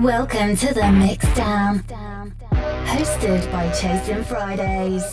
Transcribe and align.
Welcome 0.00 0.56
to 0.56 0.72
the 0.72 0.88
Mixdown, 0.94 1.84
hosted 2.86 3.52
by 3.52 3.70
Chasing 3.72 4.24
Fridays. 4.24 5.04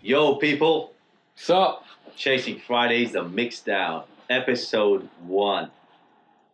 Yo, 0.00 0.36
people, 0.36 0.92
So, 1.34 1.80
Chasing 2.14 2.60
Fridays, 2.60 3.10
the 3.12 3.24
Mixdown, 3.24 4.04
episode 4.30 5.08
one. 5.26 5.72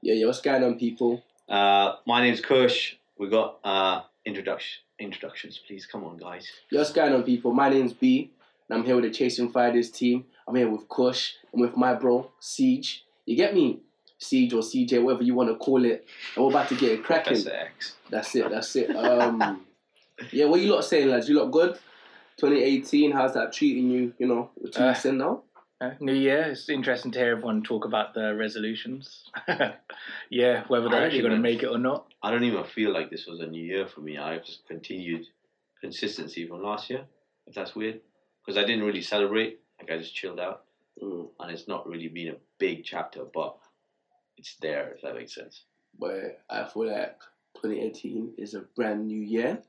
Yeah, 0.00 0.14
yeah, 0.14 0.27
what's 0.27 0.41
going 0.41 0.64
on, 0.64 0.79
people? 0.79 1.23
Uh, 1.46 1.96
my 2.07 2.23
name's 2.23 2.41
Kush. 2.41 2.95
We 3.18 3.29
got 3.29 3.59
uh, 3.64 4.00
introduction 4.25 4.82
introductions, 4.98 5.61
please. 5.66 5.84
Come 5.84 6.04
on, 6.04 6.16
guys. 6.16 6.48
Yeah, 6.70 6.79
what's 6.79 6.93
going 6.93 7.12
on, 7.12 7.22
people? 7.25 7.52
My 7.52 7.68
name's 7.68 7.93
Bee, 7.93 8.30
and 8.72 8.81
I'm 8.81 8.86
here 8.86 8.96
with 8.96 9.04
the 9.04 9.11
Chasing 9.11 9.50
Fridays 9.53 9.90
team. 9.90 10.25
I'm 10.49 10.54
here 10.57 10.68
with 10.71 10.89
Kush 10.89 11.35
and 11.53 11.61
with 11.61 11.76
my 11.76 11.93
bro, 11.93 12.30
Siege. 12.40 13.04
You 13.26 13.36
get 13.36 13.54
me? 13.54 13.80
Siege 14.18 14.54
or 14.54 14.63
CJ, 14.63 15.03
whatever 15.03 15.25
you 15.25 15.35
want 15.35 15.50
to 15.50 15.57
call 15.57 15.85
it. 15.85 16.07
And 16.36 16.44
we're 16.44 16.50
about 16.50 16.68
to 16.71 16.77
get 16.77 16.93
it 16.93 17.04
cracking. 17.04 17.35
Professor 17.35 17.54
X. 17.54 17.96
That's 18.08 18.35
it, 18.35 18.49
that's 18.50 18.75
it. 18.77 18.96
Um, 18.96 19.66
yeah, 20.32 20.46
what 20.46 20.61
you 20.61 20.72
lot 20.72 20.85
saying, 20.85 21.08
lads? 21.08 21.29
You 21.29 21.35
look 21.35 21.50
good? 21.50 21.75
2018, 22.39 23.13
how's 23.13 23.35
that 23.35 23.53
treating 23.53 23.90
you? 23.90 24.14
You 24.18 24.27
know, 24.27 24.50
with 24.58 24.72
two 24.72 24.82
Uh, 24.82 24.89
weeks 24.89 25.04
in 25.04 25.18
now? 25.18 25.43
uh, 25.82 25.91
New 26.00 26.14
Year. 26.14 26.44
It's 26.52 26.68
interesting 26.71 27.11
to 27.13 27.18
hear 27.18 27.32
everyone 27.32 27.63
talk 27.63 27.85
about 27.85 28.14
the 28.14 28.35
resolutions. 28.35 29.29
yeah, 30.30 30.64
whether 30.68 30.89
they're 30.89 31.04
actually 31.04 31.21
going 31.21 31.32
to 31.35 31.39
make 31.39 31.63
it 31.63 31.66
or 31.66 31.79
not. 31.79 32.06
I 32.22 32.30
don't 32.30 32.44
even 32.44 32.64
feel 32.64 32.92
like 32.92 33.11
this 33.11 33.27
was 33.27 33.41
a 33.41 33.47
new 33.47 33.62
year 33.62 33.86
for 33.86 34.00
me. 34.00 34.16
I've 34.16 34.44
just 34.47 34.66
continued 34.66 35.27
consistency 35.80 36.47
from 36.47 36.62
last 36.62 36.89
year, 36.89 37.05
if 37.47 37.55
that's 37.55 37.75
weird. 37.75 38.00
Because 38.44 38.62
I 38.62 38.66
didn't 38.66 38.84
really 38.84 39.02
celebrate. 39.02 39.60
Like, 39.80 39.90
I 39.90 39.98
just 39.98 40.14
chilled 40.14 40.40
out. 40.40 40.64
Mm. 41.02 41.28
And 41.40 41.50
it's 41.50 41.68
not 41.68 41.88
really 41.88 42.08
been 42.08 42.28
a 42.28 42.36
big 42.58 42.84
chapter, 42.84 43.22
but 43.32 43.56
it's 44.36 44.56
there, 44.60 44.92
if 44.94 45.02
that 45.02 45.14
makes 45.14 45.34
sense. 45.34 45.64
But 45.98 46.40
I 46.48 46.64
feel 46.64 46.90
like 46.90 47.18
2018 47.56 48.34
is 48.38 48.54
a 48.54 48.60
brand 48.60 49.06
new 49.06 49.20
year, 49.20 49.60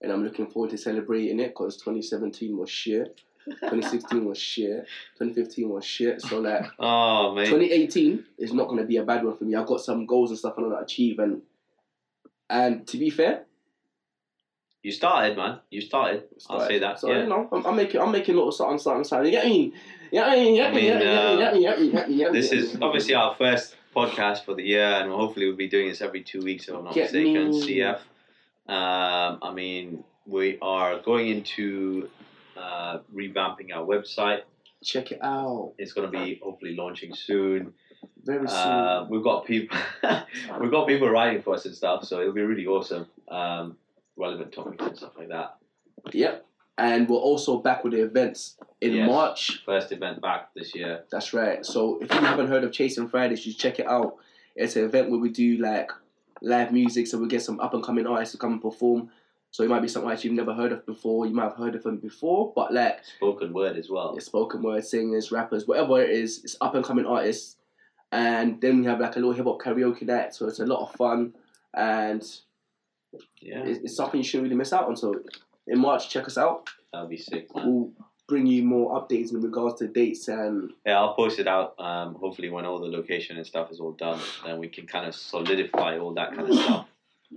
and 0.00 0.12
I'm 0.12 0.24
looking 0.24 0.46
forward 0.46 0.70
to 0.70 0.78
celebrating 0.78 1.40
it 1.40 1.48
because 1.48 1.76
2017 1.76 2.56
was 2.56 2.70
shit, 2.70 3.20
2016 3.46 4.24
was 4.24 4.38
shit, 4.38 4.86
2015 5.18 5.68
was 5.68 5.84
shit. 5.84 6.20
So 6.22 6.40
like 6.40 6.64
Oh, 6.78 7.34
man. 7.34 7.46
2018 7.46 8.24
is 8.38 8.52
not 8.52 8.68
going 8.68 8.80
to 8.80 8.86
be 8.86 8.96
a 8.96 9.04
bad 9.04 9.24
one 9.24 9.36
for 9.36 9.44
me. 9.44 9.54
I've 9.54 9.66
got 9.66 9.80
some 9.80 10.06
goals 10.06 10.30
and 10.30 10.38
stuff 10.38 10.54
I 10.56 10.62
want 10.62 10.74
to 10.74 10.78
achieve, 10.78 11.18
and 11.18 11.42
and 12.48 12.86
to 12.88 12.98
be 12.98 13.10
fair, 13.10 13.44
You 14.82 14.92
started, 14.92 15.36
man. 15.36 15.60
You 15.70 15.80
started. 15.80 16.24
I'll 16.48 16.66
say 16.66 16.78
that. 16.78 16.98
So 16.98 17.10
yeah. 17.10 17.22
you 17.22 17.28
know, 17.28 17.48
I'm, 17.52 17.66
I'm 17.66 17.76
making 17.76 18.00
I'm 18.00 18.12
making 18.12 18.34
little? 18.34 18.50
You 18.52 19.30
get 19.30 19.44
me? 19.46 19.74
You 20.10 20.20
I 20.22 20.34
mean, 20.34 20.54
You 20.54 20.62
get 20.62 20.74
me? 20.74 20.86
You 20.86 20.98
get 20.98 21.54
me? 21.54 21.60
You 21.60 21.66
get 21.66 21.80
me? 21.80 21.86
You 21.86 21.92
get 21.92 22.32
me? 22.32 22.40
This 22.40 22.52
is 22.52 22.78
obviously 22.80 23.14
our 23.14 23.34
first 23.34 23.76
podcast 23.94 24.44
for 24.44 24.54
the 24.54 24.62
year, 24.62 24.84
and 24.84 25.10
hopefully 25.10 25.46
we'll 25.46 25.56
be 25.56 25.68
doing 25.68 25.88
this 25.88 26.00
every 26.00 26.22
two 26.22 26.40
weeks, 26.40 26.68
if 26.68 26.74
I'm 26.74 26.84
not 26.84 26.94
Get 26.94 27.12
mistaken. 27.12 27.50
me. 27.50 27.66
CF. 27.66 27.98
Um, 28.68 29.38
I 29.42 29.52
mean, 29.52 30.04
we 30.26 30.58
are 30.62 31.00
going 31.00 31.28
into 31.28 32.08
uh, 32.56 32.98
revamping 33.14 33.74
our 33.74 33.84
website. 33.84 34.42
check 34.82 35.12
it 35.12 35.18
out 35.22 35.74
It's 35.78 35.92
going 35.92 36.10
to 36.10 36.18
be 36.18 36.40
hopefully 36.42 36.74
launching 36.76 37.14
soon. 37.14 37.74
very 38.24 38.48
soon. 38.48 38.56
Uh, 38.56 39.06
we've 39.10 39.24
got 39.24 39.44
people, 39.44 39.76
we've 40.60 40.70
got 40.70 40.86
people 40.86 41.08
writing 41.10 41.42
for 41.42 41.54
us 41.54 41.66
and 41.66 41.74
stuff, 41.74 42.04
so 42.04 42.20
it'll 42.20 42.32
be 42.32 42.42
really 42.42 42.66
awesome. 42.66 43.06
Um, 43.28 43.76
relevant 44.20 44.52
topics 44.52 44.84
and 44.84 44.96
stuff 44.96 45.12
like 45.18 45.28
that. 45.28 45.56
Yep. 46.12 46.46
And 46.78 47.08
we're 47.08 47.16
also 47.16 47.58
back 47.58 47.84
with 47.84 47.92
the 47.92 48.02
events 48.02 48.56
in 48.80 48.92
Yes. 48.94 49.06
March. 49.08 49.62
First 49.66 49.92
event 49.92 50.20
back 50.22 50.54
this 50.54 50.74
year. 50.74 51.04
That's 51.10 51.34
right. 51.34 51.64
So 51.66 51.98
if 52.00 52.12
you 52.12 52.20
haven't 52.20 52.48
heard 52.48 52.64
of 52.64 52.72
Chasing 52.72 53.08
Fridays, 53.08 53.44
you 53.44 53.52
should 53.52 53.60
check 53.60 53.78
it 53.80 53.86
out. 53.86 54.16
It's 54.56 54.76
an 54.76 54.84
event 54.84 55.10
where 55.10 55.20
we 55.20 55.28
do 55.30 55.58
like 55.58 55.90
live 56.42 56.72
music, 56.72 57.06
so 57.06 57.18
we 57.18 57.28
get 57.28 57.42
some 57.42 57.60
up 57.60 57.74
and 57.74 57.82
coming 57.82 58.06
artists 58.06 58.32
to 58.32 58.38
come 58.38 58.52
and 58.52 58.62
perform. 58.62 59.10
So 59.50 59.62
it 59.64 59.68
might 59.68 59.82
be 59.82 59.88
something 59.88 60.08
that 60.08 60.24
you've 60.24 60.32
never 60.34 60.54
heard 60.54 60.72
of 60.72 60.86
before. 60.86 61.26
You 61.26 61.34
might 61.34 61.44
have 61.50 61.56
heard 61.56 61.74
of 61.74 61.82
them 61.82 61.96
before, 61.98 62.52
but 62.54 62.72
like 62.72 63.00
Spoken 63.16 63.52
word 63.52 63.76
as 63.76 63.90
well. 63.90 64.14
it's 64.16 64.26
spoken 64.26 64.62
word 64.62 64.84
singers, 64.84 65.32
rappers, 65.32 65.66
whatever 65.66 66.00
it 66.00 66.10
is, 66.10 66.42
it's 66.44 66.56
up 66.60 66.74
and 66.76 66.84
coming 66.84 67.04
artists. 67.04 67.56
And 68.12 68.60
then 68.60 68.80
we 68.80 68.86
have 68.86 69.00
like 69.00 69.16
a 69.16 69.18
little 69.18 69.32
hip 69.32 69.44
hop 69.46 69.60
karaoke 69.60 70.02
night, 70.02 70.34
so 70.34 70.46
it's 70.46 70.60
a 70.60 70.66
lot 70.66 70.88
of 70.88 70.94
fun 70.94 71.34
and 71.74 72.22
Yeah, 73.40 73.62
it's, 73.64 73.80
it's 73.84 73.96
something 73.96 74.18
you 74.18 74.24
shouldn't 74.24 74.44
really 74.44 74.56
miss 74.56 74.72
out 74.72 74.86
on. 74.88 74.96
So 74.96 75.14
in 75.66 75.78
March, 75.78 76.08
check 76.10 76.26
us 76.26 76.38
out. 76.38 76.68
that'll 76.92 77.08
be 77.08 77.16
sick. 77.16 77.54
Man. 77.54 77.66
We'll 77.66 77.90
bring 78.28 78.46
you 78.46 78.62
more 78.62 79.00
updates 79.00 79.32
in 79.32 79.40
regards 79.40 79.80
to 79.80 79.88
dates 79.88 80.28
and 80.28 80.70
Yeah, 80.86 81.00
I'll 81.00 81.14
post 81.14 81.38
it 81.40 81.48
out. 81.48 81.74
Um, 81.78 82.14
hopefully, 82.14 82.48
when 82.50 82.64
all 82.64 82.78
the 82.78 82.86
location 82.86 83.36
and 83.36 83.46
stuff 83.46 83.70
is 83.72 83.80
all 83.80 83.92
done, 83.92 84.20
then 84.44 84.58
we 84.58 84.68
can 84.68 84.86
kind 84.86 85.06
of 85.06 85.14
solidify 85.14 85.98
all 85.98 86.14
that 86.14 86.34
kind 86.34 86.48
of 86.48 86.54
stuff. 86.54 86.86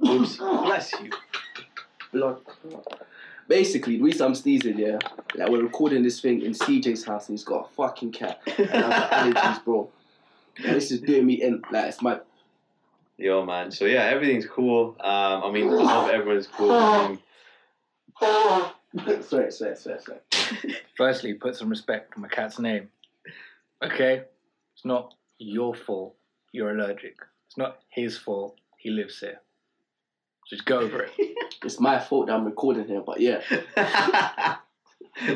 Oops, 0.07 0.37
bless 0.37 0.91
you. 1.01 1.09
blood. 2.11 2.39
Basically, 3.47 3.97
the 3.97 4.03
reason 4.03 4.25
I'm 4.27 4.35
sneezing, 4.35 4.79
yeah, 4.79 4.97
like 5.35 5.49
we're 5.49 5.61
recording 5.63 6.01
this 6.01 6.21
thing 6.21 6.41
in 6.43 6.53
CJ's 6.53 7.03
house 7.03 7.27
and 7.27 7.37
he's 7.37 7.43
got 7.43 7.65
a 7.69 7.73
fucking 7.75 8.11
cat. 8.13 8.39
And 8.57 8.69
I've 8.69 8.89
got 8.89 9.11
allergies, 9.11 9.65
bro. 9.65 9.89
And 10.63 10.75
this 10.75 10.91
is 10.91 11.01
doing 11.01 11.25
me 11.25 11.41
in. 11.41 11.61
Like, 11.71 11.85
it's 11.89 12.01
my. 12.01 12.19
Yo, 13.17 13.45
man. 13.45 13.71
So 13.71 13.85
yeah, 13.85 14.03
everything's 14.05 14.45
cool. 14.45 14.95
Um, 14.99 15.43
I 15.43 15.51
mean, 15.51 15.71
I 15.71 16.01
hope 16.01 16.11
everyone's 16.11 16.47
cool. 16.47 16.71
I 16.71 17.17
mean, 18.93 19.23
sorry, 19.23 19.51
sorry, 19.51 19.75
sorry, 19.75 19.99
sorry. 19.99 20.75
Firstly, 20.97 21.33
put 21.35 21.55
some 21.55 21.69
respect 21.69 22.13
on 22.15 22.21
my 22.21 22.27
cat's 22.27 22.59
name. 22.59 22.89
Okay? 23.83 24.23
It's 24.75 24.85
not 24.85 25.13
your 25.37 25.75
fault 25.75 26.15
you're 26.51 26.71
allergic. 26.71 27.17
It's 27.47 27.57
not 27.57 27.79
his 27.89 28.17
fault 28.17 28.59
he 28.77 28.89
lives 28.89 29.19
here. 29.19 29.39
Just 30.49 30.65
go 30.65 30.79
over 30.79 31.03
it. 31.03 31.11
It's 31.63 31.79
my 31.79 31.97
fault 31.97 32.27
that 32.27 32.33
I'm 32.33 32.43
recording 32.43 32.87
here, 32.87 32.99
but 32.99 33.21
yeah. 33.21 33.39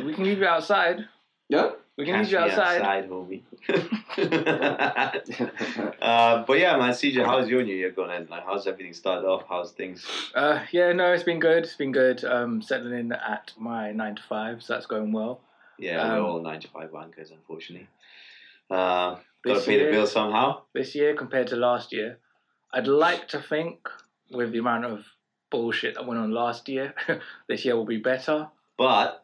we 0.03 0.13
can 0.13 0.25
leave 0.25 0.39
you 0.39 0.45
outside. 0.45 1.07
Yeah? 1.47 1.69
We 1.97 2.05
can 2.05 2.19
meet 2.19 2.29
you 2.29 2.37
me 2.37 2.43
outside. 2.43 3.09
homie. 3.09 3.41
uh, 6.01 6.43
but 6.45 6.59
yeah, 6.59 6.77
man, 6.77 6.91
CJ, 6.91 7.25
how's 7.25 7.49
your 7.49 7.63
new 7.63 7.73
year 7.75 7.91
going? 7.91 8.11
In? 8.11 8.27
Like, 8.27 8.45
how's 8.45 8.67
everything 8.67 8.93
started 8.93 9.27
off? 9.27 9.43
How's 9.49 9.71
things? 9.71 10.05
Uh, 10.35 10.59
yeah, 10.71 10.91
no, 10.93 11.11
it's 11.11 11.23
been 11.23 11.39
good. 11.39 11.63
It's 11.63 11.75
been 11.75 11.91
good. 11.91 12.23
Um, 12.23 12.61
settling 12.61 12.99
in 12.99 13.11
at 13.11 13.51
my 13.57 13.91
nine 13.91 14.15
to 14.15 14.21
five, 14.21 14.61
so 14.61 14.73
that's 14.73 14.85
going 14.85 15.11
well. 15.11 15.41
Yeah, 15.79 16.01
Um, 16.01 16.11
we're 16.23 16.29
all 16.29 16.41
nine 16.41 16.59
to 16.61 16.67
five 16.67 16.91
wankers, 16.91 17.31
unfortunately. 17.31 17.87
Uh, 18.69 19.15
Got 19.43 19.43
to 19.43 19.53
This 19.55 19.65
pay 19.65 19.77
the 19.77 19.83
year- 19.83 19.91
bill 19.91 20.07
somehow. 20.07 20.61
this 20.73 20.93
year 20.95 21.15
compared 21.15 21.47
to 21.47 21.55
last 21.55 21.91
year. 21.93 22.19
I'd 22.73 22.87
like 22.87 23.27
to 23.29 23.41
think 23.41 23.87
with 24.29 24.51
the 24.51 24.59
amount 24.59 24.85
of 24.85 25.05
bullshit 25.49 25.95
that 25.95 26.05
went 26.05 26.19
on 26.19 26.31
last 26.31 26.67
year, 26.69 26.93
this 27.47 27.65
year 27.65 27.75
will 27.75 27.85
be 27.85 27.97
better. 27.97 28.49
But 28.77 29.23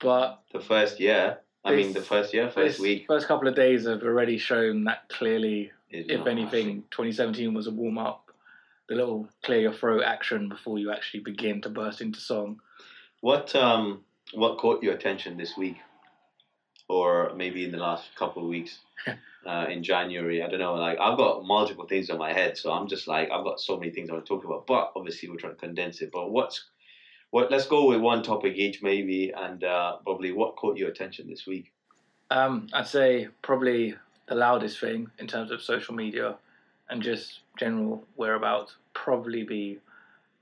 But 0.00 0.42
the 0.52 0.60
first 0.60 0.98
year, 1.00 1.38
I 1.64 1.74
mean, 1.74 1.92
the 1.92 2.02
first 2.02 2.32
year, 2.32 2.50
first 2.50 2.78
week. 2.78 3.06
first 3.06 3.26
couple 3.26 3.48
of 3.48 3.54
days 3.54 3.86
have 3.86 4.02
already 4.02 4.38
shown 4.38 4.84
that 4.84 5.08
clearly, 5.08 5.72
Is 5.90 6.06
if 6.08 6.26
anything, 6.26 6.84
2017 6.90 7.52
was 7.52 7.66
a 7.66 7.70
warm 7.70 7.98
up. 7.98 8.30
The 8.88 8.94
little 8.94 9.28
clear 9.42 9.60
your 9.60 9.72
throat 9.72 10.02
action 10.02 10.48
before 10.48 10.78
you 10.78 10.90
actually 10.92 11.20
begin 11.20 11.60
to 11.62 11.68
burst 11.68 12.00
into 12.00 12.20
song. 12.20 12.60
What 13.20 13.54
um 13.54 14.04
what 14.32 14.58
caught 14.58 14.82
your 14.82 14.94
attention 14.94 15.36
this 15.36 15.56
week, 15.56 15.76
or 16.88 17.32
maybe 17.34 17.64
in 17.64 17.70
the 17.70 17.78
last 17.78 18.14
couple 18.16 18.42
of 18.44 18.48
weeks, 18.48 18.78
uh, 19.46 19.66
in 19.68 19.82
January? 19.82 20.42
I 20.42 20.48
don't 20.48 20.60
know. 20.60 20.74
Like 20.74 20.98
I've 20.98 21.18
got 21.18 21.44
multiple 21.44 21.86
things 21.86 22.08
on 22.08 22.18
my 22.18 22.32
head, 22.32 22.56
so 22.56 22.72
I'm 22.72 22.86
just 22.88 23.06
like 23.08 23.30
I've 23.30 23.44
got 23.44 23.60
so 23.60 23.76
many 23.76 23.90
things 23.90 24.08
I 24.08 24.14
want 24.14 24.24
to 24.24 24.28
talk 24.28 24.44
about. 24.44 24.66
But 24.66 24.92
obviously 24.96 25.28
we're 25.28 25.36
trying 25.36 25.54
to 25.54 25.60
condense 25.60 26.00
it. 26.00 26.10
But 26.10 26.30
what's 26.30 26.64
what? 27.30 27.50
Let's 27.50 27.66
go 27.66 27.86
with 27.88 28.00
one 28.00 28.22
topic 28.22 28.54
each, 28.56 28.82
maybe, 28.82 29.32
and 29.36 29.62
uh, 29.62 29.96
probably 30.04 30.32
what 30.32 30.56
caught 30.56 30.76
your 30.76 30.88
attention 30.88 31.28
this 31.28 31.46
week. 31.46 31.72
Um, 32.30 32.68
I'd 32.72 32.86
say 32.86 33.28
probably 33.42 33.94
the 34.26 34.34
loudest 34.34 34.80
thing 34.80 35.10
in 35.18 35.26
terms 35.26 35.50
of 35.50 35.62
social 35.62 35.94
media 35.94 36.36
and 36.90 37.02
just 37.02 37.40
general 37.58 38.04
whereabouts 38.16 38.76
probably 38.94 39.42
be 39.42 39.78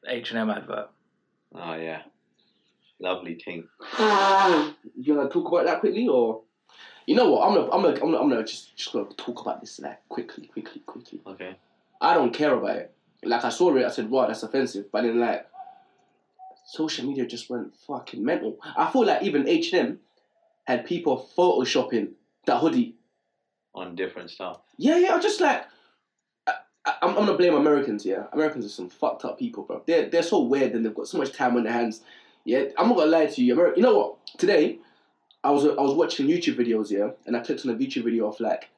H 0.07 0.31
and 0.31 0.39
M 0.39 0.51
advert. 0.51 0.89
Oh 1.55 1.75
yeah, 1.75 2.03
lovely 2.99 3.35
thing. 3.35 3.69
You 3.99 5.15
wanna 5.15 5.29
talk 5.29 5.49
about 5.49 5.67
that 5.67 5.81
quickly, 5.81 6.09
or 6.09 6.43
you 7.07 7.15
know 7.15 7.31
what? 7.31 7.49
I'm 7.49 7.55
gonna, 7.55 7.71
I'm 7.71 7.83
gonna, 7.83 7.95
I'm 7.95 8.01
gonna, 8.01 8.19
I'm 8.19 8.29
gonna 8.29 8.45
just, 8.45 8.77
just 8.77 8.93
gonna 8.93 9.07
talk 9.17 9.41
about 9.41 9.61
this 9.61 9.79
like 9.79 10.07
quickly, 10.09 10.47
quickly, 10.47 10.83
quickly. 10.87 11.21
Okay. 11.27 11.57
I 12.01 12.15
don't 12.15 12.33
care 12.33 12.55
about 12.55 12.77
it. 12.77 12.93
Like 13.25 13.45
I 13.45 13.49
saw 13.49 13.75
it, 13.75 13.85
I 13.85 13.91
said, 13.91 14.11
"Wow, 14.11 14.27
that's 14.27 14.43
offensive." 14.43 14.91
But 14.93 15.03
then, 15.03 15.19
like, 15.19 15.47
social 16.67 17.07
media 17.07 17.25
just 17.27 17.49
went 17.49 17.75
fucking 17.87 18.23
mental. 18.25 18.59
I 18.77 18.91
feel 18.91 19.07
like 19.07 19.23
even 19.23 19.49
H 19.49 19.73
and 19.73 19.89
M 19.89 20.01
had 20.65 20.85
people 20.85 21.29
photoshopping 21.37 22.11
that 22.47 22.59
hoodie. 22.59 22.97
On 23.75 23.95
different 23.95 24.31
stuff. 24.31 24.61
Yeah, 24.79 24.99
yeah. 24.99 25.15
I'm 25.15 25.21
just 25.23 25.41
like, 25.41 25.65
I, 26.47 26.53
I, 26.85 26.95
I'm, 27.03 27.11
I'm 27.11 27.15
gonna 27.27 27.37
blame 27.37 27.55
Americans. 27.55 28.05
Yeah, 28.05 28.25
Americans 28.33 28.65
are 28.67 28.71
some 28.71 28.89
fucked 28.89 29.25
up 29.25 29.39
people, 29.39 29.63
bro. 29.65 29.83
They're 29.87 30.09
they're 30.11 30.23
so 30.23 30.41
weird 30.43 30.73
and 30.73 30.85
they've 30.85 30.95
got 30.95 31.09
so 31.09 31.19
much 31.19 31.33
time 31.33 31.57
on 31.57 31.65
their 31.65 31.73
hands. 31.73 32.03
Yeah, 32.45 32.65
I'm 32.79 32.89
not 32.89 32.97
gonna 32.99 33.11
lie 33.11 33.27
to 33.27 33.43
you. 33.45 33.55
Ameri- 33.55 33.77
you 33.77 33.83
know 33.83 33.97
what? 33.97 34.39
Today, 34.39 34.79
I 35.45 35.51
was 35.51 35.65
I 35.65 35.81
was 35.81 35.95
watching 35.95 36.27
YouTube 36.27 36.57
videos, 36.57 36.91
yeah, 36.91 37.11
and 37.27 37.37
I 37.37 37.41
clicked 37.41 37.65
on 37.67 37.73
a 37.73 37.75
YouTube 37.77 38.05
video 38.05 38.29
of 38.29 38.41
like, 38.41 38.69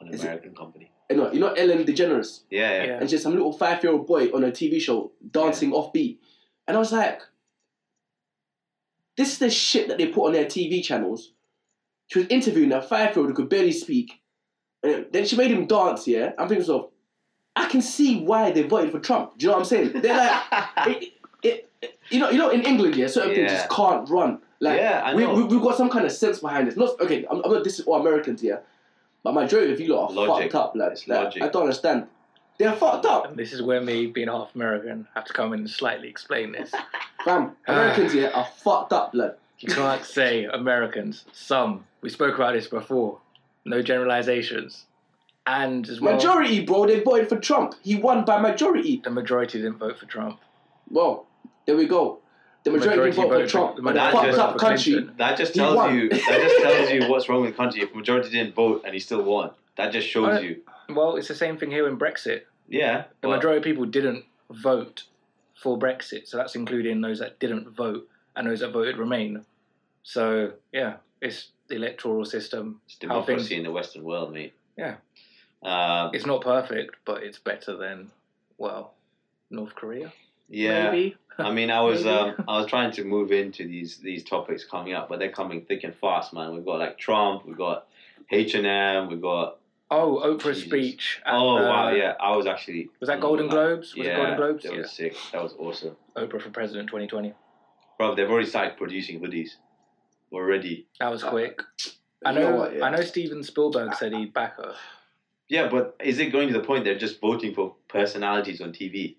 An 0.00 0.08
Is 0.08 0.22
it- 0.22 0.26
American 0.26 0.54
company. 0.54 0.90
Eh, 1.08 1.14
you 1.14 1.20
know, 1.20 1.32
you 1.32 1.40
know 1.40 1.52
Ellen 1.52 1.84
DeGeneres, 1.84 2.40
Yeah, 2.50 2.70
yeah. 2.70 2.84
Yeah. 2.84 2.98
and 3.00 3.08
just 3.08 3.22
some 3.22 3.32
little 3.32 3.52
five 3.52 3.82
year 3.82 3.92
old 3.92 4.06
boy 4.06 4.26
on 4.34 4.42
a 4.44 4.50
TV 4.50 4.80
show 4.80 5.12
dancing 5.30 5.72
off 5.72 5.92
beat, 5.92 6.20
and 6.66 6.76
I 6.76 6.80
was 6.80 6.92
like, 6.92 7.20
this 9.16 9.32
is 9.32 9.38
the 9.38 9.50
shit 9.50 9.88
that 9.88 9.98
they 9.98 10.06
put 10.08 10.26
on 10.26 10.32
their 10.32 10.44
TV 10.44 10.82
channels. 10.84 11.32
She 12.08 12.20
was 12.20 12.28
interviewing 12.28 12.72
a 12.72 12.82
five 12.82 13.10
year 13.16 13.18
old 13.20 13.28
who 13.28 13.34
could 13.34 13.48
barely 13.48 13.72
speak, 13.72 14.20
and 14.82 15.06
then 15.12 15.24
she 15.26 15.36
made 15.36 15.50
him 15.50 15.66
dance. 15.66 16.06
Yeah, 16.06 16.32
I'm 16.38 16.48
thinking 16.48 16.64
to 16.66 16.72
myself, 16.72 16.90
I 17.56 17.66
can 17.68 17.82
see 17.82 18.20
why 18.22 18.50
they 18.52 18.62
voted 18.62 18.92
for 18.92 19.00
Trump. 19.00 19.38
Do 19.38 19.44
you 19.46 19.50
know 19.50 19.58
what 19.58 19.60
I'm 19.60 19.64
saying? 19.66 19.92
They're 20.00 20.16
like, 20.16 20.42
it, 20.88 21.12
it, 21.42 21.70
it- 21.82 21.98
you 22.10 22.20
know, 22.20 22.30
you 22.30 22.38
know, 22.38 22.50
in 22.50 22.62
England, 22.62 22.94
yeah, 22.96 23.06
certain 23.08 23.34
things 23.34 23.50
Yeah. 23.50 23.56
just 23.58 23.70
can't 23.70 24.08
run. 24.08 24.38
Like, 24.60 24.78
Yeah, 24.78 25.02
I 25.04 25.14
we, 25.14 25.24
know. 25.24 25.34
we, 25.34 25.42
we've 25.44 25.60
got 25.60 25.76
some 25.76 25.90
kind 25.90 26.04
of 26.06 26.12
sense 26.12 26.38
behind 26.38 26.68
this. 26.68 26.76
Not 26.76 27.00
okay. 27.00 27.26
I'm, 27.30 27.42
I'm 27.44 27.52
not 27.52 27.64
this 27.64 27.78
is 27.80 27.86
all 27.86 28.00
Americans 28.00 28.40
here, 28.40 28.62
but 29.24 29.32
majority 29.34 29.72
of 29.72 29.80
you 29.80 29.94
lot 29.94 30.10
are 30.10 30.14
Logic. 30.14 30.52
fucked 30.52 30.54
up. 30.54 30.76
Like, 30.76 31.06
like. 31.08 31.42
I 31.42 31.48
don't 31.48 31.62
understand. 31.62 32.06
They're 32.58 32.72
fucked 32.74 33.04
up, 33.04 33.26
And 33.28 33.36
this 33.36 33.52
is 33.52 33.60
where 33.62 33.80
me, 33.80 34.06
being 34.06 34.28
half 34.28 34.54
American, 34.54 35.06
have 35.14 35.24
to 35.26 35.32
come 35.32 35.52
in 35.52 35.60
and 35.60 35.70
slightly 35.70 36.08
explain 36.08 36.52
this. 36.52 36.72
fam. 37.24 37.52
Americans 37.66 38.12
here 38.12 38.30
are 38.34 38.46
fucked 38.46 38.92
up, 38.92 39.12
blood. 39.12 39.36
You 39.58 39.68
can't 39.74 40.04
say 40.18 40.44
Americans. 40.44 41.24
Some. 41.32 41.84
We 42.00 42.08
spoke 42.08 42.34
about 42.36 42.54
this 42.54 42.66
before. 42.66 43.18
No 43.64 43.82
generalizations. 43.82 44.86
And 45.46 45.88
as 45.88 46.00
well, 46.00 46.14
Majority, 46.14 46.64
bro. 46.64 46.86
They 46.86 47.00
voted 47.00 47.28
for 47.28 47.38
Trump. 47.38 47.74
He 47.82 47.96
won 47.96 48.24
by 48.24 48.40
majority. 48.40 49.00
the 49.04 49.10
majority 49.10 49.58
didn't 49.58 49.78
vote 49.78 49.98
for 49.98 50.06
Trump. 50.06 50.40
Well, 50.90 51.26
there 51.66 51.76
we 51.76 51.86
go. 51.86 52.18
The 52.64 52.70
majority, 52.72 52.96
Majority 52.96 53.16
didn't 53.16 53.28
vote 53.28 53.34
voted 53.34 53.46
for 53.48 53.52
Trump. 53.52 53.76
for- 53.76 53.82
but 53.82 53.94
the 53.94 54.00
majority 54.00 54.16
fucked 54.16 54.26
voted 54.26 54.40
up 54.40 54.52
for 54.54 54.58
country. 54.58 54.92
Clinton. 54.94 55.14
That 55.18 55.36
just 55.38 55.52
He 55.54 55.60
tells 55.60 55.76
won. 55.76 55.94
you. 55.96 56.08
That 56.08 56.40
just 56.42 56.62
tells 56.62 56.90
you 56.90 57.08
what's 57.10 57.28
wrong 57.28 57.42
with 57.42 57.50
the 57.52 57.56
country. 57.56 57.82
If 57.82 57.94
majority 57.94 58.30
didn't 58.30 58.54
vote 58.56 58.82
and 58.84 58.92
he 58.94 58.98
still 58.98 59.22
won, 59.22 59.50
that 59.76 59.92
just 59.92 60.08
shows 60.08 60.42
you. 60.42 60.62
Well, 60.88 61.16
it's 61.16 61.28
the 61.28 61.34
same 61.34 61.56
thing 61.58 61.70
here 61.70 61.88
in 61.88 61.98
Brexit. 61.98 62.42
Yeah. 62.68 63.04
The 63.20 63.28
but- 63.28 63.36
majority 63.36 63.58
of 63.58 63.64
people 63.64 63.84
didn't 63.86 64.24
vote 64.50 65.04
for 65.54 65.78
Brexit, 65.78 66.26
so 66.28 66.36
that's 66.36 66.54
including 66.54 67.00
those 67.00 67.18
that 67.18 67.38
didn't 67.40 67.70
vote 67.70 68.08
and 68.34 68.46
those 68.46 68.60
that 68.60 68.72
voted 68.72 68.98
Remain. 68.98 69.44
So 70.02 70.52
yeah, 70.72 70.96
it's 71.20 71.48
the 71.68 71.76
electoral 71.76 72.24
system. 72.24 72.80
It's 72.86 72.98
how 73.02 73.22
things- 73.22 73.26
democracy 73.48 73.56
in 73.56 73.62
the 73.64 73.72
Western 73.72 74.04
world, 74.04 74.32
mate. 74.32 74.54
Yeah. 74.76 74.96
Um, 75.62 76.10
It's 76.14 76.26
not 76.26 76.42
perfect, 76.42 76.96
but 77.04 77.22
it's 77.22 77.38
better 77.38 77.76
than 77.76 78.10
well, 78.58 78.94
North 79.50 79.74
Korea. 79.74 80.12
yeah. 80.48 80.90
Maybe. 80.90 81.16
I 81.38 81.50
mean, 81.52 81.70
I 81.70 81.80
was 81.80 82.06
um, 82.16 82.34
I 82.46 82.58
was 82.58 82.66
trying 82.66 82.92
to 82.92 83.04
move 83.04 83.32
into 83.32 83.66
these 83.66 83.96
these 83.98 84.22
topics 84.24 84.64
coming 84.64 84.92
up, 84.94 85.08
but 85.08 85.18
they're 85.18 85.32
coming 85.32 85.64
thick 85.64 85.82
and 85.84 85.94
fast, 85.94 86.32
man. 86.32 86.54
We've 86.54 86.64
got 86.64 86.78
like 86.78 86.98
Trump, 86.98 87.44
we've 87.46 87.56
got 87.56 87.88
H 88.30 88.54
and 88.54 88.66
M, 88.66 89.08
we've 89.08 89.20
got 89.22 89.58
Oh, 89.90 90.20
Oprah's 90.24 90.56
Jesus. 90.56 90.64
speech. 90.64 91.22
At 91.24 91.34
oh 91.34 91.54
wow, 91.68 91.90
yeah. 91.90 92.14
I 92.20 92.36
was 92.36 92.46
actually 92.46 92.90
Was 93.00 93.08
that 93.08 93.20
Golden 93.20 93.48
Globes? 93.48 93.94
Was 93.94 94.06
yeah, 94.06 94.12
it 94.12 94.16
Golden 94.16 94.36
Globes? 94.36 94.62
That 94.64 94.72
Yeah. 94.72 94.78
was 94.80 94.90
sick. 94.90 95.14
That 95.32 95.42
was 95.42 95.54
awesome, 95.58 95.96
Oprah 96.16 96.42
for 96.42 96.50
President 96.50 96.88
2020. 96.88 97.34
bro. 97.98 98.14
They've 98.14 98.28
already 98.30 98.48
started 98.48 98.76
producing 98.76 99.20
hoodies 99.20 99.50
already. 100.32 100.86
That 101.00 101.10
was 101.10 101.22
Uh, 101.22 101.30
quick. 101.30 101.62
I 102.24 102.32
You 102.32 102.40
know. 102.40 102.56
what, 102.56 102.76
yeah. 102.76 102.84
I 102.84 102.90
know. 102.90 103.02
Steven 103.02 103.42
Spielberg 103.42 103.94
said 103.94 104.12
he'd 104.12 104.32
back 104.34 104.56
her. 104.56 104.74
Yeah, 105.48 105.68
but 105.68 105.94
is 106.02 106.18
it 106.18 106.32
going 106.32 106.48
to 106.48 106.54
the 106.54 106.64
point 106.64 106.84
they're 106.84 106.98
just 106.98 107.20
voting 107.20 107.54
for 107.54 107.76
personalities 107.86 108.60
on 108.60 108.72
TV? 108.72 109.16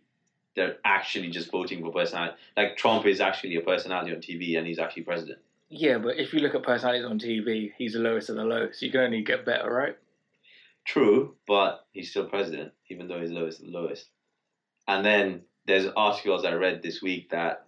They're 0.55 0.77
actually 0.83 1.29
just 1.29 1.49
voting 1.51 1.81
for 1.81 1.91
personality. 1.91 2.35
Like 2.57 2.75
Trump 2.75 3.05
is 3.05 3.21
actually 3.21 3.55
a 3.55 3.61
personality 3.61 4.13
on 4.13 4.21
TV, 4.21 4.57
and 4.57 4.67
he's 4.67 4.79
actually 4.79 5.03
president. 5.03 5.39
Yeah, 5.69 5.97
but 5.99 6.17
if 6.17 6.33
you 6.33 6.39
look 6.41 6.55
at 6.55 6.63
personalities 6.63 7.05
on 7.05 7.19
TV, 7.19 7.71
he's 7.77 7.93
the 7.93 7.99
lowest 7.99 8.29
of 8.29 8.35
the 8.35 8.43
low. 8.43 8.69
So 8.71 8.85
you 8.85 8.91
can 8.91 9.01
only 9.01 9.21
get 9.21 9.45
better, 9.45 9.71
right? 9.71 9.97
True, 10.87 11.35
but 11.45 11.85
he's 11.91 12.09
still 12.11 12.25
president, 12.25 12.71
even 12.89 13.09
though 13.09 13.19
he's 13.19 13.29
lowest 13.29 13.61
lowest. 13.61 14.09
And 14.87 15.05
then 15.05 15.41
there's 15.65 15.87
articles 15.97 16.45
I 16.45 16.53
read 16.53 16.81
this 16.81 17.01
week 17.01 17.29
that 17.31 17.67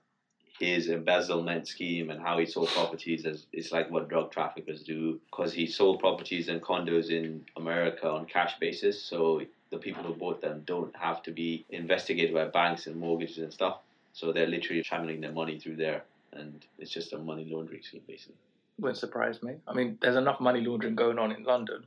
his 0.57 0.89
embezzlement 0.89 1.67
scheme 1.67 2.09
and 2.09 2.21
how 2.21 2.37
he 2.37 2.45
sold 2.45 2.69
properties 2.69 3.25
is, 3.25 3.45
is 3.51 3.73
like 3.73 3.91
what 3.91 4.09
drug 4.09 4.31
traffickers 4.31 4.83
do 4.83 5.19
because 5.29 5.53
he 5.53 5.67
sold 5.67 5.99
properties 5.99 6.47
and 6.47 6.61
condos 6.61 7.09
in 7.09 7.45
America 7.57 8.09
on 8.09 8.25
cash 8.25 8.57
basis. 8.59 9.01
So 9.01 9.41
the 9.69 9.77
people 9.77 10.03
who 10.03 10.13
bought 10.13 10.41
them 10.41 10.63
don't 10.65 10.95
have 10.95 11.21
to 11.23 11.31
be 11.31 11.65
investigated 11.69 12.33
by 12.33 12.45
banks 12.45 12.87
and 12.87 12.95
mortgages 12.95 13.39
and 13.39 13.51
stuff. 13.51 13.79
So 14.13 14.31
they're 14.31 14.47
literally 14.47 14.81
channeling 14.81 15.19
their 15.19 15.33
money 15.33 15.59
through 15.59 15.75
there. 15.75 16.03
And 16.31 16.65
it's 16.77 16.91
just 16.91 17.11
a 17.11 17.17
money 17.17 17.49
laundering 17.49 17.81
scheme, 17.81 18.01
basically. 18.07 18.35
Wouldn't 18.79 18.97
surprise 18.97 19.43
me. 19.43 19.55
I 19.67 19.73
mean, 19.73 19.97
there's 20.01 20.15
enough 20.15 20.39
money 20.39 20.61
laundering 20.61 20.95
going 20.95 21.19
on 21.19 21.33
in 21.33 21.43
London. 21.43 21.83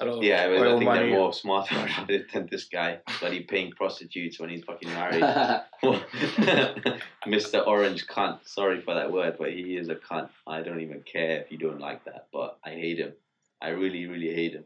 A 0.00 0.04
lot 0.06 0.18
of 0.18 0.24
Yeah, 0.24 0.48
but 0.48 0.56
I 0.56 0.60
oil 0.70 0.78
think 0.78 0.84
money. 0.90 1.08
they're 1.10 1.18
more 1.18 1.32
smart 1.32 1.70
about 1.70 2.10
it 2.10 2.32
than 2.32 2.48
this 2.50 2.64
guy. 2.64 2.98
Bloody 3.20 3.40
paying 3.40 3.70
prostitutes 3.72 4.40
when 4.40 4.50
he's 4.50 4.64
fucking 4.64 4.88
married. 4.88 5.22
Mr. 7.26 7.66
Orange 7.66 8.06
cunt. 8.06 8.38
Sorry 8.46 8.80
for 8.80 8.94
that 8.94 9.12
word, 9.12 9.36
but 9.38 9.52
he 9.52 9.76
is 9.76 9.88
a 9.88 9.94
cunt. 9.94 10.28
I 10.46 10.62
don't 10.62 10.80
even 10.80 11.02
care 11.02 11.40
if 11.42 11.52
you 11.52 11.58
don't 11.58 11.80
like 11.80 12.04
that, 12.06 12.26
but 12.32 12.58
I 12.64 12.70
hate 12.70 12.98
him. 12.98 13.12
I 13.62 13.68
really, 13.70 14.06
really 14.06 14.34
hate 14.34 14.52
him. 14.54 14.64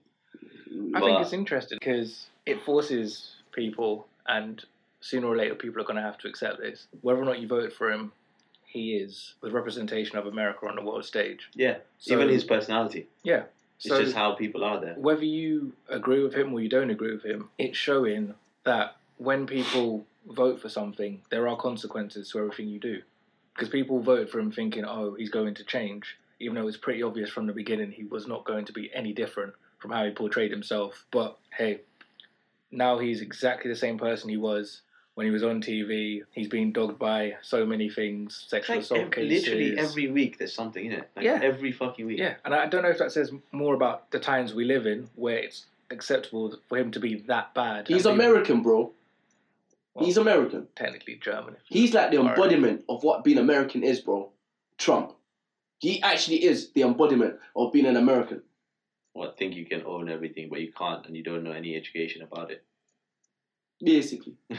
I 0.95 1.01
But- 1.01 1.07
think 1.07 1.21
it's 1.21 1.33
interesting 1.33 1.79
because 1.79 2.27
it 2.47 2.61
forces 2.63 3.37
people, 3.53 4.07
and 4.27 4.65
sooner 5.01 5.27
or 5.27 5.37
later, 5.37 5.55
people 5.55 5.81
are 5.81 5.85
going 5.85 5.97
to 5.97 6.03
have 6.03 6.19
to 6.19 6.29
accept 6.29 6.59
this. 6.59 6.87
Whether 7.03 7.21
or 7.23 7.25
not 7.25 7.39
you 7.39 7.47
voted 7.49 7.73
for 7.73 7.91
him, 7.93 8.13
he 8.65 8.97
is 8.97 9.35
the 9.43 9.51
representation 9.51 10.17
of 10.19 10.27
America 10.27 10.67
on 10.67 10.75
the 10.77 10.83
world 10.83 11.05
stage. 11.05 11.49
Yeah, 11.55 11.79
So, 11.99 12.15
even 12.15 12.29
his 12.29 12.45
personality. 12.45 13.07
yeah. 13.23 13.45
It's 13.79 13.89
So 13.89 14.03
just 14.03 14.15
how 14.17 14.33
people 14.35 14.65
are 14.65 14.81
there. 14.81 14.95
whether 14.95 15.25
you 15.25 15.73
agree 15.89 16.23
with 16.23 16.35
him 16.35 16.53
or 16.53 16.61
you 16.61 16.69
don't 16.69 16.91
agree 16.91 17.13
with 17.13 17.25
him, 17.25 17.49
it's 17.59 17.77
showing 17.79 18.35
that 18.65 18.97
when 19.19 19.47
people 19.47 20.05
vote 20.27 20.61
for 20.61 20.69
something, 20.69 21.23
there 21.31 21.47
are 21.49 21.57
consequences 21.57 22.31
to 22.31 22.39
everything 22.39 22.69
you 22.69 22.79
do. 22.81 23.03
Because 23.55 23.69
people 23.69 24.01
voted 24.01 24.31
for 24.31 24.39
him 24.39 24.53
thinking, 24.53 24.85
oh, 24.85 25.15
he's 25.15 25.31
going 25.31 25.55
to 25.55 25.65
change, 25.65 26.17
even 26.41 26.55
though 26.57 26.69
it's 26.69 26.77
pretty 26.77 27.03
obvious 27.03 27.31
from 27.31 27.47
the 27.47 27.53
beginning 27.53 27.91
he 27.93 28.05
was 28.05 28.27
not 28.27 28.45
going 28.45 28.65
to 28.67 28.73
be 28.73 28.91
any 28.95 29.13
different 29.13 29.55
from 29.79 29.91
how 29.93 30.05
he 30.05 30.11
portrayed 30.11 30.51
himself. 30.51 31.05
But 31.11 31.39
hey, 31.57 31.81
now 32.71 32.99
he's 32.99 33.21
exactly 33.21 33.71
the 33.71 33.77
same 33.77 33.99
person 33.99 34.29
he 34.29 34.37
was 34.37 34.83
when 35.19 35.27
he 35.27 35.33
was 35.33 35.43
on 35.43 35.61
TV. 35.61 36.23
He's 36.31 36.47
been 36.47 36.71
dogged 36.71 36.97
by 36.97 37.35
so 37.43 37.67
many 37.67 37.91
things, 37.91 38.45
sexual 38.47 38.77
Like 38.77 38.85
assault 38.85 39.01
ev- 39.01 39.11
cases. 39.11 39.47
literally 39.49 39.77
every 39.77 40.09
week 40.13 40.39
there's 40.39 40.55
something 40.55 40.87
in 40.87 40.93
it. 40.93 41.11
Like 41.17 41.25
Yeah. 41.25 41.41
every 41.43 41.73
fucking 41.73 42.07
week. 42.07 42.21
Yeah, 42.21 42.37
and 42.45 42.55
I 42.55 42.67
don't 42.67 42.83
know 42.85 42.89
if 42.91 42.99
that 42.99 43.11
says 43.11 43.33
more 43.51 43.75
about 43.75 44.13
the 44.13 44.21
times 44.21 44.55
we 44.55 44.65
live 44.65 44.87
in, 44.87 45.11
where 45.17 45.39
it's 45.39 45.67
acceptable 45.91 46.57
for 46.69 46.79
him 46.79 46.93
to 46.93 47.01
be 47.01 47.17
that 47.27 47.53
bad. 47.53 47.89
He's 47.89 48.07
and 48.07 48.17
be- 48.17 48.25
American, 48.25 48.63
bro. 48.63 48.93
well, 49.95 50.05
He's 50.07 50.17
American. 50.19 50.69
technically 50.77 51.17
German. 51.17 51.55
if 51.55 51.63
He's 51.69 51.93
like 51.93 52.13
the 52.13 52.19
Alright. 52.19 52.37
embodiment 52.39 52.85
of 52.89 53.03
what 53.03 53.25
being 53.25 53.39
American 53.39 53.83
is, 53.83 54.01
bro. 54.01 54.31
Trump. 54.77 55.17
He 55.81 56.01
actually 56.01 56.45
is 56.45 56.71
the 56.75 56.83
embodiment 56.83 57.41
of 57.57 57.73
being 57.73 57.87
an 57.87 57.97
American. 57.97 58.43
Well, 59.15 59.33
think 59.37 59.57
you 59.57 59.67
can 59.67 59.83
own 59.85 60.09
everything, 60.09 60.49
but 60.49 60.61
you 60.61 60.71
can't, 60.73 61.05
and 61.09 61.17
you 61.17 61.25
don't 61.25 61.43
know 61.43 61.51
any 61.51 61.75
education 61.75 62.23
about 62.23 62.53
it. 62.53 62.63
Basically. 63.83 64.35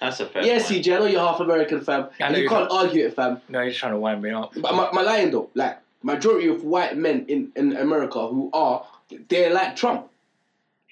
That's 0.00 0.18
a 0.20 0.26
fair 0.26 0.42
yeah, 0.42 0.58
point. 0.62 0.84
CJ, 0.84 0.96
I 0.96 0.98
know 0.98 1.06
you're 1.06 1.20
half 1.20 1.40
American, 1.40 1.82
fam. 1.82 2.08
I 2.20 2.24
And 2.24 2.32
know 2.32 2.38
you 2.38 2.44
you 2.44 2.48
can't 2.48 2.70
argue 2.70 3.04
it, 3.06 3.14
fam. 3.14 3.40
No, 3.50 3.62
he's 3.64 3.76
trying 3.76 3.92
to 3.92 3.98
wind 3.98 4.22
me 4.22 4.30
up. 4.30 4.52
But 4.56 4.74
my, 4.74 4.90
my 4.92 5.02
lying 5.02 5.30
though, 5.30 5.50
like 5.54 5.78
majority 6.02 6.48
of 6.48 6.64
white 6.64 6.96
men 6.96 7.26
in, 7.28 7.52
in 7.54 7.76
America 7.76 8.26
who 8.26 8.50
are, 8.54 8.86
they're 9.28 9.52
like 9.52 9.76
Trump. 9.76 10.08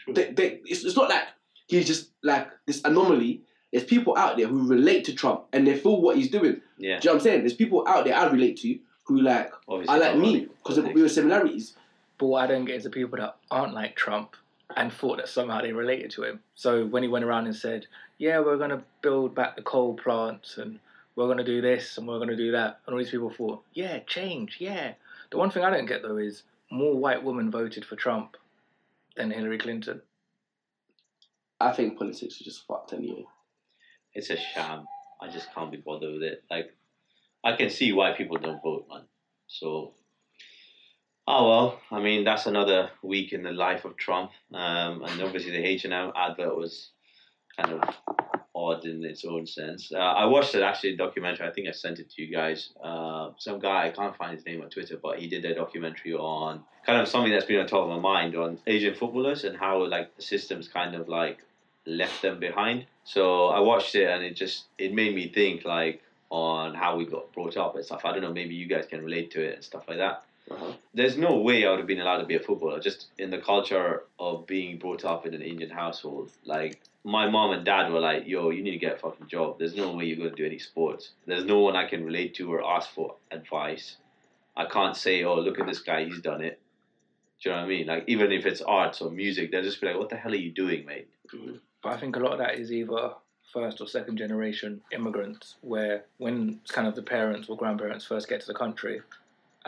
They, 0.07 0.31
they, 0.33 0.61
it's, 0.67 0.85
it's 0.85 0.97
not 0.97 1.09
like 1.09 1.23
he's 1.69 1.87
just 1.87 2.11
like 2.23 2.49
this 2.67 2.83
anomaly. 2.85 3.41
There's 3.73 3.85
people 3.85 4.17
out 4.17 4.37
there 4.37 4.47
who 4.47 4.67
relate 4.67 5.05
to 5.07 5.15
Trump 5.15 5.45
and 5.55 5.67
they 5.67 5.77
feel 5.77 6.01
what 6.03 6.17
he's 6.17 6.31
doing. 6.31 6.61
yeah, 6.79 6.99
Do 7.01 7.09
you 7.09 7.11
know 7.11 7.13
what 7.13 7.15
I'm 7.15 7.21
saying? 7.21 7.41
There's 7.41 7.55
people 7.55 7.87
out 7.89 8.05
there 8.05 8.15
I 8.15 8.27
relate 8.29 8.59
to 8.59 8.79
who 9.05 9.21
like 9.23 9.51
obviously. 9.69 9.95
I 9.95 9.99
like 9.99 10.17
me 10.19 10.41
because 10.41 10.77
politics. 10.77 10.95
we 10.95 11.03
were 11.03 11.09
similarities. 11.09 11.75
But 12.19 12.27
what 12.27 12.45
I 12.45 12.47
don't 12.47 12.65
get 12.67 12.77
is 12.77 12.85
the 12.85 12.91
people 12.91 13.19
that 13.19 13.37
aren't 13.51 13.73
like 13.75 13.97
Trump 13.97 14.37
and 14.77 14.93
thought 14.93 15.19
that 15.19 15.29
somehow 15.29 15.61
they 15.61 15.73
related 15.73 16.11
to 16.13 16.25
him. 16.25 16.41
So 16.55 16.85
when 16.85 17.03
he 17.03 17.09
went 17.09 17.25
around 17.25 17.47
and 17.47 17.57
said, 17.57 17.87
"Yeah, 18.19 18.41
we're 18.41 18.59
going 18.59 18.71
to 18.71 18.83
build 19.03 19.35
back 19.35 19.57
the 19.57 19.63
coal 19.63 19.95
plants 19.95 20.59
and 20.59 20.79
we're 21.17 21.27
going 21.27 21.39
to 21.39 21.45
do 21.45 21.61
this 21.61 21.99
and 21.99 22.07
we're 22.07 22.19
going 22.19 22.29
to 22.29 22.37
do 22.37 22.53
that," 22.53 22.81
and 22.87 22.93
all 22.93 22.99
these 22.99 23.11
people 23.11 23.31
thought, 23.31 23.63
"Yeah, 23.73 24.01
change, 24.01 24.59
yeah." 24.61 24.95
The 25.31 25.39
one 25.39 25.51
thing 25.51 25.65
I 25.65 25.71
don't 25.71 25.87
get 25.87 26.03
though 26.03 26.19
is 26.19 26.43
more 26.71 26.97
white 26.97 27.25
women 27.25 27.51
voted 27.51 27.85
for 27.85 27.97
Trump 27.97 28.37
than 29.17 29.31
Hillary 29.31 29.59
Clinton. 29.59 30.03
I 31.61 31.73
think 31.73 31.99
politics 31.99 32.37
is 32.37 32.39
just 32.39 32.67
fucked 32.67 32.93
anyway. 32.93 33.25
It's 34.15 34.31
a 34.31 34.37
sham. 34.37 34.87
I 35.21 35.29
just 35.29 35.53
can't 35.53 35.71
be 35.71 35.79
bothered 35.79 36.15
with 36.15 36.23
it. 36.23 36.45
Like, 36.51 36.75
I 37.45 37.57
can 37.57 37.71
see 37.71 37.93
why 37.93 38.13
people 38.13 38.37
don't 38.37 38.63
vote, 38.63 38.87
man. 38.89 39.03
So, 39.49 39.95
oh 41.29 41.49
well. 41.49 41.81
I 41.91 42.01
mean, 42.01 42.25
that's 42.25 42.47
another 42.47 42.91
week 43.03 43.33
in 43.33 43.43
the 43.43 43.53
life 43.53 43.85
of 43.85 43.97
Trump. 43.97 44.31
Um, 44.53 45.03
and 45.05 45.23
obviously 45.23 45.53
the 45.53 45.65
H 45.65 45.85
and 45.85 45.93
M 45.93 46.13
advert 46.17 46.57
was 46.57 46.91
kind 47.57 47.73
of 47.73 47.95
odd 48.55 48.85
in 48.85 49.05
its 49.05 49.25
own 49.25 49.47
sense. 49.47 49.93
Uh, 49.93 49.99
I 49.99 50.25
watched 50.25 50.55
it 50.55 50.63
actually 50.63 50.97
documentary. 50.97 51.47
I 51.47 51.53
think 51.53 51.69
I 51.69 51.73
sent 51.73 51.99
it 51.99 52.11
to 52.11 52.23
you 52.23 52.35
guys. 52.35 52.71
Uh, 52.83 53.31
some 53.37 53.61
guy 53.61 53.87
I 53.87 53.91
can't 53.91 54.17
find 54.17 54.35
his 54.35 54.45
name 54.47 54.63
on 54.63 54.71
Twitter, 54.71 54.99
but 55.01 55.19
he 55.19 55.29
did 55.29 55.45
a 55.45 55.55
documentary 55.55 56.15
on 56.15 56.65
kind 56.85 57.01
of 57.01 57.07
something 57.09 57.31
that's 57.31 57.45
been 57.45 57.61
on 57.61 57.67
top 57.67 57.85
of 57.85 57.91
my 57.91 57.99
mind 57.99 58.35
on 58.35 58.59
Asian 58.67 58.95
footballers 58.95 59.45
and 59.45 59.57
how 59.57 59.85
like 59.87 60.17
the 60.17 60.23
systems 60.23 60.67
kind 60.67 60.95
of 60.95 61.09
like 61.09 61.39
left 61.87 62.23
them 62.23 62.41
behind. 62.41 62.87
So 63.05 63.47
I 63.47 63.61
watched 63.61 63.95
it 63.95 64.09
and 64.09 64.25
it 64.25 64.35
just 64.35 64.65
it 64.79 64.95
made 64.95 65.15
me 65.15 65.29
think 65.29 65.65
like 65.65 66.03
on 66.31 66.75
how 66.75 66.97
we 66.97 67.07
got 67.07 67.33
brought 67.33 67.57
up 67.57 67.75
and 67.77 67.85
stuff. 67.85 68.05
I 68.05 68.13
don't 68.13 68.23
know, 68.23 68.33
maybe 68.33 68.55
you 68.55 68.67
guys 68.67 68.87
can 68.87 69.05
relate 69.05 69.31
to 69.33 69.43
it 69.43 69.55
and 69.55 69.65
stuff 69.65 69.85
like 69.89 69.99
that. 69.99 70.25
Uh-huh. 70.51 70.73
There's 70.95 71.17
no 71.17 71.37
way 71.37 71.67
I 71.67 71.71
would 71.71 71.79
have 71.79 71.87
been 71.87 72.01
allowed 72.01 72.19
to 72.19 72.27
be 72.27 72.37
a 72.37 72.41
footballer 72.41 72.81
just 72.81 73.09
in 73.19 73.31
the 73.31 73.39
culture 73.39 74.05
of 74.19 74.47
being 74.47 74.79
brought 74.79 75.05
up 75.05 75.27
in 75.27 75.35
an 75.35 75.43
Indian 75.43 75.71
household. 75.71 76.31
Like 76.45 76.81
my 77.05 77.29
mom 77.29 77.53
and 77.53 77.65
dad 77.65 77.93
were 77.93 78.01
like, 78.01 78.27
"Yo, 78.27 78.51
you 78.51 78.63
need 78.63 78.73
to 78.73 78.79
get 78.79 78.95
a 78.95 78.99
fucking 78.99 79.29
job. 79.29 79.59
There's 79.59 79.77
no 79.77 79.93
way 79.95 80.07
you're 80.07 80.17
going 80.17 80.31
to 80.31 80.37
do 80.37 80.47
any 80.47 80.59
sports. 80.59 81.11
There's 81.27 81.45
no 81.45 81.61
one 81.61 81.77
I 81.77 81.87
can 81.87 82.05
relate 82.05 82.35
to 82.37 82.53
or 82.53 82.65
ask 82.65 82.91
for 82.91 83.17
advice. 83.31 83.97
I 84.57 84.65
can't 84.65 84.97
say, 84.97 85.23
oh, 85.23 85.37
look 85.37 85.61
at 85.61 85.67
this 85.67 85.81
guy, 85.81 86.05
he's 86.05 86.21
done 86.21 86.43
it. 86.43 86.61
Do 87.41 87.51
you 87.51 87.55
know 87.55 87.63
what 87.63 87.67
I 87.67 87.69
mean? 87.69 87.87
Like 87.87 88.05
even 88.09 88.33
if 88.33 88.47
it's 88.47 88.61
arts 88.61 89.01
or 89.01 89.11
music, 89.11 89.53
they'll 89.53 89.63
just 89.63 89.81
be 89.81 89.87
like, 89.87 89.99
"What 89.99 90.09
the 90.09 90.17
hell 90.17 90.33
are 90.33 90.37
you 90.37 90.51
doing, 90.51 90.85
mate?" 90.85 91.09
But 91.83 91.93
I 91.93 92.01
think 92.01 92.17
a 92.17 92.19
lot 92.19 92.33
of 92.33 92.39
that 92.39 92.57
is 92.59 92.73
either 92.73 93.13
first 93.53 93.81
or 93.81 93.87
second 93.87 94.17
generation 94.19 94.81
immigrants, 94.91 95.55
where 95.61 96.05
when 96.19 96.61
kind 96.69 96.89
of 96.89 96.95
the 96.97 97.03
parents 97.03 97.49
or 97.49 97.57
grandparents 97.57 98.05
first 98.05 98.29
get 98.29 98.41
to 98.41 98.47
the 98.47 98.55
country, 98.55 99.01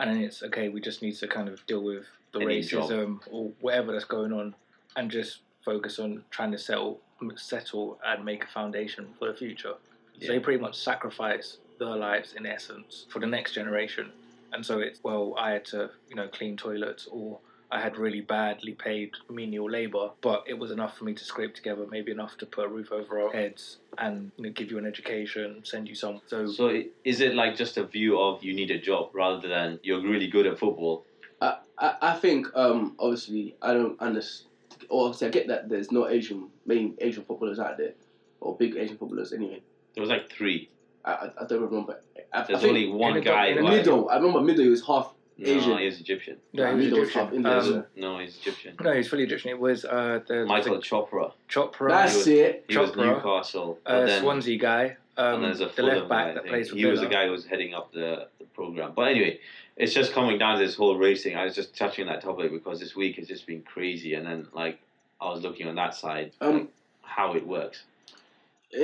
and 0.01 0.09
then 0.09 0.23
it's 0.23 0.41
okay, 0.41 0.67
we 0.69 0.81
just 0.81 1.01
need 1.03 1.15
to 1.17 1.27
kind 1.27 1.47
of 1.47 1.65
deal 1.67 1.83
with 1.83 2.05
the 2.33 2.39
Any 2.39 2.61
job. 2.61 2.89
racism 2.89 3.19
or 3.29 3.51
whatever 3.61 3.91
that's 3.91 4.05
going 4.05 4.33
on, 4.33 4.55
and 4.95 5.11
just 5.11 5.39
focus 5.63 5.99
on 5.99 6.23
trying 6.31 6.51
to 6.51 6.57
settle, 6.57 6.99
settle 7.35 7.99
and 8.03 8.25
make 8.25 8.43
a 8.43 8.47
foundation 8.47 9.07
for 9.19 9.27
the 9.27 9.37
future. 9.37 9.75
So 10.19 10.27
they 10.27 10.39
pretty 10.39 10.59
much 10.59 10.75
sacrifice 10.75 11.57
their 11.79 11.95
lives 11.95 12.33
in 12.33 12.45
essence 12.45 13.05
for 13.09 13.19
the 13.19 13.27
next 13.27 13.53
generation. 13.53 14.11
And 14.53 14.65
so 14.65 14.79
it's 14.79 14.99
well, 15.03 15.35
I 15.37 15.51
had 15.51 15.65
to 15.65 15.91
you 16.09 16.15
know 16.15 16.27
clean 16.27 16.57
toilets 16.57 17.07
or 17.11 17.39
I 17.71 17.79
had 17.79 17.97
really 17.97 18.19
badly 18.21 18.73
paid 18.73 19.11
menial 19.29 19.69
labour, 19.69 20.09
but 20.19 20.43
it 20.45 20.59
was 20.59 20.71
enough 20.71 20.97
for 20.97 21.05
me 21.05 21.13
to 21.13 21.23
scrape 21.23 21.55
together 21.55 21.85
maybe 21.89 22.11
enough 22.11 22.37
to 22.39 22.45
put 22.45 22.65
a 22.65 22.67
roof 22.67 22.91
over 22.91 23.21
our 23.21 23.31
heads 23.31 23.77
and 23.97 24.31
you 24.37 24.43
know, 24.45 24.49
give 24.51 24.69
you 24.71 24.77
an 24.77 24.85
education, 24.85 25.61
send 25.63 25.87
you 25.87 25.95
some. 25.95 26.19
So, 26.27 26.47
So 26.47 26.83
is 27.05 27.21
it 27.21 27.33
like 27.33 27.55
just 27.55 27.77
a 27.77 27.85
view 27.85 28.19
of 28.19 28.43
you 28.43 28.53
need 28.53 28.71
a 28.71 28.79
job 28.79 29.11
rather 29.13 29.47
than 29.47 29.79
you're 29.83 30.01
really 30.01 30.27
good 30.27 30.45
at 30.47 30.59
football? 30.59 31.05
I, 31.39 31.59
I, 31.77 31.95
I 32.01 32.13
think 32.15 32.47
um 32.55 32.95
obviously 32.99 33.55
I 33.61 33.73
don't 33.73 33.99
understand. 34.01 34.49
Or 34.89 35.05
obviously 35.05 35.27
I 35.27 35.31
get 35.31 35.47
that 35.47 35.69
there's 35.69 35.91
no 35.91 36.09
Asian 36.09 36.49
main 36.65 36.95
Asian 36.99 37.23
footballers 37.23 37.59
out 37.59 37.77
there, 37.77 37.93
or 38.41 38.57
big 38.57 38.75
Asian 38.75 38.97
footballers 38.97 39.31
anyway. 39.31 39.61
There 39.93 40.01
was 40.01 40.09
like 40.09 40.29
three. 40.29 40.69
I, 41.05 41.11
I, 41.11 41.31
I 41.41 41.45
don't 41.47 41.61
remember. 41.61 41.99
I, 42.33 42.39
I 42.39 42.43
There's 42.43 42.59
think 42.61 42.69
only 42.69 42.87
one 42.89 43.17
in 43.17 43.23
guy. 43.23 43.47
in 43.47 43.57
the 43.63 43.69
Middle. 43.69 44.09
I 44.09 44.17
remember 44.17 44.39
Mido 44.39 44.69
was 44.69 44.85
half. 44.85 45.10
No, 45.41 45.49
Asian. 45.57 45.77
he's 45.79 45.99
Egyptian. 45.99 46.37
no, 46.53 46.67
he 46.69 46.75
was 46.75 46.85
Mido 46.93 46.99
was 46.99 47.13
half 47.13 47.33
Egyptian. 47.33 47.73
Um, 47.75 47.85
No, 47.95 48.19
he's 48.19 48.37
Egyptian. 48.37 48.75
no, 48.79 48.93
he's 48.93 49.07
fully 49.07 49.23
Egyptian. 49.23 49.49
It 49.51 49.59
was 49.59 49.85
uh, 49.85 50.19
the 50.27 50.45
Michael 50.45 50.75
the 50.75 50.81
Chopra. 50.81 51.33
Chopra, 51.49 51.89
That's 51.89 52.15
was- 52.15 52.27
it. 52.27 52.65
He 52.69 52.77
was 52.77 52.95
Newcastle. 52.95 53.79
uh, 53.85 54.05
then, 54.05 54.21
Swansea 54.21 54.57
guy, 54.59 54.97
and 55.17 55.35
um, 55.37 55.41
there's 55.41 55.61
a 55.61 55.71
the 55.75 55.81
left 55.83 56.07
back 56.09 56.27
guy, 56.27 56.33
that 56.35 56.45
plays 56.45 56.69
for 56.69 56.75
He 56.75 56.85
was 56.85 56.99
the 57.01 57.07
guy 57.07 57.25
who 57.25 57.31
was 57.31 57.45
heading 57.45 57.73
up 57.73 57.91
the, 57.91 58.27
the 58.39 58.45
program. 58.53 58.93
But 58.95 59.07
anyway, 59.09 59.39
it's 59.77 59.93
just 59.95 60.13
coming 60.13 60.37
down 60.37 60.59
to 60.59 60.63
this 60.65 60.75
whole 60.75 60.95
racing. 60.97 61.35
I 61.35 61.45
was 61.45 61.55
just 61.55 61.75
touching 61.75 62.07
on 62.07 62.13
that 62.13 62.21
topic 62.21 62.51
because 62.51 62.79
this 62.79 62.95
week 62.95 63.15
has 63.15 63.27
just 63.27 63.47
been 63.47 63.63
crazy. 63.63 64.13
And 64.13 64.25
then, 64.27 64.47
like, 64.53 64.79
I 65.19 65.29
was 65.29 65.41
looking 65.41 65.67
on 65.67 65.75
that 65.75 65.95
side, 65.95 66.33
Um, 66.39 66.53
like, 66.53 66.67
how 67.01 67.33
it 67.33 67.45
works. 67.47 67.83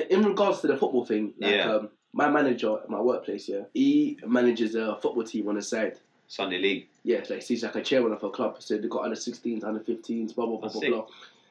in 0.09 0.23
regards 0.25 0.59
to 0.61 0.67
the 0.67 0.75
football 0.77 1.05
thing, 1.05 1.33
like 1.39 1.51
Yeah. 1.55 1.71
um, 1.75 1.89
my 2.13 2.29
manager 2.29 2.77
at 2.79 2.89
my 2.89 2.99
workplace, 2.99 3.47
yeah, 3.47 3.61
he 3.75 4.17
manages 4.25 4.73
a 4.75 4.95
football 5.01 5.23
team 5.23 5.47
on 5.49 5.55
the 5.55 5.61
side. 5.61 5.97
Sunday 6.27 6.59
League. 6.59 6.87
Yeah, 7.03 7.23
like 7.29 7.43
he's 7.43 7.63
like 7.63 7.75
a 7.75 7.81
chairman 7.81 8.11
of 8.11 8.23
a 8.23 8.29
club. 8.29 8.57
So 8.59 8.77
they 8.77 8.87
got 8.87 9.03
under 9.05 9.15
16s, 9.15 9.63
under 9.63 9.79
15s, 9.79 10.35
blah 10.35 10.45
blah 10.45 10.57
blah 10.57 10.69
blah 10.69 10.89
blah. 10.89 11.05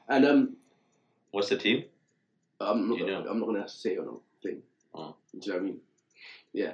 And 0.08 0.24
um, 0.24 0.56
What's 1.30 1.48
the 1.48 1.56
team? 1.56 1.84
I'm 2.60 2.88
not 2.88 2.98
gonna, 2.98 3.12
know. 3.12 3.26
I'm 3.28 3.40
not 3.40 3.46
gonna 3.46 3.68
say 3.68 3.90
it 3.90 3.98
on 3.98 4.06
the 4.06 4.48
thing. 4.48 4.62
Oh. 4.94 5.14
Do 5.32 5.40
you 5.42 5.52
know 5.52 5.58
what 5.58 5.62
I 5.62 5.66
mean? 5.66 5.80
Yeah, 6.52 6.72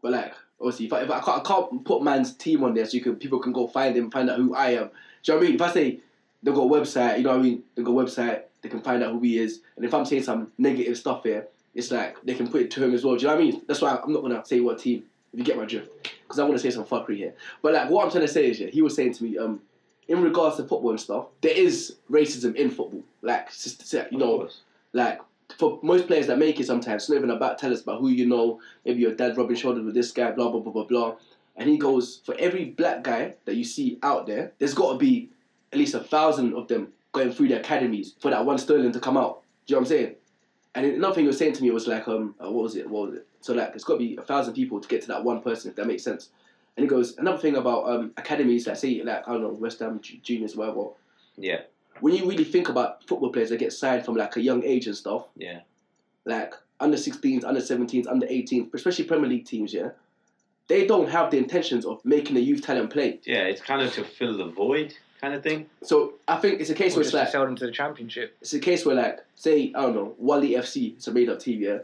but 0.00 0.12
like 0.12 0.32
obviously, 0.60 0.86
if 0.86 0.92
I, 0.92 1.02
if 1.02 1.10
I, 1.10 1.20
can't, 1.20 1.40
I 1.40 1.48
can't 1.48 1.84
put 1.84 2.02
man's 2.02 2.34
team 2.34 2.64
on 2.64 2.74
there, 2.74 2.86
so 2.86 2.96
you 2.96 3.02
can 3.02 3.16
people 3.16 3.38
can 3.38 3.52
go 3.52 3.66
find 3.66 3.96
him, 3.96 4.10
find 4.10 4.30
out 4.30 4.38
who 4.38 4.54
I 4.54 4.70
am. 4.70 4.90
Do 5.22 5.32
you 5.32 5.34
know 5.34 5.34
what 5.34 5.42
I 5.42 5.46
mean? 5.46 5.54
If 5.54 5.62
I 5.62 5.72
say 5.72 6.00
they 6.42 6.52
got 6.52 6.62
a 6.62 6.70
website, 6.70 7.18
you 7.18 7.24
know 7.24 7.30
what 7.30 7.40
I 7.40 7.42
mean? 7.42 7.62
They 7.74 7.82
got 7.82 7.92
a 7.92 7.94
website, 7.94 8.42
they 8.62 8.68
can 8.68 8.80
find 8.80 9.02
out 9.02 9.12
who 9.12 9.20
he 9.20 9.38
is. 9.38 9.60
And 9.76 9.84
if 9.84 9.92
I'm 9.92 10.04
saying 10.04 10.22
some 10.22 10.52
negative 10.58 10.96
stuff 10.96 11.24
here, 11.24 11.46
it's 11.74 11.90
like 11.90 12.16
they 12.22 12.34
can 12.34 12.48
put 12.48 12.62
it 12.62 12.70
to 12.72 12.84
him 12.84 12.94
as 12.94 13.04
well. 13.04 13.16
Do 13.16 13.22
you 13.22 13.28
know 13.28 13.34
what 13.34 13.42
I 13.42 13.44
mean? 13.44 13.62
That's 13.66 13.80
why 13.80 13.98
I'm 14.02 14.12
not 14.12 14.22
gonna 14.22 14.44
say 14.44 14.60
what 14.60 14.78
team. 14.78 15.04
If 15.32 15.38
you 15.38 15.44
get 15.44 15.56
my 15.56 15.64
drift, 15.64 15.90
because 16.22 16.38
I 16.38 16.44
want 16.44 16.54
to 16.54 16.58
say 16.58 16.70
some 16.70 16.84
fuckery 16.84 17.16
here. 17.16 17.34
But 17.62 17.74
like 17.74 17.90
what 17.90 18.04
I'm 18.04 18.10
trying 18.10 18.26
to 18.26 18.32
say 18.32 18.50
is, 18.50 18.60
yeah, 18.60 18.68
he 18.68 18.82
was 18.82 18.94
saying 18.94 19.14
to 19.14 19.24
me, 19.24 19.38
um, 19.38 19.60
in 20.08 20.22
regards 20.22 20.56
to 20.56 20.62
football 20.62 20.90
and 20.90 21.00
stuff, 21.00 21.26
there 21.42 21.52
is 21.52 21.96
racism 22.10 22.54
in 22.56 22.70
football. 22.70 23.02
Like, 23.20 23.50
you 24.10 24.18
know, 24.18 24.48
like 24.92 25.20
for 25.58 25.78
most 25.82 26.06
players 26.06 26.26
that 26.28 26.38
make 26.38 26.58
it 26.60 26.66
sometimes, 26.66 27.02
it's 27.02 27.10
not 27.10 27.16
even 27.16 27.30
about 27.30 27.58
tell 27.58 27.72
us 27.72 27.82
about 27.82 28.00
who 28.00 28.08
you 28.08 28.26
know, 28.26 28.60
maybe 28.84 29.00
your 29.00 29.14
dad 29.14 29.36
rubbing 29.36 29.56
shoulders 29.56 29.84
with 29.84 29.94
this 29.94 30.12
guy, 30.12 30.30
blah 30.30 30.50
blah 30.50 30.60
blah 30.60 30.72
blah 30.72 30.84
blah. 30.84 31.14
And 31.56 31.68
he 31.68 31.76
goes, 31.76 32.20
for 32.24 32.34
every 32.38 32.66
black 32.66 33.02
guy 33.02 33.34
that 33.44 33.56
you 33.56 33.64
see 33.64 33.98
out 34.02 34.26
there, 34.26 34.52
there's 34.58 34.74
gotta 34.74 34.96
be 34.96 35.28
at 35.72 35.78
least 35.78 35.94
a 35.94 36.00
thousand 36.00 36.54
of 36.54 36.68
them 36.68 36.88
going 37.12 37.32
through 37.32 37.48
the 37.48 37.58
academies 37.58 38.14
for 38.20 38.30
that 38.30 38.44
one 38.44 38.58
Sterling 38.58 38.92
to 38.92 39.00
come 39.00 39.16
out. 39.16 39.42
Do 39.66 39.74
you 39.74 39.76
know 39.76 39.80
what 39.80 39.90
I'm 39.90 39.96
saying? 39.96 40.14
And 40.74 40.86
another 40.86 41.14
thing 41.14 41.24
he 41.24 41.28
was 41.28 41.38
saying 41.38 41.54
to 41.54 41.62
me 41.62 41.70
was 41.70 41.86
like, 41.86 42.06
um, 42.08 42.34
uh, 42.42 42.50
what 42.50 42.62
was 42.62 42.76
it? 42.76 42.88
What 42.88 43.10
was 43.10 43.18
it? 43.18 43.26
So 43.40 43.54
like, 43.54 43.72
it's 43.74 43.84
got 43.84 43.94
to 43.94 43.98
be 43.98 44.16
a 44.16 44.22
thousand 44.22 44.54
people 44.54 44.80
to 44.80 44.88
get 44.88 45.02
to 45.02 45.08
that 45.08 45.22
one 45.24 45.40
person, 45.42 45.70
if 45.70 45.76
that 45.76 45.86
makes 45.86 46.02
sense. 46.02 46.30
And 46.76 46.84
he 46.84 46.88
goes, 46.88 47.16
another 47.18 47.38
thing 47.38 47.56
about 47.56 47.88
um, 47.88 48.12
academies, 48.16 48.66
like 48.66 48.76
say, 48.76 49.02
like 49.02 49.26
I 49.28 49.32
don't 49.32 49.42
know, 49.42 49.48
West 49.48 49.80
Ham 49.80 50.00
Ju- 50.00 50.18
juniors, 50.22 50.54
whatever. 50.56 50.88
Yeah, 51.36 51.60
When 52.00 52.14
you 52.14 52.28
really 52.28 52.44
think 52.44 52.68
about 52.68 53.04
football 53.06 53.30
players 53.30 53.50
that 53.50 53.58
get 53.58 53.72
signed 53.72 54.04
from 54.04 54.16
like 54.16 54.36
a 54.36 54.40
young 54.40 54.64
age 54.64 54.86
and 54.86 54.96
stuff, 54.96 55.26
yeah. 55.36 55.60
like 56.24 56.54
under 56.80 56.96
16s, 56.96 57.44
under 57.44 57.60
17s, 57.60 58.06
under 58.08 58.26
18s, 58.26 58.72
especially 58.74 59.04
Premier 59.04 59.28
League 59.28 59.44
teams, 59.46 59.72
yeah, 59.72 59.90
they 60.68 60.86
don't 60.86 61.08
have 61.08 61.30
the 61.30 61.38
intentions 61.38 61.84
of 61.84 62.04
making 62.04 62.34
the 62.34 62.40
youth 62.40 62.62
talent 62.62 62.90
play. 62.90 63.20
Yeah, 63.24 63.44
it's 63.44 63.60
kind 63.60 63.82
of 63.82 63.92
to 63.94 64.04
fill 64.04 64.36
the 64.36 64.46
void 64.46 64.94
kind 65.20 65.34
of 65.34 65.42
thing. 65.42 65.66
So 65.82 66.14
I 66.28 66.36
think 66.36 66.60
it's 66.60 66.70
a 66.70 66.74
case 66.74 66.94
Or 66.94 66.98
where 66.98 67.04
just 67.04 67.14
it's 67.14 67.20
to 67.20 67.24
like 67.24 67.28
sell 67.32 67.44
them 67.44 67.56
to 67.56 67.66
the 67.66 67.72
championship. 67.72 68.36
it's 68.40 68.52
a 68.52 68.60
case 68.60 68.84
where 68.86 68.94
like 68.96 69.24
say 69.34 69.72
I 69.74 69.82
don't 69.82 69.94
know 69.94 70.14
Wally 70.18 70.50
FC, 70.50 70.94
it's 70.94 71.06
a 71.08 71.12
made 71.12 71.28
up 71.28 71.40
team, 71.40 71.60
yeah. 71.60 71.78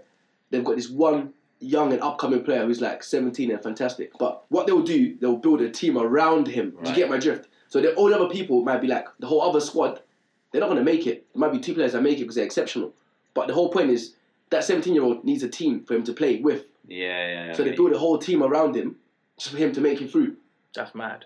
They've 0.50 0.62
got 0.64 0.76
this 0.76 0.88
one 0.90 1.32
young 1.64 1.92
and 1.92 2.02
upcoming 2.02 2.44
player 2.44 2.64
who's 2.64 2.80
like 2.80 3.02
17 3.02 3.50
and 3.50 3.62
fantastic. 3.62 4.12
But 4.18 4.44
what 4.48 4.66
they'll 4.66 4.82
do, 4.82 5.16
they'll 5.20 5.36
build 5.36 5.60
a 5.60 5.70
team 5.70 5.96
around 5.98 6.46
him. 6.46 6.76
Do 6.82 6.90
you 6.90 6.96
get 6.96 7.08
my 7.08 7.18
drift? 7.18 7.48
So 7.68 7.80
the 7.80 7.94
all 7.94 8.14
other 8.14 8.28
people 8.28 8.62
might 8.62 8.80
be 8.80 8.86
like 8.86 9.06
the 9.18 9.26
whole 9.26 9.42
other 9.42 9.60
squad. 9.60 10.00
They're 10.52 10.60
not 10.60 10.68
gonna 10.68 10.84
make 10.84 11.06
it. 11.06 11.26
There 11.32 11.40
might 11.40 11.52
be 11.52 11.58
two 11.58 11.74
players 11.74 11.92
that 11.92 12.02
make 12.02 12.18
it 12.18 12.22
because 12.22 12.36
they're 12.36 12.44
exceptional. 12.44 12.92
But 13.34 13.48
the 13.48 13.54
whole 13.54 13.70
point 13.70 13.90
is 13.90 14.14
that 14.50 14.62
17 14.62 14.94
year 14.94 15.02
old 15.02 15.24
needs 15.24 15.42
a 15.42 15.48
team 15.48 15.84
for 15.84 15.94
him 15.94 16.04
to 16.04 16.12
play 16.12 16.40
with. 16.40 16.66
Yeah, 16.86 17.26
yeah. 17.26 17.46
yeah. 17.46 17.52
So 17.54 17.64
they 17.64 17.72
build 17.72 17.92
a 17.92 17.98
whole 17.98 18.18
team 18.18 18.42
around 18.42 18.76
him 18.76 18.96
just 19.38 19.50
for 19.50 19.56
him 19.56 19.72
to 19.72 19.80
make 19.80 20.00
it 20.00 20.10
through. 20.10 20.36
That's 20.74 20.94
mad. 20.94 21.24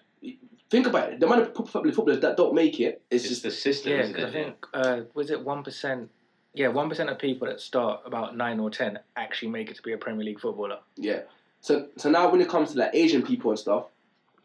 Think 0.70 0.86
about 0.86 1.12
it. 1.12 1.20
The 1.20 1.26
amount 1.26 1.42
of 1.42 1.54
pro- 1.54 1.64
footballers 1.66 2.20
that 2.20 2.36
don't 2.36 2.54
make 2.54 2.78
it 2.78 3.00
is 3.10 3.22
It's 3.22 3.30
just 3.30 3.42
the 3.42 3.50
system, 3.50 3.92
Yeah, 3.92 4.06
because 4.06 4.24
I 4.24 4.30
think 4.30 4.66
uh, 4.74 5.00
was 5.14 5.30
it 5.30 5.42
one 5.42 5.62
percent? 5.62 6.10
Yeah, 6.58 6.68
one 6.68 6.88
percent 6.88 7.08
of 7.08 7.18
people 7.18 7.46
that 7.48 7.60
start 7.60 8.00
about 8.04 8.36
nine 8.36 8.58
or 8.60 8.68
ten 8.70 8.98
actually 9.16 9.50
make 9.50 9.70
it 9.70 9.76
to 9.76 9.82
be 9.82 9.92
a 9.92 9.98
Premier 9.98 10.24
League 10.24 10.40
footballer. 10.40 10.78
yeah. 10.96 11.20
So 11.60 11.86
so 11.96 12.10
now 12.10 12.30
when 12.30 12.40
it 12.40 12.48
comes 12.48 12.72
to 12.72 12.78
like 12.78 12.90
Asian 12.94 13.22
people 13.22 13.50
and 13.50 13.58
stuff, 13.58 13.86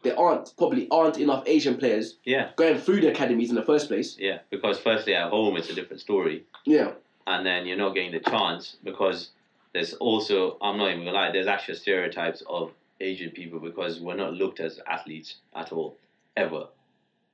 there 0.02 0.18
aren't 0.18 0.52
probably 0.56 0.88
aren't 0.90 1.18
enough 1.18 1.42
Asian 1.46 1.76
players 1.76 2.16
Yeah, 2.24 2.50
going 2.56 2.78
through 2.78 3.00
the 3.02 3.08
academies 3.08 3.50
in 3.50 3.56
the 3.56 3.62
first 3.62 3.88
place. 3.88 4.16
yeah. 4.18 4.38
Because 4.50 4.78
firstly, 4.78 5.14
at 5.14 5.30
home, 5.30 5.56
it's 5.56 5.70
a 5.70 5.74
different 5.74 6.00
story. 6.00 6.44
Yeah. 6.64 6.92
and 7.26 7.44
then 7.46 7.66
you're 7.66 7.78
not 7.78 7.94
getting 7.94 8.12
the 8.12 8.20
chance 8.20 8.76
because 8.84 9.30
there's 9.72 9.94
also 9.94 10.56
I'm 10.62 10.76
not 10.78 10.90
even 10.92 11.04
gonna 11.04 11.12
lie, 11.16 11.32
there's 11.32 11.46
actually 11.46 11.76
stereotypes 11.76 12.42
of 12.48 12.70
Asian 13.00 13.30
people 13.30 13.58
because 13.58 14.00
we're 14.00 14.14
not 14.24 14.34
looked 14.34 14.60
as 14.60 14.78
athletes 14.86 15.36
at 15.54 15.72
all, 15.72 15.96
ever. 16.36 16.66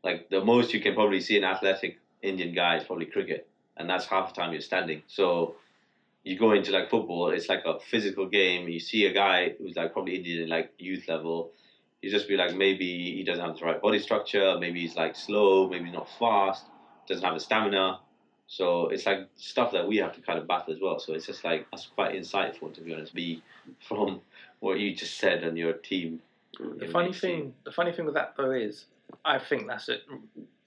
Like 0.03 0.29
the 0.31 0.43
most 0.45 0.73
you 0.73 0.81
can 0.81 0.95
probably 0.95 1.21
see 1.21 1.37
an 1.37 1.45
athletic 1.45 1.99
Indian 2.23 2.55
guy 2.55 2.77
is 2.79 2.85
probably 2.85 3.07
cricket, 3.07 3.49
and 3.81 3.89
that's 3.89 4.07
half 4.07 4.33
the 4.33 4.41
time 4.41 4.53
you're 4.53 4.61
standing. 4.61 5.03
So 5.07 5.57
you 6.23 6.39
go 6.39 6.53
into 6.53 6.71
like 6.71 6.91
football, 6.91 7.31
it's 7.31 7.49
like 7.49 7.65
a 7.65 7.81
physical 7.81 8.27
game. 8.27 8.69
You 8.69 8.79
see 8.79 9.07
a 9.07 9.13
guy 9.13 9.55
who's 9.59 9.75
like 9.75 9.93
probably 9.93 10.17
Indian 10.17 10.49
like 10.49 10.73
youth 10.79 11.09
level. 11.09 11.51
You 12.03 12.11
just 12.11 12.29
be 12.29 12.37
like 12.37 12.55
maybe 12.55 13.15
he 13.17 13.25
doesn't 13.25 13.45
have 13.45 13.59
the 13.59 13.65
right 13.65 13.81
body 13.81 13.99
structure, 13.99 14.59
maybe 14.59 14.81
he's 14.81 14.97
like 14.97 15.17
slow, 15.17 15.69
maybe 15.69 15.87
he's 15.87 15.95
not 15.95 16.09
fast, 16.19 16.67
doesn't 17.09 17.25
have 17.25 17.35
the 17.35 17.41
stamina. 17.41 18.01
So 18.47 18.89
it's 18.89 19.07
like 19.07 19.29
stuff 19.37 19.73
that 19.73 19.87
we 19.87 19.99
have 19.99 20.13
to 20.15 20.21
kind 20.21 20.39
of 20.39 20.47
battle 20.47 20.75
as 20.75 20.81
well. 20.81 20.99
So 20.99 21.15
it's 21.15 21.27
just 21.27 21.45
like 21.45 21.67
that's 21.71 21.87
quite 21.87 22.15
insightful 22.15 22.73
to 22.75 22.81
be 22.83 22.93
honest. 22.93 23.15
Be 23.15 23.43
from 23.89 24.21
what 24.61 24.79
you 24.79 24.95
just 24.95 25.19
said 25.19 25.43
and 25.43 25.57
your 25.57 25.73
team. 25.73 26.21
The 26.59 26.89
funny 26.89 27.13
thing, 27.13 27.55
the 27.65 27.73
funny 27.73 27.93
thing 27.93 28.05
with 28.05 28.15
that 28.15 28.35
though 28.37 28.51
is, 28.51 28.87
I 29.25 29.39
think 29.39 29.67
that's 29.67 29.89
a 29.89 29.99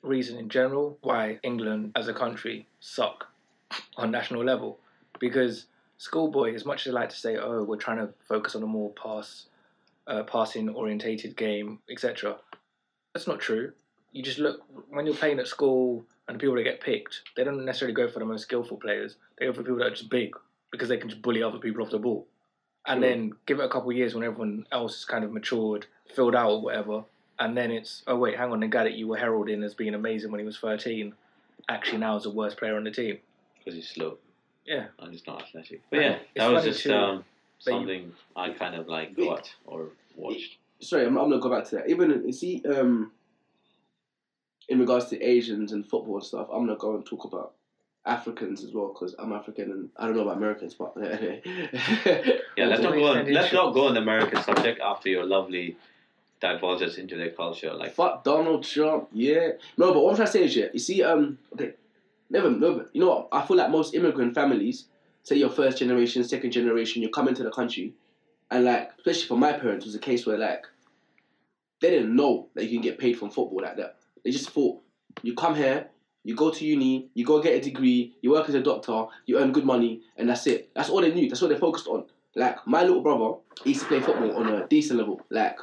reason 0.03 0.37
in 0.37 0.49
general 0.49 0.97
why 1.01 1.39
England 1.43 1.93
as 1.95 2.07
a 2.07 2.13
country 2.13 2.67
suck 2.79 3.27
on 3.97 4.11
national 4.11 4.43
level 4.43 4.79
because 5.19 5.65
schoolboy, 5.97 6.53
as 6.53 6.65
much 6.65 6.81
as 6.81 6.85
they 6.85 6.91
like 6.91 7.09
to 7.09 7.15
say, 7.15 7.37
"Oh, 7.37 7.63
we're 7.63 7.77
trying 7.77 7.97
to 7.97 8.13
focus 8.27 8.55
on 8.55 8.63
a 8.63 8.67
more 8.67 8.91
pass, 8.91 9.47
uh, 10.07 10.23
passing 10.23 10.69
orientated 10.69 11.35
game, 11.37 11.79
etc." 11.89 12.37
That's 13.13 13.27
not 13.27 13.39
true. 13.39 13.71
You 14.11 14.21
just 14.21 14.39
look 14.39 14.61
when 14.89 15.05
you're 15.05 15.15
playing 15.15 15.39
at 15.39 15.47
school 15.47 16.05
and 16.27 16.35
the 16.35 16.39
people 16.39 16.55
that 16.55 16.63
get 16.63 16.81
picked, 16.81 17.21
they 17.35 17.43
don't 17.43 17.65
necessarily 17.65 17.93
go 17.93 18.07
for 18.09 18.19
the 18.19 18.25
most 18.25 18.43
skillful 18.43 18.77
players. 18.77 19.15
They 19.37 19.45
go 19.45 19.53
for 19.53 19.63
people 19.63 19.77
that 19.77 19.87
are 19.87 19.91
just 19.91 20.09
big 20.09 20.35
because 20.71 20.89
they 20.89 20.97
can 20.97 21.09
just 21.09 21.21
bully 21.21 21.43
other 21.43 21.59
people 21.59 21.83
off 21.83 21.91
the 21.91 21.99
ball. 21.99 22.27
And 22.85 22.99
True. 22.99 23.09
then 23.09 23.31
give 23.45 23.59
it 23.59 23.65
a 23.65 23.69
couple 23.69 23.91
of 23.91 23.95
years 23.95 24.13
when 24.13 24.23
everyone 24.23 24.65
else 24.71 24.99
is 24.99 25.05
kind 25.05 25.23
of 25.23 25.31
matured, 25.31 25.85
filled 26.13 26.35
out 26.35 26.49
or 26.49 26.61
whatever, 26.61 27.03
and 27.43 27.57
then 27.57 27.71
it's 27.71 28.03
oh 28.07 28.15
wait, 28.15 28.37
hang 28.37 28.51
on, 28.51 28.59
the 28.61 28.67
guy 28.67 28.83
that 28.83 28.93
you 28.93 29.07
were 29.07 29.17
heralding 29.17 29.63
as 29.63 29.73
being 29.73 29.93
amazing 29.93 30.31
when 30.31 30.39
he 30.39 30.45
was 30.45 30.57
thirteen, 30.57 31.13
actually 31.69 31.97
now 31.99 32.15
is 32.15 32.23
the 32.23 32.29
worst 32.29 32.57
player 32.57 32.75
on 32.77 32.83
the 32.83 32.91
team. 32.91 33.17
because 33.59 33.75
he's 33.75 33.89
slow 33.89 34.17
Yeah. 34.65 34.87
and 34.99 35.11
he's 35.11 35.25
not 35.27 35.41
athletic. 35.43 35.81
But 35.89 35.99
Yeah, 35.99 36.17
yeah, 36.35 36.47
that 36.47 36.53
was 36.53 36.63
just 36.63 36.85
um, 36.87 37.23
that 37.65 37.71
you- 37.71 37.77
something 37.77 38.13
I 38.35 38.49
kind 38.51 38.75
of 38.75 38.87
like 38.87 39.15
got 39.15 39.53
or 39.65 39.89
watched. 40.15 40.57
sorry, 40.79 41.05
I'm, 41.05 41.17
I'm 41.17 41.29
gonna 41.29 41.41
go 41.41 41.49
back 41.49 41.65
to 41.69 41.75
that. 41.77 41.89
Even 41.89 42.23
you 42.25 42.33
see, 42.33 42.63
um, 42.65 43.11
in 44.69 44.79
regards 44.79 45.07
to 45.09 45.21
Asians 45.21 45.71
and 45.73 45.85
football 45.85 46.15
and 46.15 46.23
stuff, 46.25 46.47
I'm 46.51 46.65
gonna 46.65 46.77
go 46.77 46.95
and 46.95 47.05
talk 47.05 47.25
about 47.25 47.53
Africans 48.05 48.63
as 48.63 48.71
well 48.73 48.87
because 48.89 49.15
I'm 49.19 49.31
African 49.33 49.71
and 49.71 49.89
I 49.97 50.05
don't 50.05 50.15
know 50.15 50.23
about 50.23 50.37
Americans, 50.37 50.73
but 50.73 50.93
Yeah, 52.57 52.65
let's 52.67 52.81
not 52.81 52.93
go 52.93 53.07
on. 53.07 53.31
Let's 53.33 53.53
not 53.53 53.73
go 53.73 53.87
on 53.87 53.93
the 53.95 54.01
American 54.01 54.41
subject 54.43 54.79
after 54.81 55.09
your 55.09 55.25
lovely 55.25 55.77
divulge 56.43 56.81
us 56.81 56.97
into 56.97 57.15
their 57.15 57.29
culture. 57.29 57.73
Like, 57.73 57.93
Fuck 57.93 58.23
Donald 58.23 58.63
Trump, 58.63 59.07
yeah. 59.13 59.51
No, 59.77 59.93
but 59.93 60.03
what 60.03 60.11
I'm 60.11 60.15
trying 60.17 60.27
to 60.27 60.31
say 60.31 60.43
is, 60.43 60.55
yeah, 60.55 60.65
you 60.73 60.79
see, 60.79 61.01
um, 61.01 61.39
okay, 61.53 61.73
never, 62.29 62.51
never, 62.51 62.89
you 62.93 63.01
know 63.01 63.09
what? 63.09 63.29
I 63.31 63.45
feel 63.45 63.57
like 63.57 63.69
most 63.69 63.95
immigrant 63.95 64.35
families, 64.35 64.85
say 65.23 65.37
you're 65.37 65.49
first 65.49 65.77
generation, 65.77 66.23
second 66.23 66.51
generation, 66.51 67.01
you 67.01 67.09
come 67.09 67.29
into 67.29 67.43
the 67.43 67.51
country, 67.51 67.93
and 68.51 68.65
like, 68.65 68.91
especially 68.97 69.27
for 69.27 69.37
my 69.37 69.53
parents, 69.53 69.85
was 69.85 69.95
a 69.95 69.99
case 69.99 70.25
where 70.25 70.37
like, 70.37 70.65
they 71.81 71.89
didn't 71.89 72.15
know 72.15 72.49
that 72.55 72.65
you 72.65 72.71
can 72.71 72.81
get 72.81 72.99
paid 72.99 73.17
from 73.17 73.29
football 73.29 73.61
like 73.61 73.77
that. 73.77 73.95
They 74.23 74.31
just 74.31 74.49
thought, 74.49 74.81
you 75.21 75.33
come 75.33 75.55
here, 75.55 75.87
you 76.25 76.35
go 76.35 76.51
to 76.51 76.65
uni, 76.65 77.09
you 77.13 77.25
go 77.25 77.41
get 77.41 77.55
a 77.55 77.61
degree, 77.61 78.15
you 78.21 78.31
work 78.31 78.49
as 78.49 78.55
a 78.55 78.61
doctor, 78.61 79.05
you 79.25 79.39
earn 79.39 79.51
good 79.51 79.65
money, 79.65 80.01
and 80.17 80.29
that's 80.29 80.45
it. 80.47 80.69
That's 80.75 80.89
all 80.89 81.01
they 81.01 81.13
knew. 81.13 81.27
That's 81.27 81.41
what 81.41 81.49
they 81.49 81.57
focused 81.57 81.87
on. 81.87 82.05
Like 82.35 82.65
my 82.65 82.81
little 82.81 83.01
brother, 83.01 83.35
he 83.63 83.71
used 83.71 83.81
to 83.81 83.87
play 83.87 83.99
football 83.99 84.35
on 84.37 84.47
a 84.47 84.67
decent 84.67 84.99
level. 84.99 85.21
Like, 85.29 85.57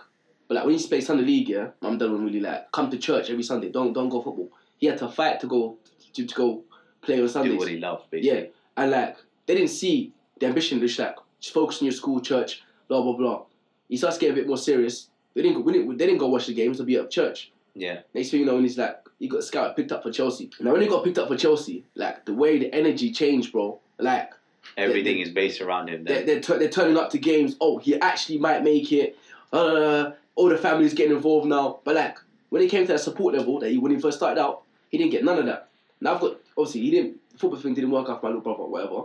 but 0.51 0.57
like 0.57 0.65
when 0.65 0.73
he 0.73 0.79
used 0.79 0.89
play 0.89 1.01
Sunday 1.01 1.23
league, 1.23 1.49
yeah, 1.49 1.69
mum 1.81 1.97
dad 1.97 2.11
would 2.11 2.21
really 2.21 2.41
like 2.41 2.73
come 2.73 2.91
to 2.91 2.99
church 2.99 3.31
every 3.31 3.45
Sunday. 3.45 3.71
Don't 3.71 3.93
don't 3.93 4.09
go 4.09 4.21
football. 4.21 4.51
He 4.79 4.89
had 4.89 4.99
to 4.99 5.09
fight 5.09 5.39
to 5.41 5.47
go 5.47 5.79
to, 6.15 6.27
to 6.27 6.35
go 6.35 6.65
play 7.03 7.23
on 7.23 7.29
Sundays. 7.29 7.53
do 7.53 7.59
what 7.59 7.69
he 7.69 7.79
loved, 7.79 8.07
Yeah, 8.11 8.19
basically. 8.19 8.53
and 8.79 8.91
like 8.91 9.17
they 9.47 9.55
didn't 9.55 9.71
see 9.71 10.13
the 10.41 10.47
ambition. 10.47 10.81
They 10.81 10.87
just 10.89 10.99
like 10.99 11.15
just 11.39 11.55
focus 11.55 11.81
on 11.81 11.87
your 11.87 11.93
school, 11.93 12.21
church, 12.21 12.63
blah 12.89 13.01
blah 13.01 13.13
blah. 13.17 13.43
He 13.89 13.97
starts 13.97 14.19
getting 14.19 14.33
a 14.33 14.41
bit 14.41 14.49
more 14.49 14.59
serious. 14.59 15.09
They 15.35 15.43
didn't 15.43 15.59
go. 15.59 15.61
We 15.63 15.73
didn't, 15.75 15.97
they 15.97 16.07
didn't 16.07 16.19
go 16.19 16.27
watch 16.27 16.47
the 16.49 16.55
games. 16.55 16.79
They'll 16.79 16.87
be 16.87 16.97
at 16.97 17.13
church. 17.13 17.53
Yeah. 17.77 18.01
Next 18.13 18.31
thing 18.31 18.41
you 18.41 18.47
know, 18.47 18.55
when 18.55 18.65
he's 18.65 18.77
like, 18.77 18.99
he 19.21 19.29
got 19.29 19.45
scouted, 19.45 19.77
picked 19.77 19.93
up 19.93 20.03
for 20.03 20.11
Chelsea. 20.11 20.51
Now 20.59 20.73
when 20.73 20.81
he 20.83 20.89
got 20.89 21.05
picked 21.05 21.19
up 21.19 21.29
for 21.29 21.37
Chelsea, 21.37 21.85
like 21.95 22.25
the 22.25 22.35
way 22.35 22.59
the 22.59 22.75
energy 22.75 23.13
changed, 23.13 23.53
bro. 23.53 23.79
Like 23.99 24.33
Everything 24.77 25.21
is 25.21 25.31
based 25.31 25.61
around 25.61 25.89
him. 25.89 26.03
they're 26.05 26.25
they're, 26.25 26.41
they're 26.41 26.69
turning 26.69 26.97
up 26.97 27.11
to 27.11 27.19
games. 27.19 27.57
Oh, 27.61 27.79
he 27.79 27.99
actually 28.01 28.39
might 28.39 28.65
make 28.65 28.91
it. 28.93 29.17
Uh, 29.53 30.11
all 30.41 30.49
the 30.49 30.57
family's 30.57 30.95
getting 30.95 31.15
involved 31.15 31.47
now. 31.47 31.81
But 31.85 31.95
like 31.97 32.17
when 32.49 32.63
it 32.63 32.71
came 32.71 32.87
to 32.87 32.93
that 32.95 33.01
support 33.01 33.35
level, 33.35 33.59
that 33.61 33.71
he 33.71 33.77
when 33.79 33.93
he 33.93 34.01
first 34.01 34.17
started 34.17 34.41
out, 34.41 34.63
he 34.91 34.97
didn't 34.97 35.13
get 35.13 35.23
none 35.25 35.39
of 35.39 35.45
that. 35.47 35.69
Now 36.01 36.15
I've 36.15 36.21
got 36.21 36.39
obviously 36.57 36.81
he 36.81 36.91
didn't 36.91 37.17
the 37.33 37.39
football 37.39 37.61
thing 37.61 37.75
didn't 37.75 37.91
work 37.91 38.09
out 38.09 38.21
for 38.21 38.27
my 38.27 38.35
little 38.35 38.43
brother, 38.43 38.65
whatever. 38.65 39.03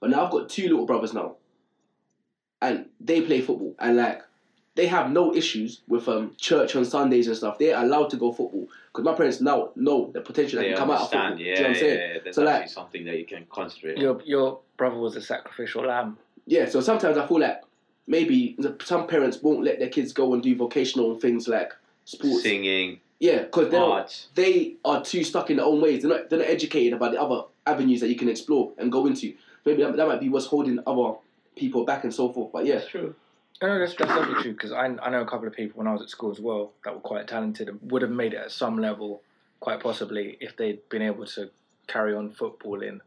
But 0.00 0.10
now 0.10 0.26
I've 0.26 0.30
got 0.30 0.48
two 0.50 0.64
little 0.68 0.84
brothers 0.86 1.14
now, 1.14 1.36
and 2.60 2.86
they 3.00 3.22
play 3.22 3.40
football, 3.40 3.74
and 3.78 3.96
like 3.96 4.22
they 4.74 4.86
have 4.86 5.10
no 5.10 5.34
issues 5.34 5.80
with 5.88 6.06
um 6.08 6.34
church 6.38 6.76
on 6.76 6.84
Sundays 6.84 7.26
and 7.28 7.36
stuff. 7.36 7.58
They're 7.58 7.80
allowed 7.82 8.10
to 8.10 8.16
go 8.16 8.30
football 8.32 8.68
because 8.92 9.04
my 9.04 9.14
parents 9.14 9.40
now 9.40 9.70
know 9.74 10.10
the 10.12 10.20
potential 10.20 10.58
that 10.58 10.64
They 10.64 10.68
can 10.70 10.78
come 10.78 10.90
out 10.90 11.00
of 11.00 11.10
football. 11.10 11.20
understand. 11.32 11.38
Do 11.38 11.44
Yeah, 11.44 11.56
you 11.56 11.62
know 11.62 11.62
what 11.62 11.68
I'm 11.68 11.74
yeah, 11.74 11.80
saying? 11.80 12.14
yeah. 12.14 12.20
There's 12.22 12.36
So, 12.36 12.42
like- 12.42 12.54
actually 12.54 12.72
something 12.72 13.04
that 13.06 13.18
you 13.18 13.24
can 13.24 13.46
concentrate 13.50 13.96
on. 13.96 14.02
Your 14.02 14.20
your 14.24 14.60
brother 14.76 14.96
was 14.98 15.16
a 15.16 15.20
sacrificial 15.22 15.84
lamb. 15.84 16.18
Yeah, 16.46 16.66
so 16.68 16.80
sometimes 16.80 17.16
I 17.18 17.26
feel 17.26 17.40
like 17.40 17.60
maybe 18.08 18.56
some 18.82 19.06
parents 19.06 19.40
won't 19.42 19.62
let 19.62 19.78
their 19.78 19.88
kids 19.88 20.12
go 20.12 20.34
and 20.34 20.42
do 20.42 20.56
vocational 20.56 21.18
things 21.20 21.46
like 21.46 21.72
sports. 22.04 22.42
Singing, 22.42 22.98
Yeah, 23.20 23.42
because 23.42 23.70
they 24.34 24.42
they 24.42 24.74
are 24.84 25.04
too 25.04 25.22
stuck 25.22 25.50
in 25.50 25.58
their 25.58 25.66
own 25.66 25.80
ways. 25.80 26.02
They're 26.02 26.10
not 26.10 26.30
they're 26.30 26.40
not 26.40 26.48
educated 26.48 26.94
about 26.94 27.12
the 27.12 27.20
other 27.20 27.42
avenues 27.66 28.00
that 28.00 28.08
you 28.08 28.16
can 28.16 28.28
explore 28.28 28.72
and 28.78 28.90
go 28.90 29.06
into. 29.06 29.34
Maybe 29.64 29.82
that, 29.82 29.96
that 29.96 30.08
might 30.08 30.20
be 30.20 30.28
what's 30.28 30.46
holding 30.46 30.80
other 30.86 31.18
people 31.54 31.84
back 31.84 32.04
and 32.04 32.14
so 32.14 32.32
forth. 32.32 32.50
But 32.52 32.64
yeah, 32.64 32.76
that's 32.76 32.88
true. 32.88 33.14
I 33.60 33.66
know 33.66 33.78
that's, 33.78 33.94
that's 33.94 34.08
definitely 34.10 34.42
true 34.42 34.52
because 34.52 34.72
I, 34.72 34.86
I 34.86 35.10
know 35.10 35.20
a 35.20 35.26
couple 35.26 35.48
of 35.48 35.52
people 35.52 35.78
when 35.78 35.88
I 35.88 35.92
was 35.92 36.02
at 36.02 36.10
school 36.10 36.30
as 36.30 36.40
well 36.40 36.72
that 36.84 36.94
were 36.94 37.00
quite 37.00 37.26
talented 37.26 37.68
and 37.68 37.78
would 37.90 38.02
have 38.02 38.10
made 38.10 38.32
it 38.32 38.36
at 38.36 38.52
some 38.52 38.78
level, 38.78 39.20
quite 39.58 39.80
possibly, 39.80 40.38
if 40.40 40.56
they'd 40.56 40.88
been 40.88 41.02
able 41.02 41.26
to 41.26 41.50
carry 41.88 42.14
on 42.14 42.30
footballing. 42.30 43.00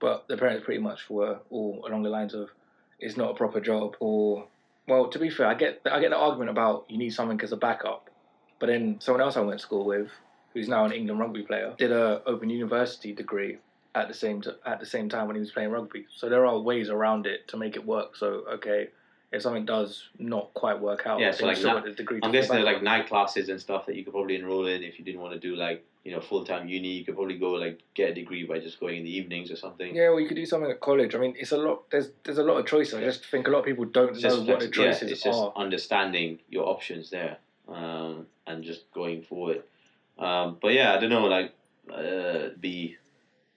But 0.00 0.28
the 0.28 0.36
parents 0.36 0.64
pretty 0.64 0.80
much 0.80 1.08
were 1.08 1.38
all 1.50 1.84
along 1.88 2.02
the 2.02 2.10
lines 2.10 2.34
of, 2.34 2.50
it's 2.98 3.16
not 3.16 3.30
a 3.30 3.34
proper 3.34 3.60
job, 3.60 3.96
or, 4.00 4.46
well, 4.88 5.08
to 5.08 5.18
be 5.18 5.30
fair, 5.30 5.46
I 5.46 5.54
get 5.54 5.82
I 5.90 6.00
get 6.00 6.10
the 6.10 6.16
argument 6.16 6.50
about 6.50 6.86
you 6.88 6.98
need 6.98 7.10
something 7.10 7.40
as 7.40 7.52
a 7.52 7.56
backup. 7.56 8.10
But 8.58 8.66
then 8.66 8.96
someone 9.00 9.22
else 9.22 9.36
I 9.36 9.40
went 9.40 9.60
to 9.60 9.66
school 9.66 9.84
with, 9.84 10.08
who's 10.52 10.68
now 10.68 10.84
an 10.84 10.92
England 10.92 11.20
rugby 11.20 11.42
player, 11.42 11.74
did 11.76 11.92
a 11.92 12.22
Open 12.26 12.48
University 12.48 13.12
degree 13.12 13.58
at 13.94 14.08
the 14.08 14.14
same 14.14 14.42
t- 14.42 14.50
at 14.64 14.80
the 14.80 14.86
same 14.86 15.08
time 15.08 15.26
when 15.26 15.36
he 15.36 15.40
was 15.40 15.50
playing 15.50 15.70
rugby. 15.70 16.06
So 16.16 16.28
there 16.28 16.46
are 16.46 16.58
ways 16.58 16.88
around 16.88 17.26
it 17.26 17.48
to 17.48 17.56
make 17.56 17.76
it 17.76 17.84
work. 17.84 18.16
So 18.16 18.44
okay, 18.54 18.88
if 19.34 19.42
something 19.42 19.64
does 19.64 20.08
not 20.18 20.52
quite 20.54 20.80
work 20.80 21.06
out, 21.06 21.20
Yeah, 21.20 21.32
so 21.32 21.46
like 21.46 21.56
still 21.56 21.74
na- 21.74 21.80
degree. 21.80 22.20
I'm 22.22 22.32
guessing 22.32 22.54
there's 22.54 22.64
like 22.64 22.82
night 22.82 23.08
classes 23.08 23.48
and 23.48 23.60
stuff 23.60 23.86
that 23.86 23.96
you 23.96 24.04
could 24.04 24.12
probably 24.12 24.36
enroll 24.36 24.66
in 24.66 24.82
if 24.82 24.98
you 24.98 25.04
didn't 25.04 25.20
want 25.20 25.32
to 25.34 25.40
do 25.40 25.56
like 25.56 25.84
you 26.04 26.12
know 26.12 26.20
full 26.20 26.44
time 26.44 26.68
uni. 26.68 26.88
You 26.88 27.04
could 27.04 27.16
probably 27.16 27.38
go 27.38 27.50
like 27.52 27.80
get 27.94 28.10
a 28.10 28.14
degree 28.14 28.44
by 28.44 28.58
just 28.58 28.78
going 28.80 28.98
in 28.98 29.04
the 29.04 29.16
evenings 29.16 29.50
or 29.50 29.56
something. 29.56 29.94
Yeah, 29.94 30.10
well, 30.10 30.20
you 30.20 30.28
could 30.28 30.36
do 30.36 30.46
something 30.46 30.70
at 30.70 30.80
college. 30.80 31.14
I 31.14 31.18
mean, 31.18 31.34
it's 31.38 31.52
a 31.52 31.56
lot. 31.56 31.90
There's 31.90 32.10
there's 32.24 32.38
a 32.38 32.42
lot 32.44 32.58
of 32.58 32.66
choices. 32.66 32.94
I 32.94 33.00
just 33.00 33.24
think 33.26 33.46
a 33.48 33.50
lot 33.50 33.60
of 33.60 33.64
people 33.64 33.84
don't 33.84 34.20
know 34.20 34.28
what 34.40 34.46
the 34.46 34.66
flex- 34.66 34.78
yeah, 34.78 34.84
choices 34.84 35.10
it's 35.10 35.22
just 35.22 35.38
are. 35.38 35.52
understanding 35.56 36.38
your 36.48 36.68
options 36.68 37.10
there 37.10 37.38
um, 37.68 38.26
and 38.46 38.62
just 38.64 38.90
going 38.92 39.22
forward. 39.22 39.62
Um, 40.18 40.58
but 40.62 40.72
yeah, 40.74 40.94
I 40.94 41.00
don't 41.00 41.10
know, 41.10 41.26
like 41.26 41.52
uh, 41.92 42.50
the 42.60 42.96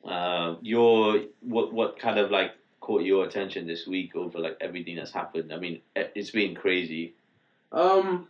uh, 0.05 0.55
your 0.61 1.21
what 1.41 1.73
what 1.73 1.99
kind 1.99 2.17
of 2.17 2.31
like 2.31 2.51
caught 2.97 3.05
your 3.05 3.25
attention 3.25 3.67
this 3.67 3.85
week 3.87 4.15
over 4.15 4.39
like 4.39 4.57
everything 4.61 4.95
that's 4.95 5.11
happened. 5.11 5.53
I 5.53 5.57
mean, 5.57 5.81
it- 5.95 6.11
it's 6.15 6.31
been 6.31 6.55
crazy. 6.55 7.13
um, 7.71 8.27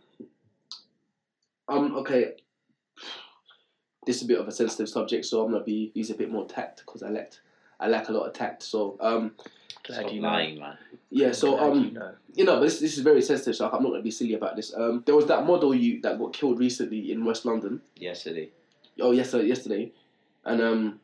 um, 1.68 1.96
okay. 1.98 2.34
This 4.06 4.16
is 4.16 4.22
a 4.22 4.26
bit 4.26 4.38
of 4.40 4.48
a 4.48 4.52
sensitive 4.52 4.88
subject, 4.88 5.26
so 5.26 5.44
I'm 5.44 5.52
gonna 5.52 5.62
be 5.64 5.92
use 5.94 6.10
a 6.10 6.14
bit 6.14 6.30
more 6.30 6.46
tact 6.46 6.78
because 6.84 7.02
I 7.02 7.10
lacked 7.10 7.40
I 7.78 7.88
lack 7.88 8.08
a 8.08 8.12
lot 8.12 8.26
of 8.26 8.32
tact. 8.32 8.62
So 8.62 8.96
um, 9.00 9.32
Glad 9.84 10.00
Stop 10.00 10.12
you 10.12 10.20
know. 10.22 10.28
lying, 10.28 10.58
man. 10.58 10.76
yeah, 11.10 11.30
so 11.32 11.56
Glad 11.56 11.70
um. 11.70 11.84
you 11.84 11.90
know. 11.92 12.14
you 12.34 12.44
know, 12.44 12.58
this 12.60 12.80
this 12.80 12.96
is 12.96 13.04
very 13.04 13.20
sensitive, 13.22 13.54
so 13.54 13.70
I'm 13.70 13.82
not 13.82 13.90
gonna 13.90 14.02
be 14.02 14.10
silly 14.10 14.34
about 14.34 14.56
this. 14.56 14.74
Um, 14.74 15.02
there 15.06 15.14
was 15.14 15.26
that 15.26 15.44
model 15.46 15.74
you 15.74 16.00
that 16.00 16.18
got 16.18 16.32
killed 16.32 16.58
recently 16.58 17.12
in 17.12 17.24
West 17.24 17.44
London. 17.44 17.80
Yesterday, 17.96 18.50
Oh, 19.00 19.12
yesterday, 19.12 19.46
yesterday, 19.46 19.92
and 20.44 20.60
um, 20.62 21.00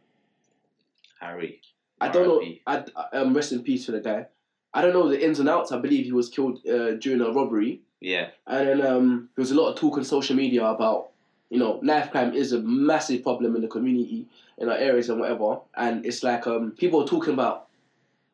Harry. 1.20 1.60
I 2.00 2.08
don't 2.08 2.28
know. 2.28 2.42
I 2.66 2.84
um, 3.12 3.34
rest 3.34 3.52
in 3.52 3.62
peace 3.62 3.86
for 3.86 3.92
the 3.92 4.00
guy. 4.00 4.26
I 4.72 4.82
don't 4.82 4.92
know 4.92 5.08
the 5.08 5.24
ins 5.24 5.38
and 5.38 5.48
outs. 5.48 5.72
I 5.72 5.78
believe 5.78 6.04
he 6.04 6.12
was 6.12 6.28
killed 6.28 6.58
uh, 6.66 6.94
during 6.94 7.20
a 7.20 7.30
robbery, 7.30 7.80
Yeah, 8.00 8.30
and 8.46 8.68
then 8.68 8.86
um, 8.86 9.28
there 9.34 9.42
was 9.42 9.52
a 9.52 9.54
lot 9.54 9.70
of 9.70 9.76
talk 9.76 9.96
on 9.96 10.04
social 10.04 10.36
media 10.36 10.64
about 10.64 11.10
you 11.50 11.58
know 11.58 11.78
knife 11.82 12.10
crime 12.10 12.34
is 12.34 12.52
a 12.52 12.60
massive 12.60 13.22
problem 13.22 13.54
in 13.54 13.62
the 13.62 13.68
community 13.68 14.26
in 14.58 14.68
our 14.68 14.76
areas 14.76 15.08
and 15.08 15.20
whatever. 15.20 15.60
And 15.76 16.04
it's 16.04 16.22
like 16.22 16.46
um, 16.46 16.72
people 16.72 17.02
are 17.02 17.06
talking 17.06 17.34
about 17.34 17.68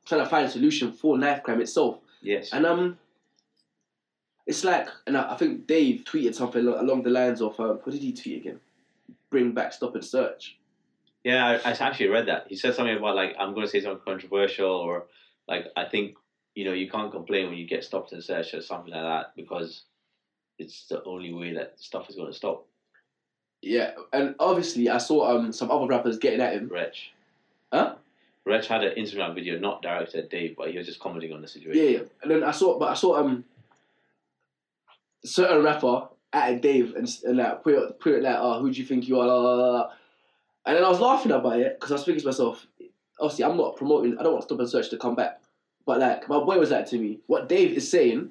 trying 0.07 0.23
to 0.23 0.29
find 0.29 0.46
a 0.46 0.51
solution 0.51 0.92
for 0.92 1.18
knife 1.18 1.42
crime 1.42 1.61
itself. 1.61 1.99
yes. 2.20 2.53
And 2.53 2.66
um, 2.66 2.99
it's 4.46 4.64
like, 4.64 4.88
and 5.07 5.16
I, 5.16 5.33
I 5.33 5.37
think 5.37 5.66
Dave 5.66 6.05
tweeted 6.05 6.35
something 6.35 6.66
along 6.66 7.03
the 7.03 7.11
lines 7.11 7.40
of, 7.40 7.59
um, 7.61 7.79
what 7.83 7.92
did 7.92 8.03
he 8.03 8.12
tweet 8.12 8.38
again? 8.38 8.61
Bring 9.31 9.53
back 9.53 9.73
stop 9.73 9.94
and 9.94 10.05
search. 10.05 10.57
Yeah, 11.24 11.46
I, 11.64 11.70
I 11.70 11.72
actually 11.72 12.09
read 12.09 12.28
that. 12.28 12.46
He 12.48 12.56
said 12.56 12.74
something 12.74 12.96
about 12.96 13.16
like 13.16 13.37
I'm 13.38 13.52
going 13.54 13.66
to 13.66 13.70
say 13.70 13.80
something 13.80 14.02
controversial 14.04 14.70
or 14.70 15.06
like 15.48 15.66
I 15.76 15.85
think 15.85 16.16
you 16.54 16.64
know 16.64 16.72
you 16.72 16.90
can't 16.90 17.12
complain 17.12 17.48
when 17.48 17.59
you 17.59 17.66
get 17.66 17.85
stopped 17.85 18.12
and 18.12 18.22
searched 18.24 18.54
or 18.54 18.62
something 18.62 18.92
like 18.92 19.02
that 19.02 19.37
because 19.37 19.83
it's 20.59 20.87
the 20.88 21.02
only 21.04 21.33
way 21.33 21.54
that 21.54 21.74
stuff 21.78 22.09
is 22.09 22.16
going 22.16 22.28
to 22.30 22.37
stop. 22.37 22.66
Yeah, 23.62 23.92
and 24.12 24.35
obviously 24.38 24.88
I 24.88 24.98
saw 24.98 25.37
um 25.37 25.52
some 25.52 25.70
other 25.70 25.87
rappers 25.87 26.18
getting 26.18 26.40
at 26.40 26.54
him. 26.54 26.68
Wretch. 26.68 27.12
Huh? 27.72 27.96
Wretch 28.46 28.68
had 28.68 28.83
an 28.83 28.96
Instagram 28.96 29.35
video 29.35 29.59
not 29.59 29.83
directed 29.83 30.24
at 30.24 30.30
Dave, 30.30 30.56
but 30.56 30.70
he 30.70 30.78
was 30.78 30.87
just 30.87 31.00
commenting 31.00 31.33
on 31.33 31.42
the 31.42 31.48
situation. 31.48 31.83
Yeah, 31.83 31.90
yeah. 31.90 32.04
And 32.22 32.30
then 32.30 32.42
I 32.42 32.52
saw, 32.52 32.78
but 32.78 32.88
I 32.88 32.94
saw 32.94 33.16
um 33.16 33.44
certain 35.22 35.62
rapper 35.62 36.09
at 36.33 36.62
Dave 36.62 36.94
and 36.94 37.09
and 37.24 37.37
like 37.37 37.62
put 37.62 37.74
it, 37.74 38.00
put 38.00 38.14
it 38.14 38.22
like, 38.22 38.37
oh, 38.38 38.61
who 38.61 38.72
do 38.72 38.80
you 38.80 38.87
think 38.87 39.06
you 39.09 39.20
are? 39.20 39.90
And 40.66 40.77
then 40.77 40.85
I 40.85 40.88
was 40.88 41.01
laughing 41.01 41.33
about 41.33 41.59
it 41.59 41.79
because 41.79 41.90
I 41.90 41.94
was 41.94 42.05
thinking 42.05 42.20
to 42.20 42.27
myself, 42.27 42.66
obviously 43.18 43.44
I'm 43.44 43.57
not 43.57 43.77
promoting. 43.77 44.18
I 44.18 44.23
don't 44.23 44.33
want 44.33 44.44
stop 44.44 44.59
and 44.61 44.68
search 44.68 44.90
to 44.90 44.99
come 44.99 45.14
back, 45.14 45.40
but 45.87 46.01
like 46.01 46.29
my 46.29 46.38
boy 46.38 46.59
was 46.59 46.70
like 46.70 46.87
to 46.90 46.99
me, 46.99 47.20
what 47.27 47.49
Dave 47.49 47.77
is 47.77 47.90
saying 47.90 48.31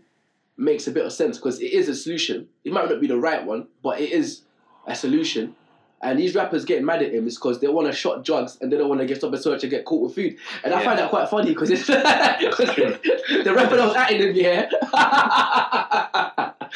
makes 0.57 0.87
a 0.87 0.91
bit 0.91 1.05
of 1.05 1.13
sense 1.13 1.37
because 1.37 1.59
it 1.59 1.71
is 1.71 1.87
a 1.89 1.95
solution. 1.95 2.47
It 2.63 2.73
might 2.73 2.89
not 2.89 3.01
be 3.01 3.07
the 3.07 3.17
right 3.17 3.43
one, 3.43 3.67
but 3.81 3.99
it 3.99 4.11
is 4.11 4.41
a 4.85 4.95
solution. 4.95 5.55
And 6.01 6.17
these 6.17 6.33
rappers 6.33 6.63
getting 6.63 6.85
mad 6.85 7.03
at 7.03 7.13
him 7.13 7.27
is 7.27 7.35
because 7.35 7.59
they 7.59 7.67
want 7.67 7.87
to 7.87 7.93
shot 7.93 8.23
drugs 8.23 8.57
and 8.61 8.71
they 8.71 8.77
don't 8.77 8.87
want 8.87 9.01
to 9.01 9.07
get 9.07 9.17
stop 9.17 9.33
and 9.33 9.41
search 9.41 9.63
and 9.63 9.69
get 9.69 9.83
caught 9.83 10.01
with 10.01 10.15
food. 10.15 10.37
And 10.63 10.73
I 10.73 10.83
find 10.83 10.97
that 10.97 11.09
quite 11.09 11.27
funny 11.29 11.49
because 11.49 11.69
it's 11.69 11.87
the 11.87 13.53
rapper 13.53 13.75
that 13.75 13.85
was 13.85 13.95
at 13.95 14.11
him, 14.11 14.33
yeah. 14.33 14.69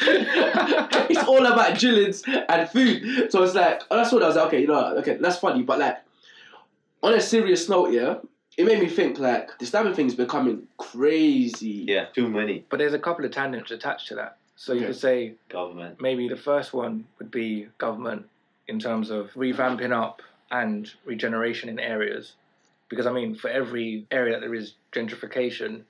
it's 1.10 1.24
all 1.28 1.44
about 1.46 1.78
drillings 1.78 2.22
and 2.26 2.68
food. 2.70 3.30
So 3.30 3.42
it's 3.42 3.54
like, 3.54 3.82
oh, 3.90 3.96
that's 3.96 4.12
what 4.12 4.22
I 4.22 4.26
was 4.26 4.36
like, 4.36 4.46
okay, 4.48 4.60
you 4.60 4.66
know, 4.66 4.96
okay, 4.98 5.16
that's 5.20 5.38
funny. 5.38 5.62
But 5.62 5.78
like, 5.78 5.98
on 7.02 7.14
a 7.14 7.20
serious 7.20 7.68
note, 7.68 7.92
yeah, 7.92 8.16
it 8.56 8.64
made 8.66 8.80
me 8.80 8.88
think 8.88 9.18
like 9.18 9.58
the 9.58 9.66
stabbing 9.66 9.94
thing 9.94 10.06
is 10.06 10.14
becoming 10.14 10.66
crazy. 10.78 11.84
Yeah, 11.88 12.06
too 12.14 12.28
many 12.28 12.64
But 12.70 12.78
there's 12.78 12.94
a 12.94 12.98
couple 12.98 13.24
of 13.24 13.30
tangents 13.30 13.70
attached 13.70 14.08
to 14.08 14.14
that. 14.16 14.36
So 14.56 14.72
you 14.72 14.80
Okay. 14.80 14.86
could 14.88 14.96
say 15.00 15.34
government. 15.48 16.00
maybe 16.00 16.28
the 16.28 16.36
first 16.36 16.72
one 16.72 17.06
would 17.18 17.30
be 17.30 17.66
government 17.78 18.26
in 18.68 18.78
terms 18.78 19.10
of 19.10 19.32
revamping 19.34 19.92
up 19.92 20.22
and 20.50 20.90
regeneration 21.04 21.68
in 21.68 21.78
areas. 21.80 22.34
Because 22.88 23.06
I 23.06 23.12
mean, 23.12 23.34
for 23.34 23.48
every 23.50 24.06
area 24.12 24.34
that 24.34 24.40
there 24.40 24.54
is 24.54 24.74
gentrification, 24.92 25.82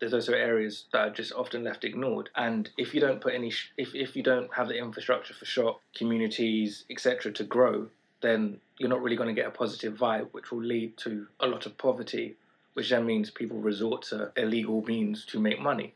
there's 0.00 0.14
also 0.14 0.32
areas 0.32 0.84
that 0.92 0.98
are 0.98 1.10
just 1.10 1.32
often 1.32 1.62
left 1.62 1.84
ignored. 1.84 2.30
And 2.34 2.68
if 2.78 2.94
you 2.94 3.00
don't 3.00 3.20
put 3.20 3.34
any, 3.34 3.50
sh- 3.50 3.70
if 3.76 3.94
if 3.94 4.16
you 4.16 4.22
don't 4.22 4.52
have 4.54 4.68
the 4.68 4.78
infrastructure 4.78 5.34
for 5.34 5.44
shop 5.44 5.80
communities, 5.94 6.84
etc., 6.90 7.32
to 7.32 7.44
grow, 7.44 7.88
then 8.22 8.58
you're 8.78 8.88
not 8.88 9.02
really 9.02 9.16
going 9.16 9.34
to 9.34 9.38
get 9.40 9.46
a 9.46 9.50
positive 9.50 9.94
vibe, 9.94 10.28
which 10.32 10.50
will 10.50 10.62
lead 10.62 10.96
to 10.98 11.26
a 11.40 11.46
lot 11.46 11.66
of 11.66 11.76
poverty, 11.78 12.36
which 12.74 12.90
then 12.90 13.04
means 13.06 13.30
people 13.30 13.58
resort 13.58 14.02
to 14.02 14.32
illegal 14.36 14.82
means 14.82 15.24
to 15.26 15.38
make 15.38 15.60
money. 15.60 15.94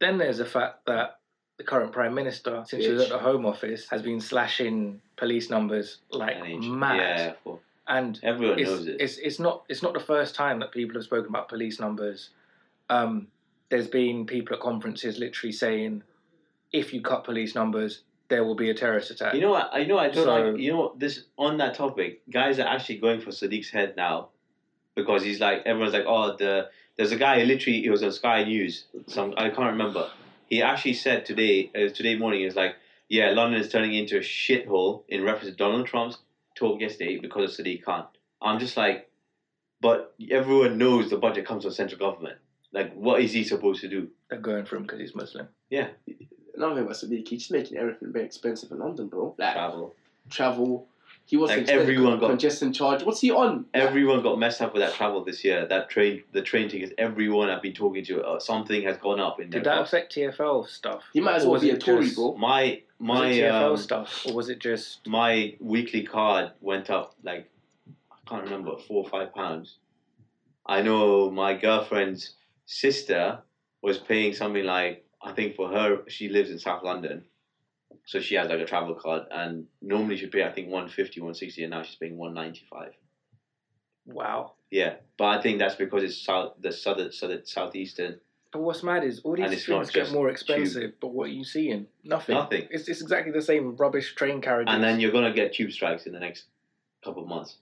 Then 0.00 0.18
there's 0.18 0.38
the 0.38 0.44
fact 0.44 0.86
that 0.86 1.18
the 1.58 1.64
current 1.64 1.92
prime 1.92 2.14
minister, 2.14 2.62
since 2.66 2.84
he 2.84 2.90
was 2.92 3.02
at 3.02 3.08
the 3.10 3.18
Home 3.18 3.44
Office, 3.44 3.88
has 3.90 4.00
been 4.00 4.20
slashing 4.20 5.00
police 5.16 5.50
numbers 5.50 5.98
like 6.10 6.36
mad. 6.60 7.34
Yeah, 7.44 7.52
And 7.88 8.18
everyone 8.22 8.62
knows 8.62 8.86
it. 8.86 9.00
it's 9.00 9.18
it's 9.18 9.38
not 9.40 9.64
it's 9.68 9.82
not 9.82 9.92
the 9.92 10.00
first 10.00 10.34
time 10.34 10.60
that 10.60 10.70
people 10.72 10.94
have 10.94 11.04
spoken 11.04 11.28
about 11.28 11.48
police 11.48 11.80
numbers. 11.80 12.30
Um, 12.90 13.28
there's 13.70 13.88
been 13.88 14.26
people 14.26 14.54
at 14.56 14.60
conferences 14.62 15.18
literally 15.18 15.52
saying, 15.52 16.02
if 16.72 16.92
you 16.92 17.00
cut 17.02 17.24
police 17.24 17.54
numbers, 17.54 18.02
there 18.28 18.44
will 18.44 18.54
be 18.54 18.70
a 18.70 18.74
terrorist 18.74 19.10
attack. 19.10 19.34
You 19.34 19.40
know 19.40 19.50
what? 19.50 19.70
I 19.72 19.84
know. 19.84 19.98
I 19.98 20.08
don't 20.08 20.24
So- 20.24 20.50
like. 20.50 20.60
You 20.60 20.72
know 20.72 20.94
this 20.96 21.24
on 21.36 21.56
that 21.58 21.74
topic. 21.74 22.22
Guys 22.30 22.58
are 22.58 22.66
actually 22.66 22.98
going 22.98 23.20
for 23.20 23.30
Sadiq's 23.30 23.70
head 23.70 23.94
now, 23.96 24.28
because 24.94 25.22
he's 25.22 25.40
like 25.40 25.62
everyone's 25.64 25.94
like, 25.94 26.04
oh, 26.06 26.36
the 26.36 26.68
there's 26.96 27.12
a 27.12 27.16
guy 27.16 27.42
literally 27.44 27.80
he 27.80 27.90
was 27.90 28.02
on 28.02 28.12
Sky 28.12 28.44
News. 28.44 28.84
Some 29.06 29.32
I 29.36 29.48
can't 29.50 29.70
remember. 29.70 30.10
He 30.46 30.62
actually 30.62 30.94
said 30.94 31.24
today, 31.26 31.70
uh, 31.74 31.88
today 31.92 32.16
morning, 32.16 32.42
is 32.42 32.56
like, 32.56 32.74
yeah, 33.08 33.30
London 33.30 33.60
is 33.60 33.70
turning 33.70 33.94
into 33.94 34.16
a 34.16 34.20
shithole 34.20 35.04
in 35.08 35.22
reference 35.22 35.50
to 35.50 35.56
Donald 35.56 35.86
Trump's 35.86 36.18
talk 36.54 36.80
yesterday 36.80 37.18
because 37.18 37.58
of 37.58 37.64
Sadiq 37.64 37.82
Khan. 37.84 38.06
I'm 38.42 38.58
just 38.58 38.76
like, 38.76 39.08
but 39.80 40.14
everyone 40.30 40.76
knows 40.78 41.08
the 41.10 41.16
budget 41.18 41.46
comes 41.46 41.64
from 41.64 41.72
central 41.72 41.98
government. 41.98 42.38
Like, 42.72 42.94
what 42.94 43.20
is 43.20 43.32
he 43.32 43.44
supposed 43.44 43.80
to 43.80 43.88
do? 43.88 44.08
They're 44.28 44.38
going 44.38 44.64
for 44.66 44.76
him 44.76 44.82
because 44.82 45.00
he's 45.00 45.14
Muslim. 45.14 45.48
Yeah, 45.70 45.88
Another 46.54 46.74
thing 46.74 46.84
about 46.84 46.96
Sadiq, 46.96 47.28
he's 47.28 47.40
just 47.42 47.50
making 47.52 47.78
everything 47.78 48.12
very 48.12 48.24
expensive 48.24 48.70
in 48.72 48.78
London, 48.80 49.06
bro. 49.06 49.34
Like 49.38 49.52
travel. 49.54 49.94
travel. 50.28 50.88
He 51.24 51.36
was 51.36 51.50
Like, 51.50 51.60
expensive 51.60 51.82
everyone 51.88 52.18
got- 52.18 52.30
congestion 52.30 52.72
charge. 52.72 53.02
What's 53.04 53.20
he 53.20 53.30
on? 53.30 53.66
Everyone 53.74 54.22
got 54.22 54.38
messed 54.38 54.60
up 54.60 54.72
with 54.74 54.82
that 54.82 54.94
travel 54.94 55.22
this 55.24 55.44
year. 55.44 55.66
That 55.66 55.88
train, 55.88 56.24
the 56.32 56.42
train 56.42 56.68
tickets. 56.68 56.92
Everyone 56.98 57.48
I've 57.48 57.62
been 57.62 57.74
talking 57.74 58.04
to, 58.06 58.22
uh, 58.24 58.40
something 58.40 58.82
has 58.82 58.96
gone 58.96 59.20
up 59.20 59.38
in 59.40 59.50
Did 59.50 59.64
that 59.64 59.76
cost. 59.78 59.92
affect 59.92 60.14
TFL 60.14 60.66
stuff? 60.68 61.04
He 61.12 61.20
might 61.20 61.36
as 61.36 61.46
well 61.46 61.60
be 61.60 61.70
a 61.70 61.78
Tory, 61.78 62.10
bro. 62.14 62.34
My 62.36 62.82
Was 62.98 63.06
my 63.08 63.26
it 63.28 63.42
TFL 63.42 63.70
um, 63.70 63.76
stuff, 63.76 64.26
or 64.26 64.34
was 64.34 64.48
it 64.48 64.58
just? 64.58 65.06
my 65.06 65.54
weekly 65.60 66.02
card 66.02 66.50
went 66.60 66.90
up 66.90 67.14
like 67.22 67.48
I 68.10 68.16
can't 68.28 68.42
remember 68.44 68.76
four 68.78 69.04
or 69.04 69.08
five 69.08 69.32
pounds. 69.34 69.76
I 70.66 70.82
know 70.82 71.30
my 71.30 71.54
girlfriend's 71.54 72.34
sister 72.68 73.38
was 73.82 73.96
paying 73.96 74.34
something 74.34 74.64
like 74.64 75.04
I 75.22 75.32
think 75.32 75.56
for 75.56 75.68
her 75.70 76.02
she 76.06 76.28
lives 76.28 76.50
in 76.50 76.58
South 76.58 76.84
London, 76.84 77.24
so 78.04 78.20
she 78.20 78.34
has 78.34 78.48
like 78.48 78.60
a 78.60 78.66
travel 78.66 78.94
card 78.94 79.22
and 79.30 79.66
normally 79.80 80.18
she'd 80.18 80.30
pay 80.30 80.44
I 80.44 80.52
think 80.52 80.68
150, 80.68 81.20
160 81.20 81.64
and 81.64 81.70
now 81.70 81.82
she's 81.82 81.96
paying 81.96 82.16
one 82.16 82.34
ninety 82.34 82.64
five. 82.70 82.92
Wow. 84.04 84.52
Yeah, 84.70 84.96
but 85.16 85.24
I 85.24 85.42
think 85.42 85.58
that's 85.58 85.76
because 85.76 86.02
it's 86.02 86.22
south 86.22 86.52
the 86.60 86.70
southern 86.70 87.10
southern 87.10 87.46
southeastern. 87.46 88.20
But 88.52 88.60
what's 88.60 88.82
mad 88.82 89.02
is 89.02 89.20
all 89.20 89.36
these 89.36 89.64
things 89.64 89.90
get 89.90 90.12
more 90.12 90.28
expensive, 90.28 90.92
but 91.00 91.08
what 91.08 91.24
are 91.24 91.32
you 91.32 91.44
seeing? 91.44 91.86
Nothing. 92.04 92.34
Nothing. 92.34 92.68
It's, 92.70 92.88
it's 92.88 93.02
exactly 93.02 93.32
the 93.32 93.42
same 93.42 93.76
rubbish 93.76 94.14
train 94.14 94.40
carriages. 94.40 94.74
And 94.74 94.82
then 94.84 95.00
you're 95.00 95.12
gonna 95.12 95.32
get 95.32 95.54
tube 95.54 95.72
strikes 95.72 96.06
in 96.06 96.12
the 96.12 96.20
next 96.20 96.44
couple 97.02 97.22
of 97.22 97.28
months. 97.28 97.56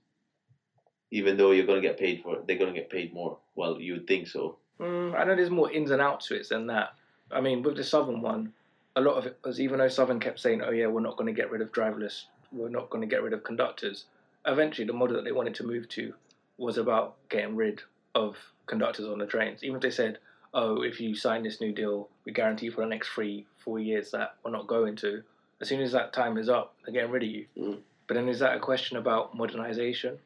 Even 1.13 1.37
though 1.37 1.53
you're 1.53 1.67
gonna 1.67 1.81
get 1.81 1.99
paid 1.99 2.23
for 2.23 2.37
it, 2.37 2.47
they're 2.47 2.59
gonna 2.59 2.73
get 2.73 2.91
paid 2.91 3.15
more. 3.15 3.39
Well, 3.55 3.81
you 3.81 3.93
would 3.95 4.09
think 4.09 4.27
so. 4.27 4.59
Mm, 4.81 5.19
I 5.19 5.25
know 5.25 5.37
there's 5.37 5.51
more 5.51 5.71
ins 5.71 5.91
and 5.91 6.03
outs 6.03 6.29
to 6.29 6.37
it 6.37 6.49
than 6.49 6.67
that. 6.67 6.95
I 7.31 7.41
mean, 7.41 7.63
with 7.63 7.77
the 7.77 7.85
Southern 7.85 8.21
one, 8.21 8.53
a 8.95 9.01
lot 9.01 9.17
of 9.17 9.27
it 9.27 9.39
was 9.45 9.61
even 9.61 9.79
though 9.79 9.89
Southern 9.89 10.21
kept 10.21 10.41
saying, 10.41 10.63
"Oh 10.63 10.71
yeah, 10.71 10.87
we're 10.87 11.01
not 11.01 11.17
going 11.17 11.27
to 11.27 11.41
get 11.41 11.51
rid 11.51 11.61
of 11.61 11.73
driverless, 11.73 12.25
we're 12.53 12.69
not 12.69 12.91
going 12.91 13.03
to 13.03 13.07
get 13.07 13.23
rid 13.23 13.33
of 13.33 13.45
conductors." 13.45 14.05
Eventually, 14.47 14.87
the 14.87 14.93
model 14.93 15.17
that 15.17 15.25
they 15.25 15.33
wanted 15.33 15.55
to 15.57 15.67
move 15.67 15.89
to 15.91 16.15
was 16.57 16.79
about 16.79 17.17
getting 17.29 17.57
rid 17.57 17.83
of 18.15 18.37
conductors 18.67 19.07
on 19.07 19.19
the 19.19 19.27
trains. 19.27 19.63
Even 19.63 19.77
if 19.77 19.83
they 19.83 19.91
said, 19.91 20.19
"Oh, 20.55 20.83
if 20.83 21.01
you 21.01 21.15
sign 21.15 21.43
this 21.43 21.61
new 21.61 21.73
deal, 21.73 22.09
we 22.25 22.33
guarantee 22.33 22.71
for 22.71 22.83
the 22.83 22.87
next 22.87 23.09
three, 23.09 23.47
four 23.59 23.79
years 23.79 24.11
that 24.13 24.37
we're 24.45 24.51
not 24.51 24.67
going 24.67 24.97
to," 24.97 25.23
as 25.61 25.69
soon 25.69 25.81
as 25.81 25.93
that 25.93 26.13
time 26.13 26.39
is 26.39 26.49
up, 26.49 26.75
they're 26.85 26.95
getting 26.95 27.11
rid 27.11 27.23
of 27.23 27.29
you. 27.29 27.47
Mm. 27.57 27.81
But 28.07 28.15
then 28.15 28.29
is 28.29 28.39
that 28.39 28.57
a 28.57 28.61
question 28.61 28.97
about 28.97 29.37
modernization? 29.37 30.19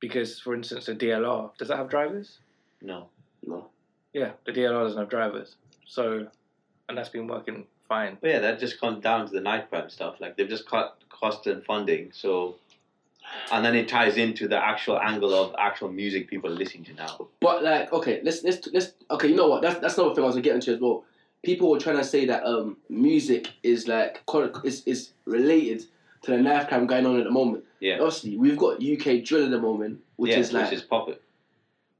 Because, 0.00 0.38
for 0.38 0.54
instance, 0.54 0.86
the 0.86 0.94
DLR 0.94 1.56
does 1.56 1.68
that 1.68 1.78
have 1.78 1.88
drivers? 1.88 2.38
No. 2.82 3.08
No. 3.46 3.68
Yeah, 4.12 4.32
the 4.44 4.52
DLR 4.52 4.84
doesn't 4.84 4.98
have 4.98 5.08
drivers. 5.08 5.56
So, 5.86 6.26
and 6.88 6.96
that's 6.96 7.08
been 7.08 7.26
working 7.26 7.64
fine. 7.88 8.18
But 8.20 8.30
yeah, 8.30 8.38
that 8.40 8.58
just 8.58 8.80
comes 8.80 9.02
down 9.02 9.26
to 9.26 9.32
the 9.32 9.40
night 9.40 9.70
prem 9.70 9.90
stuff. 9.90 10.16
Like 10.20 10.36
they've 10.36 10.48
just 10.48 10.66
cut 10.68 10.98
cost 11.10 11.46
and 11.46 11.64
funding, 11.64 12.10
so 12.12 12.56
and 13.50 13.64
then 13.64 13.74
it 13.74 13.88
ties 13.88 14.16
into 14.16 14.48
the 14.48 14.56
actual 14.56 14.98
angle 14.98 15.34
of 15.34 15.54
actual 15.58 15.90
music 15.90 16.28
people 16.28 16.50
are 16.50 16.54
listening 16.54 16.84
to 16.84 16.94
now. 16.94 17.28
But 17.40 17.62
like, 17.62 17.92
okay, 17.92 18.20
let's 18.22 18.42
let's 18.42 18.66
let's 18.72 18.92
okay. 19.10 19.28
You 19.28 19.36
know 19.36 19.48
what? 19.48 19.62
That's 19.62 19.80
that's 19.80 19.98
another 19.98 20.14
thing 20.14 20.24
I 20.24 20.26
was 20.26 20.36
gonna 20.36 20.42
get 20.42 20.54
into 20.54 20.74
as 20.74 20.80
well. 20.80 21.04
People 21.42 21.70
were 21.70 21.78
trying 21.78 21.98
to 21.98 22.04
say 22.04 22.24
that 22.26 22.44
um 22.44 22.76
music 22.88 23.50
is 23.62 23.88
like 23.88 24.24
co- 24.26 24.52
is 24.64 24.82
is 24.84 25.10
related 25.26 25.84
to 26.22 26.30
the 26.30 26.38
knife 26.38 26.68
crime 26.68 26.86
going 26.86 27.06
on 27.06 27.18
at 27.18 27.24
the 27.24 27.30
moment. 27.30 27.64
Yeah. 27.80 27.94
Obviously, 27.94 28.36
we've 28.36 28.56
got 28.56 28.82
UK 28.82 29.22
drill 29.22 29.44
at 29.44 29.50
the 29.50 29.60
moment, 29.60 30.00
which 30.16 30.32
yeah, 30.32 30.38
is 30.38 30.52
like, 30.52 30.70
which 30.70 30.80
is 30.80 30.82
popping. 30.82 31.16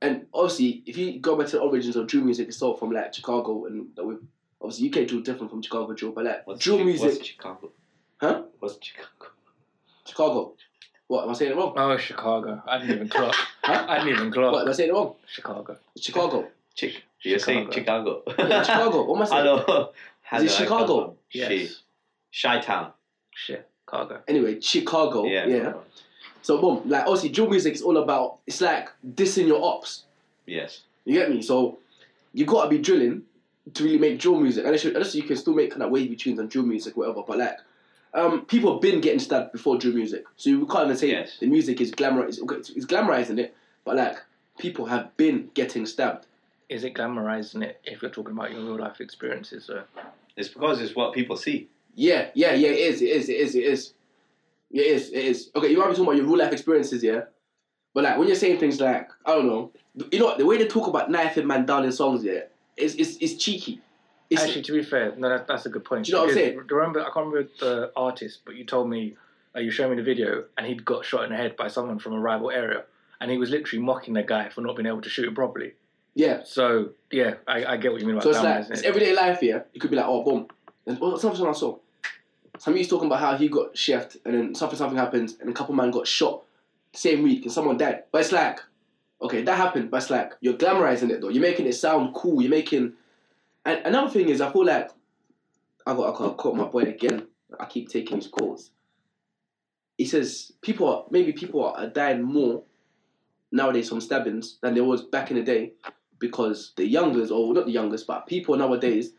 And 0.04 0.26
obviously, 0.34 0.82
if 0.84 0.98
you 0.98 1.18
go 1.18 1.34
back 1.34 1.46
to 1.46 1.56
the 1.56 1.62
origins 1.62 1.96
of 1.96 2.06
drill 2.06 2.24
music, 2.24 2.48
it's 2.48 2.60
all 2.60 2.76
from 2.76 2.90
like 2.92 3.14
Chicago, 3.14 3.64
and 3.64 3.88
that 3.96 4.04
we 4.04 4.16
obviously 4.60 4.88
UK 4.88 5.08
drill 5.08 5.22
different 5.22 5.50
from 5.50 5.62
Chicago 5.62 5.94
drill, 5.94 6.12
but 6.12 6.24
like 6.26 6.46
What's 6.46 6.62
drill 6.62 6.78
Chi- 6.78 6.84
music, 6.84 7.08
What's 7.08 7.26
Chicago? 7.26 7.70
Huh? 8.18 8.42
What's 8.58 8.78
Chicago? 8.84 9.32
Chicago. 10.06 10.52
What 11.06 11.24
am 11.24 11.30
I 11.30 11.32
saying 11.32 11.52
it 11.52 11.56
wrong? 11.56 11.72
Oh, 11.76 11.96
Chicago. 11.96 12.62
I 12.66 12.78
didn't 12.78 12.96
even 12.96 13.08
clock. 13.16 13.34
Huh? 13.62 13.86
I 13.88 13.98
didn't 13.98 14.12
even 14.18 14.30
clock. 14.30 14.52
What 14.52 14.62
am. 14.62 14.68
I 14.68 14.72
saying 14.72 14.90
it 14.90 14.92
wrong? 14.92 15.14
Chicago. 15.26 15.78
Chicago. 15.98 16.48
Chick. 16.74 17.02
You're 17.22 17.38
saying 17.38 17.70
Chicago. 17.70 18.22
Yeah, 18.38 18.62
Chicago. 18.62 19.04
What 19.06 19.16
am 19.16 19.22
I 19.22 19.24
saying? 19.24 19.44
Hello. 19.66 19.92
How 20.22 20.36
Is 20.38 20.42
it 20.42 20.46
did 20.46 20.54
I 20.54 20.68
come 20.68 20.80
Chicago? 20.80 21.16
Yes. 21.32 21.82
Chi 22.42 22.60
Town. 22.60 22.92
Chicago. 23.34 24.20
Anyway, 24.28 24.60
Chicago. 24.60 25.24
Yeah. 25.24 25.46
yeah. 25.46 25.72
So 26.44 26.60
boom, 26.60 26.82
like 26.84 27.04
obviously 27.06 27.30
drill 27.30 27.48
music 27.48 27.72
is 27.72 27.80
all 27.80 27.96
about 27.96 28.36
it's 28.46 28.60
like 28.60 28.90
dissing 29.14 29.46
your 29.46 29.64
ops. 29.64 30.04
Yes. 30.44 30.82
You 31.06 31.14
get 31.14 31.30
me? 31.30 31.40
So 31.40 31.78
you 32.34 32.44
gotta 32.44 32.68
be 32.68 32.76
drilling 32.78 33.22
to 33.72 33.82
really 33.82 33.96
make 33.96 34.18
drill 34.18 34.38
music. 34.38 34.66
Unless 34.66 34.84
you, 34.84 34.90
unless 34.90 35.14
you 35.14 35.22
can 35.22 35.38
still 35.38 35.54
make 35.54 35.70
kind 35.70 35.82
of 35.82 35.90
wavy 35.90 36.14
tunes 36.14 36.38
and 36.38 36.50
drill 36.50 36.66
music, 36.66 36.98
whatever. 36.98 37.22
But 37.26 37.38
like 37.38 37.56
um, 38.12 38.44
people 38.44 38.74
have 38.74 38.82
been 38.82 39.00
getting 39.00 39.20
stabbed 39.20 39.52
before 39.52 39.78
drill 39.78 39.94
music. 39.94 40.26
So 40.36 40.50
you 40.50 40.66
can't 40.66 40.84
even 40.84 40.98
say 40.98 41.12
Yes. 41.12 41.38
the 41.40 41.46
music 41.46 41.80
is 41.80 41.90
glamour 41.92 42.26
it's, 42.26 42.38
it's, 42.38 42.68
it's 42.68 42.84
glamorizing 42.84 43.38
it, 43.38 43.56
but 43.86 43.96
like 43.96 44.18
people 44.58 44.84
have 44.84 45.16
been 45.16 45.48
getting 45.54 45.86
stabbed. 45.86 46.26
Is 46.68 46.84
it 46.84 46.92
glamorizing 46.92 47.62
it 47.62 47.80
if 47.84 48.02
you're 48.02 48.10
talking 48.10 48.32
about 48.32 48.52
your 48.52 48.60
real 48.60 48.78
life 48.78 49.00
experiences? 49.00 49.64
So 49.64 49.82
It's 50.36 50.48
because 50.48 50.82
it's 50.82 50.94
what 50.94 51.14
people 51.14 51.38
see. 51.38 51.68
Yeah, 51.94 52.28
yeah, 52.34 52.52
yeah, 52.52 52.68
it 52.68 52.78
is, 52.80 53.00
it 53.00 53.08
is, 53.08 53.28
it 53.30 53.36
is, 53.36 53.54
it 53.54 53.64
is. 53.64 53.92
It 54.74 54.86
is, 54.94 55.10
it 55.10 55.24
is. 55.24 55.50
Okay, 55.56 55.68
you 55.70 55.78
might 55.78 55.86
be 55.88 55.92
talking 55.92 56.04
about 56.04 56.16
your 56.16 56.26
real 56.26 56.38
life 56.38 56.52
experiences, 56.52 57.02
yeah? 57.02 57.22
But 57.94 58.04
like 58.04 58.18
when 58.18 58.26
you're 58.26 58.36
saying 58.36 58.58
things 58.58 58.80
like, 58.80 59.08
I 59.24 59.30
don't 59.36 59.46
know, 59.46 59.70
you 60.10 60.18
know 60.18 60.26
what, 60.26 60.38
the 60.38 60.44
way 60.44 60.58
they 60.58 60.66
talk 60.66 60.88
about 60.88 61.10
knifing 61.10 61.46
man 61.46 61.64
down 61.64 61.84
in 61.84 61.92
songs, 61.92 62.24
yeah, 62.24 62.40
is 62.76 62.96
is 62.96 63.16
is 63.18 63.38
cheeky. 63.38 63.80
It's, 64.30 64.42
actually, 64.42 64.62
to 64.62 64.72
be 64.72 64.82
fair, 64.82 65.14
no, 65.16 65.28
that, 65.28 65.46
that's 65.46 65.64
a 65.66 65.68
good 65.68 65.84
point. 65.84 66.06
Do 66.06 66.10
you 66.10 66.16
know 66.16 66.22
what 66.22 66.30
I'm 66.30 66.34
saying? 66.34 66.60
Remember, 66.68 67.00
I 67.00 67.10
can't 67.14 67.26
remember 67.26 67.48
the 67.60 67.92
artist, 67.94 68.40
but 68.44 68.56
you 68.56 68.64
told 68.64 68.90
me 68.90 69.16
uh, 69.54 69.60
you 69.60 69.70
showed 69.70 69.90
me 69.90 69.96
the 69.96 70.02
video, 70.02 70.44
and 70.58 70.66
he'd 70.66 70.84
got 70.84 71.04
shot 71.04 71.22
in 71.24 71.30
the 71.30 71.36
head 71.36 71.56
by 71.56 71.68
someone 71.68 71.98
from 72.00 72.14
a 72.14 72.18
rival 72.20 72.50
area. 72.50 72.84
and 73.20 73.30
he 73.30 73.38
was 73.38 73.50
literally 73.50 73.82
mocking 73.82 74.14
the 74.14 74.22
guy 74.22 74.48
for 74.48 74.60
not 74.60 74.76
being 74.76 74.86
able 74.86 75.00
to 75.02 75.08
shoot 75.08 75.26
it 75.28 75.34
properly. 75.34 75.72
Yeah. 76.14 76.42
So 76.44 76.90
yeah, 77.10 77.34
I, 77.46 77.64
I 77.64 77.76
get 77.76 77.92
what 77.92 78.00
you 78.00 78.06
mean 78.06 78.16
about 78.16 78.24
So 78.24 78.30
it's 78.30 78.42
like 78.42 78.70
it's 78.70 78.80
it. 78.82 78.86
everyday 78.86 79.14
life 79.14 79.40
here. 79.40 79.66
You 79.72 79.80
could 79.80 79.90
be 79.90 79.96
like, 79.96 80.06
oh, 80.06 80.22
boom. 80.22 80.48
And 80.86 80.98
well, 81.00 81.16
something 81.16 81.46
I 81.46 81.52
saw. 81.52 81.78
Somebody's 82.58 82.88
talking 82.88 83.06
about 83.06 83.20
how 83.20 83.36
he 83.36 83.48
got 83.48 83.74
chefed 83.74 84.16
and 84.24 84.34
then 84.34 84.54
something 84.54 84.78
something 84.78 84.98
happened 84.98 85.34
and 85.40 85.50
a 85.50 85.52
couple 85.52 85.74
man 85.74 85.90
got 85.90 86.06
shot 86.06 86.44
same 86.94 87.22
week 87.22 87.42
and 87.44 87.52
someone 87.52 87.76
died. 87.76 88.04
But 88.12 88.22
it's 88.22 88.32
like, 88.32 88.60
okay, 89.20 89.42
that 89.42 89.56
happened, 89.56 89.90
but 89.90 89.98
it's 89.98 90.10
like 90.10 90.34
you're 90.40 90.54
glamorizing 90.54 91.10
it 91.10 91.20
though. 91.20 91.28
You're 91.28 91.42
making 91.42 91.66
it 91.66 91.74
sound 91.74 92.14
cool. 92.14 92.40
You're 92.40 92.50
making. 92.50 92.94
And 93.64 93.80
another 93.84 94.10
thing 94.10 94.28
is, 94.28 94.40
I 94.40 94.52
feel 94.52 94.64
like 94.64 94.90
I 95.86 95.94
got 95.94 96.14
I 96.14 96.18
got 96.18 96.36
caught 96.36 96.56
my 96.56 96.64
boy 96.64 96.82
again. 96.82 97.26
I 97.58 97.66
keep 97.66 97.88
taking 97.88 98.16
his 98.16 98.28
calls. 98.28 98.70
He 99.98 100.04
says 100.04 100.52
people 100.60 100.88
are 100.88 101.04
maybe 101.10 101.32
people 101.32 101.64
are 101.64 101.86
dying 101.86 102.22
more 102.22 102.62
nowadays 103.52 103.88
from 103.88 104.00
stabbings 104.00 104.58
than 104.60 104.74
there 104.74 104.84
was 104.84 105.02
back 105.02 105.30
in 105.30 105.36
the 105.36 105.42
day 105.42 105.72
because 106.18 106.72
the 106.76 106.86
youngest, 106.86 107.30
or 107.30 107.52
not 107.54 107.66
the 107.66 107.72
youngest, 107.72 108.06
but 108.06 108.26
people 108.26 108.56
nowadays 108.56 109.12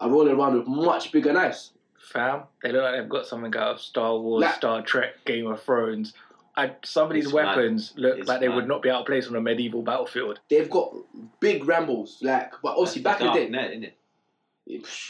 are 0.00 0.10
rolling 0.10 0.34
around 0.34 0.58
with 0.58 0.66
much 0.66 1.12
bigger 1.12 1.32
knives. 1.32 1.72
Fam, 2.04 2.42
they 2.62 2.72
look 2.72 2.82
like 2.82 3.00
they've 3.00 3.08
got 3.08 3.26
something 3.26 3.54
out 3.56 3.74
of 3.74 3.80
Star 3.80 4.18
Wars, 4.18 4.42
Like- 4.42 4.54
Star 4.56 4.82
Trek, 4.82 5.24
Game 5.24 5.46
of 5.46 5.62
Thrones. 5.62 6.12
I, 6.56 6.70
some 6.84 7.08
of 7.08 7.14
these 7.14 7.24
It's 7.24 7.34
mad. 7.34 7.56
weapons 7.56 7.92
look 7.96 8.16
It's 8.18 8.28
like 8.28 8.38
they 8.40 8.46
mad. 8.46 8.54
would 8.54 8.68
not 8.68 8.80
be 8.80 8.88
out 8.88 9.00
of 9.00 9.06
place 9.06 9.26
on 9.26 9.34
a 9.34 9.40
medieval 9.40 9.82
battlefield. 9.82 10.38
They've 10.48 10.70
got 10.70 10.94
big 11.40 11.64
Rambos, 11.64 12.22
like, 12.22 12.52
but 12.62 12.76
obviously 12.76 13.02
back 13.02 13.20
in 13.20 13.26
the 13.26 13.32
day, 13.32 13.48
net, 13.48 13.70
isn't 13.72 13.84
it? 13.84 13.96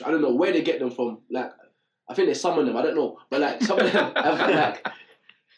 I 0.04 0.10
don't 0.10 0.22
know 0.22 0.32
where 0.34 0.52
they 0.52 0.62
get 0.62 0.78
them 0.78 0.90
from. 0.90 1.18
Like, 1.30 1.52
I 2.08 2.14
think 2.14 2.28
they 2.28 2.34
summon 2.34 2.64
them. 2.66 2.76
I 2.76 2.82
don't 2.82 2.94
know, 2.96 3.18
but 3.28 3.40
like 3.40 3.62
some 3.62 3.78
of 3.78 3.92
them 3.92 4.04
have 4.04 4.14
got 4.14 4.50
like. 4.54 4.86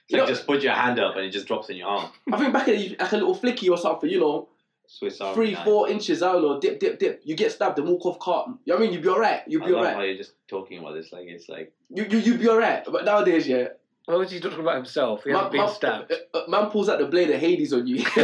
You 0.08 0.18
like 0.18 0.28
know, 0.28 0.34
just 0.34 0.46
put 0.46 0.62
your 0.62 0.72
hand 0.72 0.98
up 1.00 1.16
and 1.16 1.24
it 1.24 1.30
just 1.30 1.46
drops 1.46 1.68
in 1.68 1.76
your 1.76 1.88
arm. 1.88 2.10
I 2.32 2.36
think 2.38 2.52
back 2.52 2.68
in 2.68 2.76
the, 2.76 2.96
like 2.98 3.12
a 3.12 3.16
little 3.16 3.36
flicky 3.36 3.68
or 3.70 3.76
something, 3.76 4.08
you 4.10 4.20
know, 4.20 4.48
Swiss 4.88 5.20
Army 5.20 5.34
three, 5.34 5.52
knife. 5.54 5.64
four 5.64 5.88
inches, 5.88 6.22
I 6.22 6.32
don't 6.32 6.42
know, 6.42 6.60
dip, 6.60 6.78
dip, 6.80 6.98
dip. 6.98 7.20
You 7.24 7.34
get 7.36 7.52
stabbed 7.52 7.78
and 7.78 7.88
walk 7.88 8.06
off 8.06 8.18
cart. 8.18 8.48
You 8.64 8.72
know 8.72 8.78
what 8.78 8.82
I 8.82 8.84
mean? 8.86 8.92
You'd 8.94 9.02
be 9.02 9.08
alright. 9.08 9.42
You'd 9.46 9.62
I 9.62 9.66
be 9.66 9.72
love 9.72 9.78
alright. 9.80 9.96
how 9.96 10.02
you're 10.02 10.16
just 10.16 10.32
talking 10.48 10.78
about 10.78 10.94
this. 10.94 11.12
Like 11.12 11.26
it's 11.26 11.48
like 11.48 11.72
You, 11.90 12.06
you, 12.08 12.18
you'd 12.18 12.40
be 12.40 12.48
alright. 12.48 12.84
But 12.90 13.04
nowadays, 13.04 13.46
yeah, 13.48 13.68
What 14.06 14.18
was 14.18 14.30
he 14.30 14.40
talking 14.40 14.60
about 14.60 14.76
himself? 14.76 15.24
He 15.24 15.30
hasn't 15.32 15.52
been 15.52 15.68
stabbed. 15.68 16.12
uh, 16.12 16.38
uh, 16.38 16.44
man 16.48 16.70
pulls 16.70 16.88
out 16.88 16.98
the 16.98 17.06
blade 17.06 17.30
of 17.30 17.40
Hades 17.40 17.72
on 17.72 17.86
you. 17.86 18.04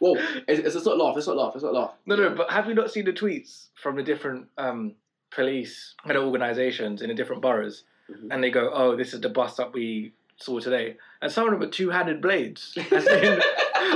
Whoa, 0.00 0.14
it's, 0.48 0.60
it's, 0.60 0.74
it's 0.76 0.86
not 0.86 0.96
laugh, 0.96 1.16
it's 1.16 1.26
not 1.26 1.36
laugh, 1.36 1.52
it's 1.54 1.62
not 1.64 1.74
laugh. 1.74 1.92
No, 2.06 2.16
no, 2.16 2.30
but 2.34 2.50
have 2.50 2.66
you 2.68 2.74
not 2.74 2.90
seen 2.90 3.04
the 3.04 3.12
tweets 3.12 3.66
from 3.82 3.96
the 3.96 4.02
different 4.02 4.46
um, 4.56 4.94
police 5.30 5.94
and 6.06 6.16
organisations 6.16 7.02
in 7.02 7.08
the 7.08 7.14
different 7.14 7.42
boroughs? 7.42 7.84
Mhm. 8.10 8.28
And 8.30 8.42
they 8.42 8.50
go, 8.50 8.70
oh, 8.72 8.96
this 8.96 9.12
is 9.12 9.20
the 9.20 9.28
bust 9.28 9.60
up 9.60 9.74
we 9.74 10.14
saw 10.40 10.58
today. 10.60 10.96
And 11.22 11.30
some 11.30 11.46
of 11.46 11.52
them 11.52 11.62
are 11.68 11.70
two 11.70 11.90
handed 11.90 12.20
blades. 12.20 12.76
As 12.90 13.06
in, 13.06 13.40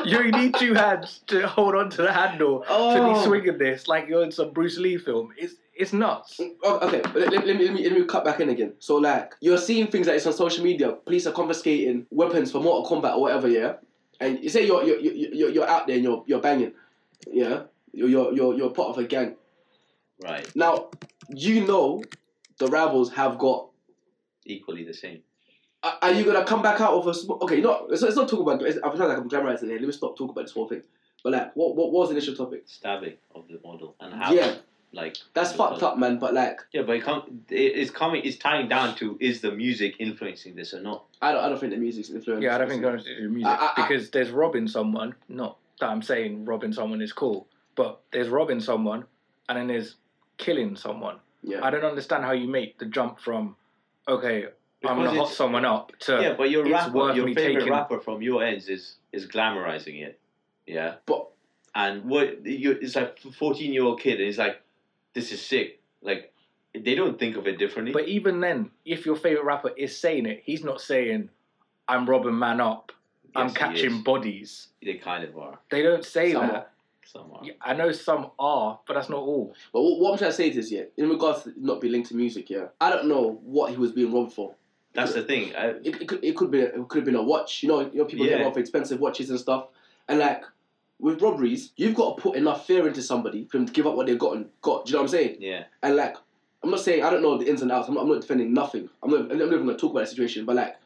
you 0.04 0.30
need 0.30 0.54
two 0.56 0.74
hands 0.74 1.20
to 1.28 1.46
hold 1.46 1.74
on 1.74 1.90
to 1.90 2.02
the 2.02 2.12
handle 2.12 2.60
to 2.60 2.66
Oh. 2.68 3.14
be 3.14 3.24
swinging 3.24 3.58
this 3.58 3.88
like 3.88 4.08
you're 4.08 4.22
in 4.22 4.30
some 4.32 4.52
Bruce 4.52 4.78
Lee 4.78 4.98
film. 4.98 5.32
It's, 5.36 5.54
it's 5.74 5.92
nuts. 5.92 6.36
Mm, 6.38 6.50
oh, 6.62 6.78
okay, 6.86 7.02
let, 7.18 7.32
let, 7.32 7.46
let 7.46 7.56
me, 7.56 7.64
let, 7.64 7.74
me, 7.74 7.88
let 7.88 7.98
me 7.98 8.04
cut 8.04 8.24
back 8.24 8.40
in 8.40 8.48
again. 8.50 8.74
So, 8.78 8.96
like, 8.96 9.34
you're 9.40 9.58
seeing 9.58 9.86
things 9.88 10.06
like 10.06 10.16
it's 10.16 10.26
on 10.26 10.32
social 10.32 10.62
media. 10.62 10.92
Police 10.92 11.26
are 11.26 11.32
confiscating 11.32 12.06
weapons 12.10 12.52
for 12.52 12.60
Mortal 12.60 12.86
Kombat 13.00 13.16
or 13.16 13.22
whatever, 13.22 13.48
yeah? 13.48 13.74
And 14.20 14.38
you 14.42 14.48
say 14.48 14.66
you're, 14.66 14.84
you're, 14.84 15.00
you're, 15.00 15.50
you're 15.50 15.66
out 15.68 15.86
there 15.86 15.96
and 15.96 16.04
you're, 16.04 16.22
you're 16.26 16.40
banging, 16.40 16.72
yeah? 17.26 17.62
You're, 17.92 18.08
you're, 18.08 18.32
you're, 18.32 18.54
you're 18.54 18.70
part 18.70 18.90
of 18.90 18.98
a 18.98 19.04
gang. 19.04 19.34
right, 20.22 20.48
Now, 20.54 20.90
you 21.30 21.66
know 21.66 22.02
the 22.58 22.68
rivals 22.68 23.10
have 23.14 23.38
got. 23.38 23.68
equally 24.44 24.84
the 24.84 24.94
same. 24.94 25.22
Are 25.84 25.98
are 26.02 26.12
you 26.12 26.24
gonna 26.24 26.44
come 26.44 26.62
back 26.62 26.80
out 26.80 26.94
of 26.94 27.06
a 27.06 27.12
sm- 27.14 27.32
okay? 27.42 27.60
No, 27.60 27.86
let's, 27.88 28.02
let's 28.02 28.16
not 28.16 28.28
talk 28.28 28.40
about. 28.40 28.62
It's, 28.62 28.78
I 28.82 28.90
feel 28.90 29.06
like 29.06 29.18
I'm 29.18 29.28
glamorizing 29.28 29.64
it. 29.64 29.80
Let 29.80 29.82
me 29.82 29.92
stop 29.92 30.16
talking 30.16 30.30
about 30.30 30.42
this 30.46 30.52
whole 30.52 30.66
thing. 30.68 30.82
But 31.22 31.32
like, 31.34 31.54
what 31.54 31.76
what 31.76 31.92
was 31.92 32.08
the 32.08 32.16
initial 32.16 32.34
topic? 32.34 32.62
Stabbing 32.66 33.14
of 33.34 33.46
the 33.48 33.60
model 33.62 33.94
and 34.00 34.14
how 34.14 34.32
Yeah, 34.32 34.54
like 34.92 35.16
that's 35.34 35.52
the- 35.52 35.58
fucked 35.58 35.82
up, 35.82 35.98
man. 35.98 36.18
But 36.18 36.32
like, 36.32 36.60
Yeah, 36.72 36.82
but 36.82 36.96
it 36.96 37.02
come, 37.02 37.42
it, 37.50 37.54
it's 37.56 37.90
coming. 37.90 38.22
It's 38.24 38.36
tying 38.38 38.68
down 38.68 38.94
to 38.96 39.16
is 39.20 39.42
the 39.42 39.50
music 39.52 39.96
influencing 39.98 40.54
this 40.56 40.72
or 40.72 40.80
not? 40.80 41.04
I 41.20 41.32
don't 41.32 41.44
I 41.44 41.48
don't 41.50 41.58
think 41.60 41.72
the 41.72 41.78
music's 41.78 42.08
influenced. 42.10 42.42
Yeah, 42.42 42.54
I 42.54 42.58
don't 42.58 42.68
think 42.70 42.80
going 42.82 42.98
to 42.98 43.16
do 43.20 43.28
music 43.28 43.48
I- 43.48 43.54
I- 43.76 43.82
I- 43.82 43.86
because 43.88 44.10
there's 44.10 44.30
robbing 44.30 44.68
someone. 44.68 45.14
Not 45.28 45.58
that 45.80 45.90
I'm 45.90 46.02
saying 46.02 46.46
robbing 46.46 46.72
someone 46.72 47.02
is 47.02 47.12
cool, 47.12 47.46
but 47.74 48.00
there's 48.10 48.28
robbing 48.28 48.60
someone 48.60 49.04
and 49.50 49.58
then 49.58 49.66
there's 49.66 49.96
killing 50.38 50.76
someone. 50.76 51.16
Yeah, 51.42 51.60
I 51.62 51.68
don't 51.70 51.84
understand 51.84 52.24
how 52.24 52.32
you 52.32 52.48
make 52.48 52.78
the 52.78 52.86
jump 52.86 53.20
from, 53.20 53.56
okay, 54.08 54.46
I'm 54.90 54.96
gonna 54.96 55.18
hot 55.18 55.28
someone 55.30 55.64
up 55.64 55.92
to 56.00 56.20
yeah, 56.20 56.34
but 56.36 56.50
your 56.50 56.64
it's 56.64 56.72
rapper, 56.72 56.92
worth 56.96 57.16
your 57.16 57.26
me 57.26 57.34
favorite 57.34 57.60
taking- 57.60 57.72
rapper 57.72 58.00
from 58.00 58.22
your 58.22 58.42
ends 58.44 58.68
is 58.68 58.96
is 59.12 59.26
glamorizing 59.26 60.02
it. 60.02 60.18
Yeah, 60.66 60.96
but 61.06 61.28
and 61.74 62.04
what 62.04 62.44
you 62.46 62.72
it's 62.72 62.96
like 62.96 63.18
fourteen 63.38 63.72
year 63.72 63.84
old 63.84 64.00
kid 64.00 64.18
and 64.18 64.26
he's 64.26 64.38
like, 64.38 64.60
this 65.14 65.32
is 65.32 65.40
sick. 65.44 65.80
Like 66.02 66.32
they 66.74 66.94
don't 66.94 67.18
think 67.18 67.36
of 67.36 67.46
it 67.46 67.58
differently. 67.58 67.92
But 67.92 68.08
even 68.08 68.40
then, 68.40 68.70
if 68.84 69.06
your 69.06 69.16
favorite 69.16 69.44
rapper 69.44 69.70
is 69.76 69.96
saying 69.98 70.26
it, 70.26 70.42
he's 70.44 70.64
not 70.64 70.80
saying, 70.80 71.30
"I'm 71.88 72.08
robbing 72.08 72.38
man 72.38 72.60
up, 72.60 72.92
I'm 73.34 73.48
Yes, 73.48 73.56
catching 73.56 74.02
bodies." 74.02 74.68
They 74.82 74.94
kind 74.94 75.24
of 75.24 75.36
are. 75.38 75.58
They 75.70 75.82
don't 75.82 76.04
say 76.04 76.32
Some 76.32 76.46
that. 76.48 76.54
are. 76.54 76.66
Some 77.06 77.32
are. 77.32 77.44
Yeah, 77.44 77.52
I 77.60 77.74
know 77.74 77.92
some 77.92 78.30
are, 78.38 78.80
but 78.86 78.94
that's 78.94 79.08
not 79.10 79.18
all. 79.20 79.54
but 79.72 79.82
what, 79.82 80.00
what 80.00 80.12
I'm 80.12 80.18
trying 80.18 80.30
to 80.30 80.36
say 80.36 80.48
is 80.48 80.72
yeah, 80.72 80.84
in 80.96 81.08
regards 81.10 81.42
to 81.44 81.52
not 81.56 81.80
being 81.80 81.92
linked 81.92 82.08
to 82.08 82.16
music, 82.16 82.48
yeah, 82.50 82.66
I 82.80 82.90
don't 82.90 83.06
know 83.06 83.38
what 83.44 83.70
he 83.70 83.76
was 83.76 83.92
being 83.92 84.12
robbed 84.12 84.32
for. 84.32 84.54
That's 84.94 85.12
the 85.14 85.22
thing. 85.22 85.54
I, 85.56 85.66
It, 85.82 86.02
it, 86.02 86.08
could, 86.08 86.24
it 86.24 86.36
could 86.36 86.50
be 86.50 86.60
it 86.60 86.88
could 86.88 86.98
have 86.98 87.04
been 87.04 87.16
a 87.16 87.22
watch. 87.22 87.62
You 87.62 87.68
know, 87.68 87.80
you 87.80 87.98
know 87.98 88.04
people 88.04 88.26
get 88.26 88.38
Yeah. 88.38 88.44
robbed 88.44 88.54
for 88.54 88.60
expensive 88.60 89.00
watches 89.00 89.30
and 89.30 89.38
stuff. 89.38 89.66
And 90.08 90.18
like 90.18 90.44
with 91.00 91.20
robberies, 91.20 91.72
you've 91.76 91.94
got 91.94 92.16
to 92.16 92.22
put 92.22 92.36
enough 92.36 92.66
fear 92.66 92.86
into 92.86 93.02
somebody 93.02 93.46
for 93.50 93.58
them 93.58 93.66
to 93.66 93.72
give 93.72 93.86
up 93.86 93.94
what 93.96 94.06
they've 94.06 94.18
gotten 94.18 94.48
got. 94.62 94.86
Do 94.86 94.90
you 94.90 94.94
know 94.96 95.02
what 95.02 95.04
I'm 95.06 95.08
saying? 95.16 95.36
yeah, 95.40 95.64
And 95.82 95.96
like, 95.96 96.14
I'm 96.62 96.70
not 96.70 96.80
saying 96.80 97.02
I 97.02 97.10
don't 97.10 97.22
know 97.22 97.36
the 97.36 97.48
ins 97.48 97.62
and 97.62 97.72
outs. 97.72 97.88
I'm 97.88 97.94
not, 97.94 98.02
I'm 98.02 98.08
not 98.08 98.20
defending 98.20 98.54
nothing. 98.54 98.88
I'm 99.02 99.10
not, 99.10 99.20
I'm 99.32 99.38
not 99.38 99.46
even 99.48 99.66
gonna 99.66 99.76
talk 99.76 99.90
about 99.90 100.00
the 100.00 100.06
situation. 100.06 100.44
But 100.46 100.56
like, 100.56 100.76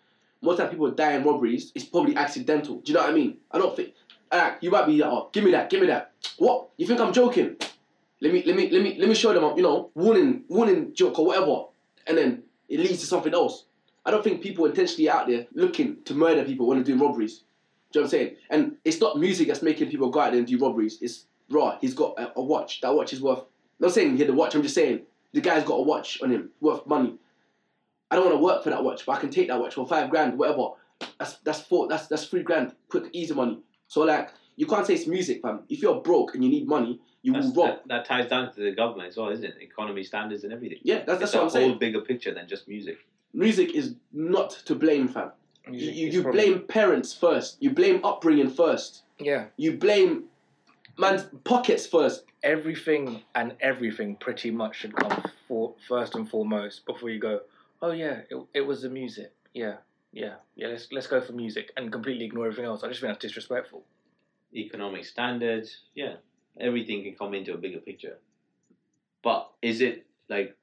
most 0.40 0.56
time 0.58 0.70
people 0.70 0.90
die 0.90 1.12
in 1.12 1.24
robberies, 1.24 1.72
it's 1.74 1.84
probably 1.84 2.16
accidental. 2.16 2.76
Do 2.80 2.90
you 2.92 2.94
know 2.98 3.02
what 3.04 3.10
I 3.10 3.14
mean? 3.14 3.36
I 3.50 3.58
don't 3.58 3.76
think. 3.76 3.92
Like, 4.32 4.58
you 4.62 4.70
might 4.70 4.86
be 4.86 4.96
like, 4.98 5.10
oh, 5.10 5.28
give 5.32 5.44
me 5.44 5.50
that, 5.52 5.68
give 5.70 5.80
me 5.80 5.86
that. 5.88 6.12
What? 6.38 6.68
You 6.78 6.86
think 6.86 7.00
I'm 7.00 7.12
joking? 7.12 7.56
Let 8.20 8.32
me, 8.32 8.42
let 8.44 8.56
me, 8.56 8.70
let 8.70 8.82
me, 8.82 8.96
let 8.98 9.08
me 9.08 9.14
show 9.14 9.32
them. 9.32 9.56
You 9.56 9.62
know, 9.62 9.90
warning, 9.94 10.44
warning 10.48 10.92
joke 10.94 11.18
or 11.18 11.26
whatever, 11.26 11.64
and 12.06 12.16
then 12.18 12.42
it 12.68 12.80
leads 12.80 13.00
to 13.00 13.06
something 13.06 13.32
else. 13.32 13.64
I 14.04 14.10
don't 14.10 14.24
think 14.24 14.42
people 14.42 14.64
intentionally 14.66 15.10
out 15.10 15.26
there 15.26 15.46
looking 15.52 16.02
to 16.04 16.14
murder 16.14 16.44
people 16.44 16.66
when 16.66 16.78
they're 16.78 16.84
doing 16.84 17.00
robberies. 17.00 17.42
Do 17.92 18.00
you 18.00 18.00
know 18.00 18.06
what 18.06 18.06
I'm 18.06 18.10
saying? 18.10 18.36
And 18.50 18.76
it's 18.84 19.00
not 19.00 19.18
music 19.18 19.48
that's 19.48 19.62
making 19.62 19.90
people 19.90 20.10
go 20.10 20.20
out 20.20 20.30
there 20.30 20.38
and 20.38 20.46
do 20.46 20.58
robberies. 20.58 20.98
It's 21.00 21.24
raw. 21.50 21.78
He's 21.80 21.94
got 21.94 22.18
a, 22.18 22.32
a 22.36 22.42
watch. 22.42 22.80
That 22.80 22.94
watch 22.94 23.12
is 23.12 23.20
worth. 23.20 23.44
not 23.80 23.92
saying 23.92 24.12
he 24.12 24.18
had 24.18 24.28
the 24.28 24.34
watch. 24.34 24.54
I'm 24.54 24.62
just 24.62 24.74
saying 24.74 25.02
the 25.32 25.40
guy's 25.40 25.64
got 25.64 25.74
a 25.74 25.82
watch 25.82 26.20
on 26.22 26.30
him 26.30 26.50
worth 26.60 26.86
money. 26.86 27.14
I 28.10 28.16
don't 28.16 28.24
want 28.24 28.36
to 28.36 28.42
work 28.42 28.64
for 28.64 28.70
that 28.70 28.82
watch, 28.82 29.04
but 29.04 29.12
I 29.12 29.20
can 29.20 29.30
take 29.30 29.48
that 29.48 29.60
watch 29.60 29.74
for 29.74 29.86
five 29.86 30.10
grand, 30.10 30.38
whatever. 30.38 30.70
That's 31.18 31.34
that's 31.38 31.60
four. 31.60 31.88
That's 31.88 32.06
that's 32.06 32.26
three 32.26 32.42
grand, 32.42 32.74
quick, 32.88 33.04
easy 33.12 33.34
money. 33.34 33.58
So 33.86 34.00
like, 34.02 34.30
you 34.56 34.66
can't 34.66 34.86
say 34.86 34.94
it's 34.94 35.06
music, 35.06 35.42
fam. 35.42 35.60
If 35.68 35.82
you're 35.82 36.00
broke 36.00 36.34
and 36.34 36.42
you 36.42 36.50
need 36.50 36.66
money, 36.66 37.00
you 37.22 37.32
that's, 37.32 37.46
will 37.48 37.66
rob. 37.66 37.78
that, 37.86 37.88
that 37.88 38.04
ties 38.06 38.28
down 38.28 38.52
to 38.54 38.60
the 38.60 38.72
government 38.72 39.08
as 39.08 39.16
well, 39.16 39.28
isn't 39.28 39.44
it? 39.44 39.56
Economy 39.60 40.02
standards 40.02 40.44
and 40.44 40.52
everything. 40.52 40.78
yeah, 40.82 41.04
that's 41.04 41.20
that's 41.20 41.34
a 41.34 41.44
what 41.44 41.54
I'm 41.54 41.62
whole 41.62 41.74
bigger 41.78 42.00
picture 42.00 42.32
than 42.32 42.48
just 42.48 42.68
music. 42.68 42.98
Music 43.34 43.74
is 43.74 43.94
not 44.12 44.50
to 44.66 44.74
blame, 44.74 45.08
fam. 45.08 45.32
You, 45.66 45.72
Music 45.72 45.94
you, 45.96 46.08
is 46.08 46.14
you 46.14 46.22
probably- 46.22 46.40
blame 46.46 46.60
parents 46.66 47.12
first. 47.14 47.56
You 47.60 47.70
blame 47.70 48.04
upbringing 48.04 48.50
first. 48.50 49.02
Yeah, 49.18 49.46
You 49.56 49.76
blame 49.76 50.24
man's 50.96 51.24
pockets 51.44 51.86
first. 51.86 52.24
everything 52.44 53.22
and 53.34 53.54
everything 53.60 54.14
pretty 54.16 54.50
much 54.52 54.76
should 54.76 54.94
come 54.94 55.24
for 55.48 55.74
first 55.88 56.14
and 56.14 56.28
foremost 56.30 56.86
before 56.86 57.10
you 57.10 57.18
go. 57.18 57.40
Oh 57.82 57.90
yeah, 57.90 58.20
it, 58.30 58.36
it 58.54 58.60
was 58.60 58.82
the 58.82 58.88
music. 58.88 59.32
Yeah, 59.54 59.78
yeah, 60.12 60.34
yeah. 60.54 60.68
Let's 60.68 60.86
let's 60.92 61.08
go 61.08 61.20
for 61.20 61.32
music 61.32 61.72
and 61.76 61.90
completely 61.92 62.26
ignore 62.26 62.46
everything 62.46 62.64
else. 62.66 62.84
I 62.84 62.88
just 62.88 63.00
think 63.00 63.10
that's 63.12 63.20
disrespectful. 63.22 63.82
Economic 64.54 65.04
standards, 65.04 65.80
yeah, 65.96 66.14
everything 66.60 67.02
can 67.02 67.14
come 67.16 67.34
into 67.34 67.52
a 67.54 67.58
bigger 67.58 67.80
picture. 67.80 68.18
But 69.22 69.50
is 69.60 69.80
it 69.80 70.06
like 70.28 70.56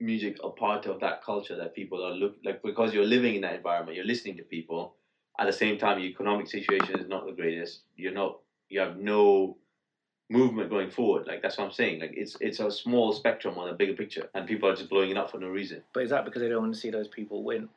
music 0.00 0.38
a 0.42 0.50
part 0.50 0.86
of 0.86 1.00
that 1.00 1.22
culture 1.22 1.56
that 1.56 1.74
people 1.74 2.04
are 2.04 2.12
look 2.12 2.36
like 2.44 2.62
because 2.62 2.94
you're 2.94 3.04
living 3.04 3.34
in 3.36 3.42
that 3.42 3.54
environment, 3.54 3.96
you're 3.96 4.06
listening 4.06 4.36
to 4.36 4.42
people. 4.42 4.94
At 5.38 5.46
the 5.46 5.52
same 5.52 5.78
time, 5.78 5.98
your 5.98 6.08
economic 6.08 6.48
situation 6.48 6.98
is 6.98 7.08
not 7.08 7.26
the 7.26 7.32
greatest. 7.32 7.80
You're 7.96 8.12
not. 8.12 8.40
You 8.68 8.80
have 8.80 8.96
no 8.98 9.56
movement 10.28 10.70
going 10.70 10.90
forward. 10.90 11.26
Like 11.26 11.42
that's 11.42 11.58
what 11.58 11.64
I'm 11.64 11.72
saying. 11.72 12.00
Like 12.00 12.12
it's 12.14 12.36
it's 12.40 12.60
a 12.60 12.70
small 12.70 13.12
spectrum 13.12 13.58
on 13.58 13.68
a 13.68 13.74
bigger 13.74 13.94
picture, 13.94 14.28
and 14.34 14.46
people 14.46 14.68
are 14.68 14.76
just 14.76 14.90
blowing 14.90 15.10
it 15.10 15.16
up 15.16 15.30
for 15.30 15.38
no 15.38 15.48
reason. 15.48 15.82
But 15.92 16.04
is 16.04 16.10
that 16.10 16.24
because 16.24 16.42
they 16.42 16.48
don't 16.48 16.62
want 16.62 16.74
to 16.74 16.80
see 16.80 16.90
those 16.90 17.08
people 17.08 17.42
win? 17.42 17.68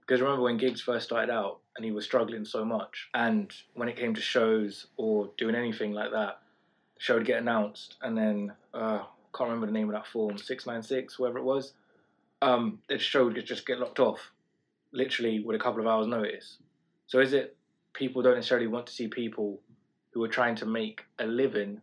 Because 0.00 0.20
remember 0.20 0.42
when 0.42 0.56
Giggs 0.56 0.80
first 0.80 1.06
started 1.06 1.30
out 1.30 1.58
and 1.76 1.84
he 1.84 1.90
was 1.90 2.04
struggling 2.04 2.44
so 2.44 2.64
much, 2.64 3.08
and 3.14 3.52
when 3.74 3.88
it 3.88 3.96
came 3.96 4.14
to 4.14 4.20
shows 4.20 4.86
or 4.96 5.30
doing 5.36 5.54
anything 5.54 5.92
like 5.92 6.12
that, 6.12 6.40
show 6.98 7.14
would 7.14 7.26
get 7.26 7.40
announced, 7.40 7.96
and 8.02 8.16
then 8.16 8.52
uh, 8.74 9.02
can't 9.34 9.50
remember 9.50 9.66
the 9.66 9.72
name 9.72 9.88
of 9.88 9.94
that 9.94 10.06
form, 10.06 10.38
six 10.38 10.66
nine 10.66 10.82
six, 10.82 11.14
whoever 11.14 11.38
it 11.38 11.44
was. 11.44 11.72
Um, 12.40 12.78
the 12.88 12.98
show 12.98 13.24
would 13.24 13.44
just 13.44 13.66
get 13.66 13.80
locked 13.80 14.00
off, 14.00 14.30
literally 14.92 15.40
with 15.40 15.56
a 15.56 15.58
couple 15.62 15.80
of 15.80 15.86
hours' 15.86 16.06
notice. 16.06 16.58
So 17.06 17.18
is 17.20 17.32
it 17.32 17.56
people 17.92 18.22
don't 18.22 18.36
necessarily 18.36 18.66
want 18.66 18.86
to 18.86 18.92
see 18.92 19.08
people 19.08 19.60
who 20.10 20.22
are 20.22 20.28
trying 20.28 20.54
to 20.56 20.66
make 20.66 21.02
a 21.18 21.26
living 21.26 21.80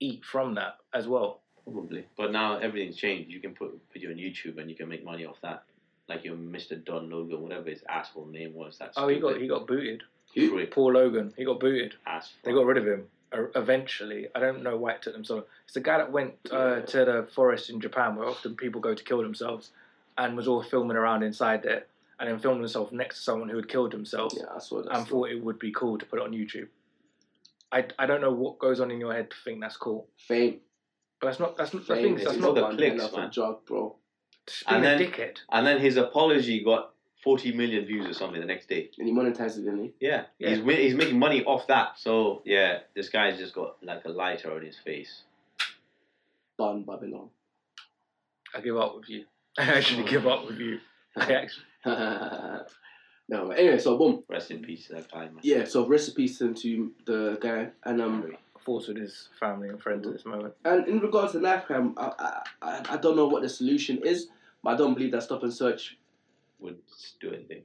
eat 0.00 0.24
from 0.24 0.54
that 0.54 0.78
as 0.94 1.06
well. 1.06 1.40
Probably. 1.64 2.06
But 2.16 2.32
now 2.32 2.58
everything's 2.58 2.96
changed. 2.96 3.30
You 3.30 3.40
can 3.40 3.54
put 3.54 3.70
put 3.92 4.02
you 4.02 4.10
on 4.10 4.16
YouTube 4.16 4.58
and 4.58 4.70
you 4.70 4.76
can 4.76 4.88
make 4.88 5.04
money 5.04 5.24
off 5.26 5.36
that. 5.42 5.64
Like 6.08 6.24
your 6.24 6.36
Mr. 6.36 6.82
Don 6.84 7.10
Logan, 7.10 7.42
whatever 7.42 7.68
his 7.68 7.82
asshole 7.88 8.26
name 8.26 8.54
was. 8.54 8.78
That's 8.78 8.96
Oh, 8.96 9.08
he 9.08 9.18
got 9.18 9.40
he 9.40 9.48
got 9.48 9.66
booted. 9.66 10.02
Who? 10.34 10.66
Paul 10.66 10.92
Logan, 10.92 11.32
he 11.36 11.44
got 11.44 11.60
booted. 11.60 11.94
Ass 12.06 12.34
They 12.44 12.52
got 12.52 12.66
rid 12.66 12.76
of 12.78 12.86
him 12.86 13.06
eventually. 13.54 14.26
I 14.34 14.40
don't 14.40 14.62
know 14.62 14.76
why 14.76 14.92
it 14.92 15.02
took 15.02 15.12
them 15.14 15.24
so. 15.24 15.34
long. 15.36 15.44
It's 15.64 15.74
the 15.74 15.80
guy 15.80 15.98
that 15.98 16.10
went 16.12 16.34
uh, 16.50 16.80
to 16.80 17.04
the 17.04 17.28
forest 17.34 17.70
in 17.70 17.80
Japan 17.80 18.16
where 18.16 18.26
often 18.28 18.56
people 18.56 18.80
go 18.80 18.94
to 18.94 19.04
kill 19.04 19.22
themselves, 19.22 19.70
and 20.18 20.36
was 20.36 20.48
all 20.48 20.62
filming 20.62 20.96
around 20.96 21.22
inside 21.22 21.62
there, 21.62 21.86
and 22.18 22.28
then 22.28 22.38
filmed 22.38 22.60
himself 22.60 22.92
next 22.92 23.16
to 23.16 23.22
someone 23.22 23.48
who 23.48 23.56
had 23.56 23.68
killed 23.68 23.92
himself, 23.92 24.32
Yeah, 24.36 24.44
I 24.54 24.58
saw 24.58 24.82
that. 24.82 24.96
and 24.96 25.06
thought 25.06 25.30
it 25.30 25.42
would 25.42 25.58
be 25.58 25.70
cool 25.72 25.98
to 25.98 26.06
put 26.06 26.18
it 26.18 26.22
on 26.24 26.32
YouTube. 26.32 26.68
I, 27.72 27.84
I 27.98 28.06
don't 28.06 28.20
know 28.20 28.32
what 28.32 28.58
goes 28.58 28.80
on 28.80 28.90
in 28.90 29.00
your 29.00 29.12
head 29.12 29.30
to 29.30 29.36
think 29.44 29.60
that's 29.60 29.76
cool, 29.76 30.06
Fame. 30.16 30.60
but 31.20 31.26
that's 31.28 31.40
not 31.40 31.56
that's 31.56 31.74
not 31.74 31.86
the 31.86 31.94
thing. 31.96 32.14
That's 32.16 32.36
not 32.38 32.54
the 32.54 32.68
clicks, 32.70 32.96
hell 33.02 33.08
of 33.08 33.14
a 33.14 33.18
man. 33.22 33.30
drug, 33.32 33.66
bro. 33.66 33.96
just 34.46 34.66
being 34.68 34.84
And 34.84 34.86
a 34.86 35.04
then- 35.04 35.12
dickhead. 35.12 35.36
And 35.50 35.66
then 35.66 35.80
his 35.80 35.96
apology 35.96 36.62
got 36.64 36.92
40 37.26 37.54
million 37.54 37.84
views 37.84 38.06
or 38.06 38.14
something 38.14 38.40
the 38.40 38.46
next 38.46 38.68
day. 38.68 38.88
And 38.98 39.08
he 39.08 39.12
monetized 39.12 39.58
it, 39.58 39.64
didn't 39.64 39.82
he? 39.82 39.92
Yeah, 39.98 40.26
Yeah. 40.38 40.50
he's 40.50 40.64
he's 40.78 40.94
making 40.94 41.18
money 41.18 41.42
off 41.42 41.66
that. 41.66 41.98
So 41.98 42.40
yeah, 42.44 42.78
this 42.94 43.08
guy's 43.08 43.36
just 43.36 43.52
got 43.52 43.78
like 43.82 44.04
a 44.04 44.10
lighter 44.10 44.54
on 44.54 44.64
his 44.64 44.78
face. 44.78 45.22
Bun 46.56 46.84
Babylon. 46.84 47.30
I 48.54 48.60
give 48.60 48.76
up 48.76 48.94
with 48.94 49.08
you. 49.08 49.24
I 49.58 49.64
actually 49.64 50.04
give 50.08 50.24
up 50.24 50.46
with 50.46 50.60
you. 50.60 50.78
I 51.16 51.32
actually. 51.32 51.64
no, 53.28 53.48
but 53.48 53.58
anyway, 53.58 53.78
so 53.80 53.98
boom. 53.98 54.22
Rest 54.28 54.52
in 54.52 54.62
peace 54.62 54.86
to 54.86 54.94
that 54.94 55.10
guy, 55.10 55.24
man. 55.24 55.40
Yeah, 55.42 55.64
so 55.64 55.84
recipes 55.84 56.38
to 56.38 56.92
the 57.06 57.38
guy, 57.40 57.70
and 57.84 58.00
um, 58.00 58.22
Harry. 58.22 58.38
Thoughts 58.64 58.86
with 58.88 58.98
his 58.98 59.28
family 59.38 59.68
and 59.68 59.80
friends 59.82 60.06
at 60.06 60.12
this 60.12 60.24
moment. 60.24 60.54
and 60.64 60.86
in 60.88 60.98
regards 61.00 61.32
to 61.32 61.40
knife 61.40 61.66
crime, 61.66 61.94
I, 61.96 62.12
I, 62.18 62.42
I, 62.62 62.94
I 62.94 62.96
don't 62.96 63.14
know 63.16 63.26
what 63.26 63.42
the 63.42 63.48
solution 63.48 64.00
is, 64.04 64.28
but 64.62 64.74
I 64.74 64.76
don't 64.76 64.94
believe 64.94 65.12
that 65.12 65.22
stop 65.22 65.42
and 65.44 65.52
search. 65.54 65.96
Do 67.20 67.32
anything. 67.32 67.62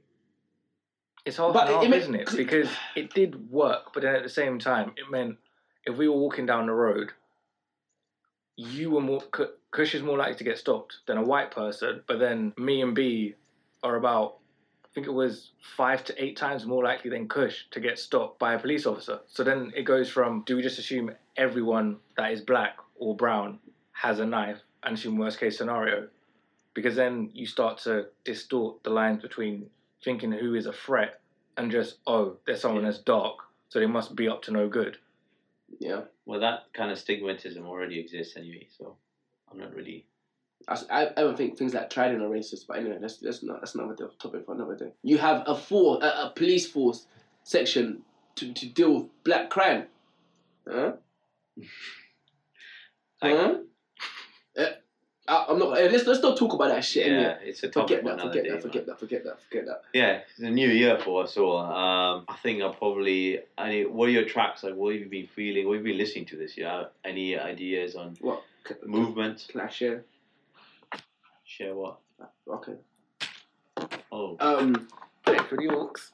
It's 1.24 1.36
half 1.36 1.52
But 1.52 1.66
and 1.66 1.74
half, 1.74 1.84
it 1.84 1.88
meant- 1.90 2.02
isn't 2.02 2.14
it? 2.14 2.36
Because 2.36 2.68
it 2.96 3.12
did 3.14 3.50
work, 3.50 3.92
but 3.94 4.02
then 4.02 4.14
at 4.14 4.22
the 4.22 4.28
same 4.28 4.58
time, 4.58 4.92
it 4.96 5.10
meant 5.10 5.36
if 5.86 5.96
we 5.96 6.08
were 6.08 6.16
walking 6.16 6.46
down 6.46 6.66
the 6.66 6.72
road, 6.72 7.12
you 8.56 8.90
were 8.90 9.00
more 9.00 9.22
Kush 9.70 9.94
is 9.94 10.02
more 10.02 10.18
likely 10.18 10.34
to 10.36 10.44
get 10.44 10.58
stopped 10.58 10.98
than 11.06 11.16
a 11.16 11.22
white 11.22 11.50
person. 11.50 12.02
But 12.06 12.18
then 12.18 12.52
me 12.58 12.82
and 12.82 12.94
Bee 12.94 13.34
are 13.82 13.96
about, 13.96 14.36
I 14.84 14.88
think 14.94 15.06
it 15.06 15.12
was 15.12 15.52
five 15.76 16.04
to 16.04 16.22
eight 16.22 16.36
times 16.36 16.66
more 16.66 16.84
likely 16.84 17.10
than 17.10 17.28
Kush 17.28 17.64
to 17.70 17.80
get 17.80 17.98
stopped 17.98 18.38
by 18.38 18.52
a 18.54 18.58
police 18.58 18.84
officer. 18.84 19.20
So 19.26 19.42
then 19.42 19.72
it 19.74 19.84
goes 19.84 20.10
from 20.10 20.42
do 20.44 20.56
we 20.56 20.62
just 20.62 20.78
assume 20.78 21.10
everyone 21.36 21.96
that 22.16 22.32
is 22.32 22.42
black 22.42 22.76
or 22.96 23.16
brown 23.16 23.58
has 23.92 24.18
a 24.20 24.26
knife 24.26 24.58
and 24.82 24.94
assume 24.96 25.16
worst 25.16 25.40
case 25.40 25.56
scenario? 25.56 26.08
Because 26.74 26.96
then 26.96 27.30
you 27.34 27.46
start 27.46 27.78
to 27.78 28.06
distort 28.24 28.82
the 28.82 28.90
lines 28.90 29.20
between 29.20 29.66
thinking 30.02 30.32
who 30.32 30.54
is 30.54 30.66
a 30.66 30.72
threat 30.72 31.20
and 31.56 31.70
just 31.70 31.98
oh 32.06 32.36
there's 32.46 32.60
someone 32.60 32.84
that's 32.84 32.98
dark 32.98 33.36
so 33.68 33.78
they 33.78 33.86
must 33.86 34.16
be 34.16 34.28
up 34.28 34.42
to 34.42 34.50
no 34.50 34.68
good 34.68 34.98
Yeah, 35.78 36.02
Well, 36.26 36.40
that 36.40 36.64
kind 36.72 36.90
of 36.90 36.98
stigmatism 36.98 37.64
already 37.64 37.98
exists 37.98 38.36
anyway, 38.36 38.68
so 38.76 38.96
I'm 39.50 39.58
not 39.58 39.74
really. 39.74 40.06
I, 40.68 40.78
I, 40.90 41.06
I 41.08 41.20
don't 41.22 41.36
think 41.36 41.58
things 41.58 41.74
like 41.74 41.90
Trident 41.90 42.22
are 42.22 42.28
racist, 42.28 42.66
but 42.68 42.78
anyway, 42.78 42.98
that's 43.00 43.18
that's 43.18 43.42
not 43.42 43.60
that's 43.60 43.74
another 43.74 43.94
topic 44.20 44.46
for 44.46 44.54
another 44.54 44.76
day. 44.76 44.92
You 45.02 45.18
have 45.18 45.42
a 45.46 45.56
force, 45.56 46.02
a, 46.04 46.06
a 46.06 46.32
police 46.34 46.66
force 46.70 47.06
section 47.42 48.02
to, 48.36 48.52
to 48.52 48.66
deal 48.68 48.94
with 48.94 49.24
black 49.24 49.50
crime. 49.50 49.86
Huh? 50.68 50.92
Like, 53.22 53.36
huh? 53.36 53.54
Uh, 54.58 54.64
I, 55.32 55.46
I'm 55.48 55.58
not. 55.58 55.70
let's 55.70 56.06
let's 56.06 56.22
not 56.22 56.36
talk 56.36 56.52
about 56.52 56.68
that 56.68 56.84
shit. 56.84 57.06
yeah, 57.06 57.36
it's 57.42 57.62
a 57.62 57.68
topic 57.68 58.00
Forget 58.00 58.04
that. 58.18 58.20
Forget 58.26 58.42
day. 58.44 58.48
that. 58.50 58.52
man. 58.54 58.62
Forget 58.62 58.86
that. 58.86 58.98
Forget 59.00 59.24
that. 59.24 59.42
Forget 59.42 59.66
that. 59.66 59.82
Yeah, 59.94 60.20
it's 60.28 60.38
a 60.40 60.50
new 60.50 60.68
year 60.68 60.98
for 60.98 61.24
us 61.24 61.36
all. 61.36 61.56
Um, 61.58 62.24
I 62.28 62.36
think 62.42 62.62
I'll 62.62 62.74
probably. 62.74 63.40
Any, 63.56 63.86
what 63.86 64.08
are 64.08 64.12
your 64.12 64.24
tracks 64.26 64.62
like? 64.62 64.74
What 64.74 64.92
have 64.92 65.02
you 65.02 65.08
been 65.08 65.28
feeling? 65.28 65.66
What 65.66 65.76
have 65.76 65.86
you 65.86 65.92
been 65.92 65.98
listening 65.98 66.26
to 66.26 66.36
this 66.36 66.56
year? 66.58 66.88
Any 67.04 67.38
ideas 67.38 67.94
on 67.96 68.16
What? 68.20 68.42
C- 68.68 68.74
movement? 68.84 69.46
Can 69.48 69.60
I 69.60 69.68
share? 69.68 70.04
Share 71.44 71.74
what? 71.74 71.98
Okay. 72.48 72.74
Oh, 74.10 74.36
Um. 74.40 74.88
The 75.24 75.32
orcs. 75.32 76.10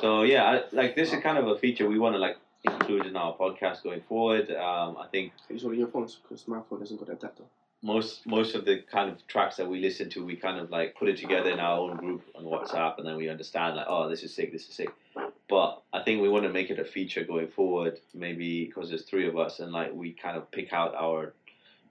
so 0.00 0.22
yeah, 0.22 0.44
I, 0.44 0.62
like 0.72 0.94
this 0.94 1.12
is 1.12 1.22
kind 1.22 1.38
of 1.38 1.46
a 1.48 1.58
feature 1.58 1.88
we 1.88 1.98
want 1.98 2.14
to 2.14 2.18
like 2.18 2.36
include 2.64 3.06
in 3.06 3.16
our 3.16 3.34
podcast 3.36 3.82
going 3.82 4.02
forward. 4.02 4.50
Um, 4.50 4.96
I 4.98 5.06
think 5.10 5.32
you 5.48 5.58
holding 5.58 5.78
your 5.80 5.88
phones? 5.88 6.16
Because 6.16 6.46
my 6.46 6.60
phone 6.68 6.80
hasn't 6.80 7.00
got 7.00 7.08
adapter. 7.08 7.44
Most 7.82 8.26
most 8.26 8.54
of 8.54 8.66
the 8.66 8.82
kind 8.82 9.10
of 9.10 9.26
tracks 9.26 9.56
that 9.56 9.68
we 9.68 9.80
listen 9.80 10.10
to, 10.10 10.24
we 10.24 10.36
kind 10.36 10.60
of 10.60 10.70
like 10.70 10.96
put 10.96 11.08
it 11.08 11.16
together 11.16 11.50
in 11.50 11.60
our 11.60 11.78
own 11.78 11.96
group 11.96 12.22
on 12.34 12.44
WhatsApp, 12.44 12.98
and 12.98 13.06
then 13.06 13.16
we 13.16 13.30
understand 13.30 13.76
like, 13.76 13.86
oh, 13.88 14.08
this 14.08 14.22
is 14.22 14.34
sick, 14.34 14.52
this 14.52 14.68
is 14.68 14.74
sick. 14.74 14.90
But 15.48 15.82
I 15.92 16.02
think 16.02 16.20
we 16.20 16.28
want 16.28 16.44
to 16.44 16.52
make 16.52 16.70
it 16.70 16.78
a 16.78 16.84
feature 16.84 17.24
going 17.24 17.48
forward, 17.48 17.98
maybe 18.12 18.66
because 18.66 18.90
there's 18.90 19.04
three 19.04 19.26
of 19.26 19.38
us, 19.38 19.60
and 19.60 19.72
like 19.72 19.94
we 19.94 20.12
kind 20.12 20.36
of 20.36 20.50
pick 20.50 20.74
out 20.74 20.94
our, 20.94 21.32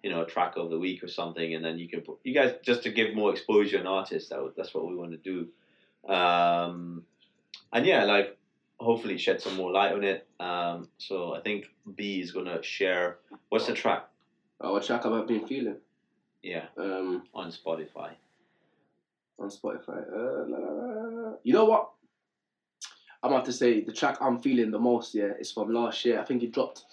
you 0.03 0.11
know, 0.11 0.25
track 0.25 0.57
of 0.57 0.69
the 0.69 0.77
week 0.77 1.03
or 1.03 1.07
something, 1.07 1.55
and 1.55 1.65
then 1.65 1.79
you 1.79 1.89
can 1.89 2.01
put 2.01 2.19
you 2.23 2.35
guys 2.35 2.53
just 2.61 2.83
to 2.83 2.91
give 2.91 3.15
more 3.15 3.31
exposure 3.31 3.79
on 3.79 3.87
artists. 3.87 4.29
That 4.29 4.53
that's 4.55 4.73
what 4.75 4.87
we 4.87 4.95
want 4.95 5.11
to 5.11 5.17
do. 5.17 5.47
Um, 6.13 7.03
and 7.73 7.85
yeah, 7.85 8.03
like 8.03 8.37
hopefully 8.79 9.17
shed 9.17 9.41
some 9.41 9.55
more 9.55 9.71
light 9.71 9.93
on 9.93 10.03
it. 10.03 10.27
Um, 10.39 10.87
so 10.97 11.33
I 11.33 11.41
think 11.41 11.65
Bee 11.95 12.21
is 12.21 12.31
gonna 12.31 12.61
share. 12.63 13.17
What's 13.49 13.67
the 13.67 13.73
track? 13.73 14.07
Oh, 14.61 14.73
what 14.73 14.83
track 14.83 15.03
have 15.03 15.13
I 15.13 15.21
been 15.23 15.47
feeling? 15.47 15.77
Yeah, 16.43 16.65
Um, 16.77 17.23
on 17.33 17.51
Spotify. 17.51 18.11
on 19.37 19.49
Spotify. 19.49 20.05
Uh, 20.11 20.45
la, 20.47 20.57
la, 20.57 21.29
la. 21.29 21.33
You 21.43 21.53
know 21.53 21.65
what? 21.65 21.89
I'm 23.23 23.31
about 23.31 23.45
to 23.45 23.53
say 23.53 23.81
the 23.83 23.91
track 23.93 24.17
I'm 24.21 24.39
feeling 24.41 24.71
the 24.71 24.79
most. 24.79 25.13
Yeah, 25.15 25.31
is 25.39 25.51
from 25.51 25.73
last 25.73 26.03
year. 26.05 26.19
I 26.19 26.25
think 26.25 26.43
it 26.43 26.51
dropped. 26.53 26.83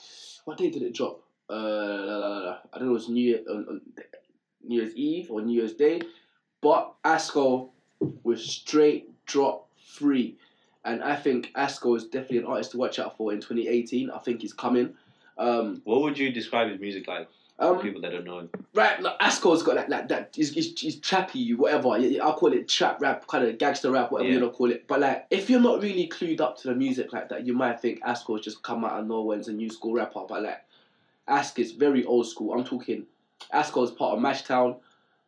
What 0.45 0.59
day 0.59 0.71
did 0.71 0.83
it 0.83 0.95
drop? 0.95 1.21
Uh. 1.49 2.57
I 2.73 2.79
don't 2.79 2.87
know. 2.87 2.91
It 2.91 2.95
was 2.95 3.09
New 3.09 3.23
Year, 3.25 3.41
on, 3.49 3.67
on 3.69 3.81
New 4.65 4.81
Year's 4.81 4.95
Eve 4.95 5.31
or 5.31 5.41
New 5.43 5.59
Year's 5.61 5.75
Day, 5.75 6.01
but 6.61 6.95
Asco 7.05 7.71
was 8.25 8.45
straight 8.45 9.09
drop 9.27 9.69
free, 9.97 10.37
and 10.85 11.03
I 11.03 11.15
think 11.17 11.53
Asco 11.57 11.97
is 11.97 12.05
definitely 12.05 12.39
an 12.39 12.47
artist 12.47 12.73
to 12.73 12.79
watch 12.79 12.99
out 12.99 13.17
for 13.17 13.33
in 13.33 13.41
2018. 13.41 14.11
I 14.11 14.19
think 14.19 14.43
he's 14.43 14.53
coming. 14.53 14.95
Um, 15.39 15.81
What 15.85 16.03
would 16.03 16.19
you 16.19 16.31
describe 16.33 16.71
his 16.71 16.81
music 16.81 17.07
like 17.09 17.29
um, 17.59 17.81
people 17.81 18.01
that 18.03 18.13
don't 18.13 18.25
know 18.25 18.41
him? 18.41 18.51
Right, 18.75 19.01
like, 19.01 19.17
Asco's 19.21 19.63
got 19.63 19.77
like, 19.77 19.89
like 19.89 20.09
that. 20.09 20.35
He's, 20.35 20.53
he's, 20.53 20.79
he's 20.79 20.97
trappy, 21.01 21.57
whatever. 21.57 21.99
Yeah, 21.99 22.09
yeah, 22.09 22.25
I'll 22.25 22.35
call 22.35 22.53
it 22.53 22.69
trap 22.69 23.01
rap, 23.01 23.27
kind 23.27 23.45
of 23.45 23.57
gangster 23.59 23.91
rap, 23.91 24.13
whatever 24.13 24.31
you 24.31 24.41
want 24.41 24.53
to 24.53 24.57
call 24.57 24.71
it. 24.71 24.87
But 24.87 25.01
like, 25.01 25.27
if 25.31 25.49
you're 25.49 25.61
not 25.61 25.83
really 25.83 26.09
clued 26.09 26.41
up 26.41 26.59
to 26.59 26.69
the 26.69 26.75
music 26.75 27.13
like 27.13 27.31
that, 27.31 27.47
you 27.47 27.55
might 27.55 27.81
think 27.81 28.01
Asco's 28.05 28.43
just 28.43 28.63
come 28.63 28.85
out 28.85 29.01
of 29.01 29.07
nowhere 29.07 29.35
and 29.35 29.41
is 29.41 29.49
a 29.49 29.53
new 29.53 29.71
school 29.71 29.95
rapper. 29.95 30.25
But 30.29 30.43
like, 30.43 30.63
Ask 31.29 31.59
is 31.59 31.73
very 31.73 32.05
old 32.05 32.27
school. 32.27 32.53
I'm 32.53 32.65
talking. 32.65 33.07
Asco's 33.53 33.91
part 33.91 34.17
of 34.17 34.23
Mashtown. 34.23 34.77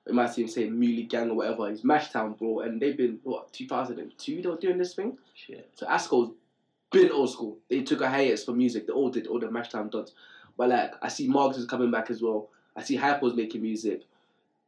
You 0.06 0.14
might 0.14 0.32
see 0.32 0.42
him 0.42 0.48
say 0.48 0.68
Muley 0.68 1.02
Gang 1.04 1.30
or 1.30 1.34
whatever. 1.34 1.68
He's 1.68 1.82
Mashtown, 1.82 2.38
bro, 2.38 2.60
and 2.60 2.80
they've 2.80 2.96
been 2.96 3.18
what 3.24 3.52
2002 3.52 4.42
they 4.42 4.48
were 4.48 4.56
doing 4.56 4.78
this 4.78 4.94
thing. 4.94 5.18
Shit. 5.34 5.70
So 5.74 5.86
Asco's 5.86 6.30
been 6.90 7.10
old 7.10 7.30
school. 7.30 7.58
They 7.68 7.82
took 7.82 8.00
a 8.00 8.08
hiatus 8.08 8.44
for 8.44 8.52
music. 8.52 8.86
They 8.86 8.92
all 8.92 9.10
did, 9.10 9.26
all 9.26 9.38
the 9.38 9.48
Mashtown 9.48 9.90
duds. 9.90 10.14
But 10.58 10.68
like, 10.70 10.92
I 11.00 11.08
see 11.08 11.28
Marks 11.28 11.56
is 11.56 11.64
coming 11.66 11.90
back 11.90 12.10
as 12.10 12.20
well. 12.20 12.48
I 12.76 12.82
see 12.82 12.96
Hypo's 12.96 13.34
making 13.34 13.62
music. 13.62 14.02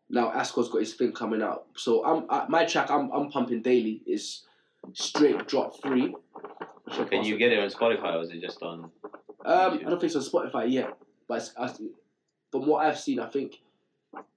Now 0.08 0.32
Asco's 0.32 0.68
got 0.68 0.78
his 0.78 0.94
thing 0.94 1.12
coming 1.12 1.42
out. 1.42 1.66
So 1.76 2.04
I'm 2.04 2.24
I, 2.30 2.46
my 2.48 2.64
track 2.64 2.90
I'm 2.90 3.10
I'm 3.12 3.30
pumping 3.30 3.60
daily 3.60 4.00
is 4.06 4.44
straight 4.92 5.46
drop 5.46 5.80
free. 5.82 6.14
So 6.92 7.04
can 7.04 7.24
you 7.24 7.36
get 7.36 7.52
it 7.52 7.58
on 7.58 7.68
Spotify 7.70 8.14
or 8.16 8.22
is 8.22 8.30
it 8.30 8.40
just 8.40 8.62
on? 8.62 8.90
Um, 9.44 9.74
I 9.74 9.78
don't 9.78 10.00
think 10.00 10.14
it's 10.14 10.16
on 10.16 10.22
Spotify 10.22 10.70
yet, 10.70 10.96
but 11.28 11.38
it's, 11.38 11.52
I, 11.56 11.68
from 12.50 12.66
what 12.66 12.84
I've 12.84 12.98
seen, 12.98 13.20
I 13.20 13.26
think 13.26 13.60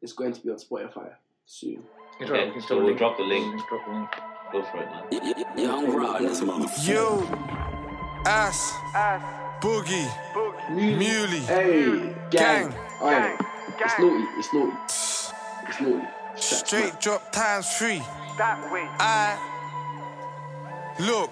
it's 0.01 0.13
going 0.13 0.33
to 0.33 0.41
be 0.41 0.49
on 0.49 0.57
Spotify 0.57 1.09
soon. 1.45 1.83
It's 2.19 2.29
Okay, 2.29 2.51
can 2.51 2.61
so 2.61 2.65
still 2.65 2.83
we'll 2.83 2.95
drop 2.95 3.17
the 3.17 3.23
link. 3.23 3.61
Drop 3.67 3.85
the 3.85 3.91
link. 3.93 4.09
Go 4.51 4.63
for 4.63 4.77
it, 4.83 4.89
man. 5.11 5.57
Young 5.57 5.91
Rod 5.91 6.21
in 6.21 6.27
this 6.27 6.41
motherfucker. 6.41 6.87
You, 6.87 8.23
ass, 8.25 8.71
boogie, 9.59 10.07
muley, 10.71 11.39
Hey, 11.39 12.13
gang, 12.31 12.69
Gang. 12.69 12.73
Alright. 13.01 13.39
it's 13.79 13.99
naughty, 13.99 14.23
it's 14.37 14.53
naughty, 14.53 14.77
it's 15.67 15.81
naughty. 15.81 16.07
Shut 16.35 16.67
straight 16.67 16.99
drop 16.99 17.31
times 17.31 17.69
three. 17.77 18.01
That 18.37 18.71
way. 18.71 18.87
I 18.99 19.37
look. 20.99 21.29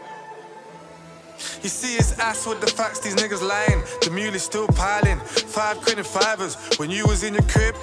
You 1.64 1.70
see 1.70 1.96
his 1.96 2.18
ass 2.20 2.46
with 2.46 2.62
the 2.62 2.68
facts, 2.68 3.00
these 3.00 3.16
niggas 3.16 3.42
lying. 3.42 3.84
The 4.02 4.12
mule 4.12 4.36
is 4.36 4.44
still 4.44 4.68
piling. 4.68 5.20
Five 5.20 5.78
quid 5.82 5.98
and 5.98 6.08
fivers. 6.08 6.56
When 6.78 6.90
you 6.90 7.06
was 7.08 7.24
in 7.24 7.34
your 7.34 7.44
crib, 7.44 7.76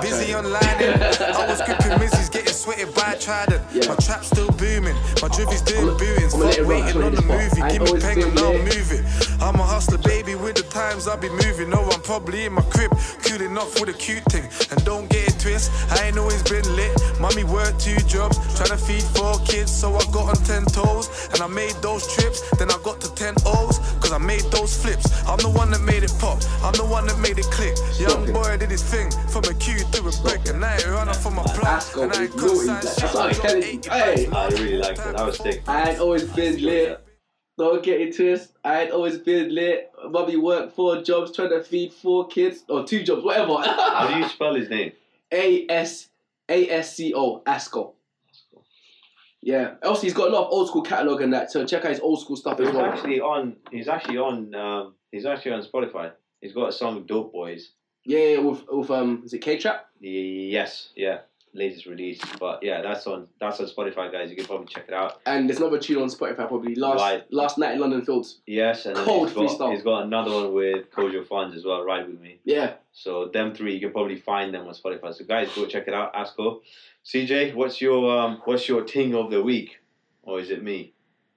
Busy 0.00 0.34
online, 0.34 0.56
I 0.64 1.46
was 1.48 1.60
gripping 1.60 1.98
Mizzy's 1.98 2.30
getting 2.30 2.54
sweated 2.54 2.94
by 2.94 3.14
Trident. 3.20 3.60
Yeah. 3.74 3.88
My 3.88 3.96
trap's 3.96 4.28
still 4.28 4.50
booming, 4.52 4.96
my 5.20 5.28
drivvy's 5.28 5.60
doing 5.60 5.96
bootings. 5.98 6.32
Fuck 6.32 6.66
waiting 6.66 7.02
on 7.02 7.14
the 7.14 7.20
movie. 7.20 7.60
Give 7.68 7.82
me 7.82 8.00
pen 8.00 8.22
and 8.22 8.38
I'll 8.38 8.56
move 8.56 8.88
it. 8.90 9.04
I'm 9.42 9.56
a 9.56 9.62
hustler, 9.62 9.98
baby, 9.98 10.34
with 10.34 10.56
the 10.56 10.62
times 10.62 11.06
I'll 11.06 11.18
be 11.18 11.28
moving. 11.28 11.68
No, 11.68 11.82
I'm 11.84 12.00
probably 12.00 12.46
in 12.46 12.54
my 12.54 12.62
crib, 12.62 12.90
cooling 13.22 13.56
off 13.58 13.78
with 13.78 13.90
a 13.90 13.92
cute 13.92 14.24
thing. 14.32 14.48
And 14.70 14.82
don't 14.84 15.10
get 15.10 15.28
it 15.28 15.31
twist, 15.42 15.70
I 15.90 16.06
ain't 16.06 16.18
always 16.18 16.42
been 16.44 16.64
lit. 16.76 16.94
Mommy 17.20 17.44
worked 17.44 17.80
two 17.80 17.98
jobs, 18.06 18.38
trying 18.56 18.70
to 18.70 18.78
feed 18.78 19.02
four 19.02 19.38
kids, 19.44 19.70
so 19.74 19.94
I 19.94 20.04
got 20.14 20.30
on 20.30 20.38
ten 20.46 20.64
toes. 20.64 21.28
And 21.32 21.40
I 21.42 21.48
made 21.48 21.74
those 21.82 22.06
trips, 22.14 22.40
then 22.58 22.70
I 22.70 22.78
got 22.84 23.00
to 23.02 23.14
ten 23.14 23.34
O's, 23.44 23.78
cause 24.00 24.12
I 24.12 24.18
made 24.18 24.46
those 24.54 24.72
flips. 24.80 25.10
I'm 25.26 25.38
the 25.38 25.50
one 25.50 25.70
that 25.72 25.82
made 25.82 26.04
it 26.04 26.14
pop, 26.18 26.38
I'm 26.62 26.74
the 26.74 26.86
one 26.86 27.06
that 27.06 27.18
made 27.18 27.38
it 27.38 27.50
click. 27.50 27.76
Young 27.98 28.28
it. 28.28 28.32
boy 28.32 28.56
did 28.56 28.70
his 28.70 28.82
thing, 28.82 29.10
from 29.28 29.44
a 29.44 29.54
Q 29.54 29.78
to 29.78 30.00
a 30.06 30.12
brick, 30.22 30.46
and 30.48 30.64
I 30.64 30.74
ain't 30.74 30.86
run 30.86 31.08
off 31.08 31.22
from 31.22 31.34
my. 31.36 31.42
Asco 31.42 32.04
And 32.04 32.12
I 32.12 32.22
ain't 32.24 32.36
naughty, 32.36 32.48
consigned 32.48 32.84
like, 32.84 32.96
that's 32.96 33.14
what 33.14 33.16
I'm 33.16 33.34
telling 33.34 33.62
you. 33.62 33.90
Hey. 33.90 34.26
I 34.32 34.48
really 34.48 34.78
liked 34.78 34.98
it. 34.98 35.16
That 35.16 35.26
was 35.26 35.38
sick. 35.38 35.62
I 35.66 35.90
ain't 35.90 36.00
always 36.00 36.24
been 36.24 36.62
lit. 36.62 37.04
Don't 37.58 37.82
get 37.82 38.00
it 38.00 38.16
twist. 38.16 38.52
I 38.64 38.82
ain't 38.82 38.92
always 38.92 39.18
been 39.18 39.54
lit. 39.54 39.90
Mummy 40.10 40.36
worked 40.36 40.74
four 40.74 41.02
jobs 41.02 41.32
trying 41.32 41.50
to 41.50 41.62
feed 41.62 41.92
four 41.92 42.26
kids 42.26 42.64
or 42.68 42.84
two 42.84 43.02
jobs, 43.02 43.22
whatever. 43.22 43.56
How 43.58 44.08
do 44.08 44.18
you 44.18 44.28
spell 44.28 44.54
his 44.54 44.68
name? 44.70 44.92
A 45.32 45.66
S 45.68 46.08
A 46.48 46.68
S 46.70 46.96
C 46.96 47.12
O 47.14 47.40
Asco. 47.46 47.94
Yeah. 49.40 49.74
Also, 49.82 50.02
he's 50.02 50.14
got 50.14 50.28
a 50.28 50.32
lot 50.32 50.46
of 50.46 50.52
old 50.52 50.68
school 50.68 50.82
catalog 50.82 51.20
and 51.20 51.32
that. 51.32 51.50
So 51.50 51.66
check 51.66 51.84
out 51.84 51.90
his 51.90 52.00
old 52.00 52.20
school 52.20 52.36
stuff 52.36 52.60
as 52.60 52.68
He's 52.68 52.76
well. 52.76 52.84
actually 52.86 53.20
on. 53.20 53.56
He's 53.70 53.88
actually 53.88 54.18
on. 54.18 54.54
Um, 54.54 54.94
he's 55.10 55.26
actually 55.26 55.52
on 55.52 55.62
Spotify. 55.62 56.12
He's 56.40 56.52
got 56.52 56.68
a 56.68 56.72
song 56.72 57.04
"Dope 57.06 57.32
Boys." 57.32 57.72
Yeah, 58.04 58.18
yeah, 58.18 58.38
with 58.38 58.64
with 58.68 58.90
um, 58.90 59.22
is 59.24 59.32
it 59.32 59.38
K 59.40 59.58
Trap? 59.58 59.86
Yes, 60.00 60.90
yeah, 60.96 61.20
latest 61.54 61.86
release. 61.86 62.20
But 62.40 62.62
yeah, 62.62 62.82
that's 62.82 63.06
on. 63.06 63.28
That's 63.40 63.60
on 63.60 63.66
Spotify, 63.66 64.10
guys. 64.12 64.30
You 64.30 64.36
can 64.36 64.44
probably 64.46 64.66
check 64.66 64.84
it 64.88 64.94
out. 64.94 65.20
And 65.26 65.48
there's 65.48 65.58
another 65.60 65.78
tune 65.78 66.02
on 66.02 66.08
Spotify 66.08 66.46
probably 66.48 66.74
last 66.74 67.00
Right. 67.00 67.24
last 67.32 67.58
night 67.58 67.74
in 67.74 67.80
London 67.80 68.04
Fields. 68.04 68.40
Yes, 68.46 68.86
and 68.86 68.96
Cold 68.96 69.28
he's 69.28 69.36
got, 69.36 69.48
freestyle. 69.60 69.72
he's 69.74 69.82
got 69.82 70.04
another 70.04 70.30
one 70.32 70.52
with 70.54 70.90
Kojo 70.90 71.26
Funds 71.26 71.56
as 71.56 71.64
well. 71.64 71.82
Ride 71.84 72.08
with 72.08 72.20
me. 72.20 72.38
Yeah. 72.44 72.74
So 72.92 73.26
them 73.28 73.54
three, 73.54 73.74
you 73.74 73.80
can 73.80 73.92
probably 73.92 74.16
find 74.16 74.52
them 74.54 74.66
on 74.66 74.74
Spotify. 74.74 75.14
So 75.14 75.24
guys, 75.24 75.48
go 75.54 75.66
check 75.66 75.88
it 75.88 75.94
out. 75.94 76.14
Asco. 76.14 76.60
CJ, 77.04 77.54
what's 77.54 77.80
your 77.80 78.16
um, 78.18 78.40
what's 78.44 78.68
your 78.68 78.84
ting 78.84 79.14
of 79.14 79.30
the 79.30 79.42
week, 79.42 79.78
or 80.22 80.38
is 80.40 80.50
it 80.50 80.62
me? 80.62 80.92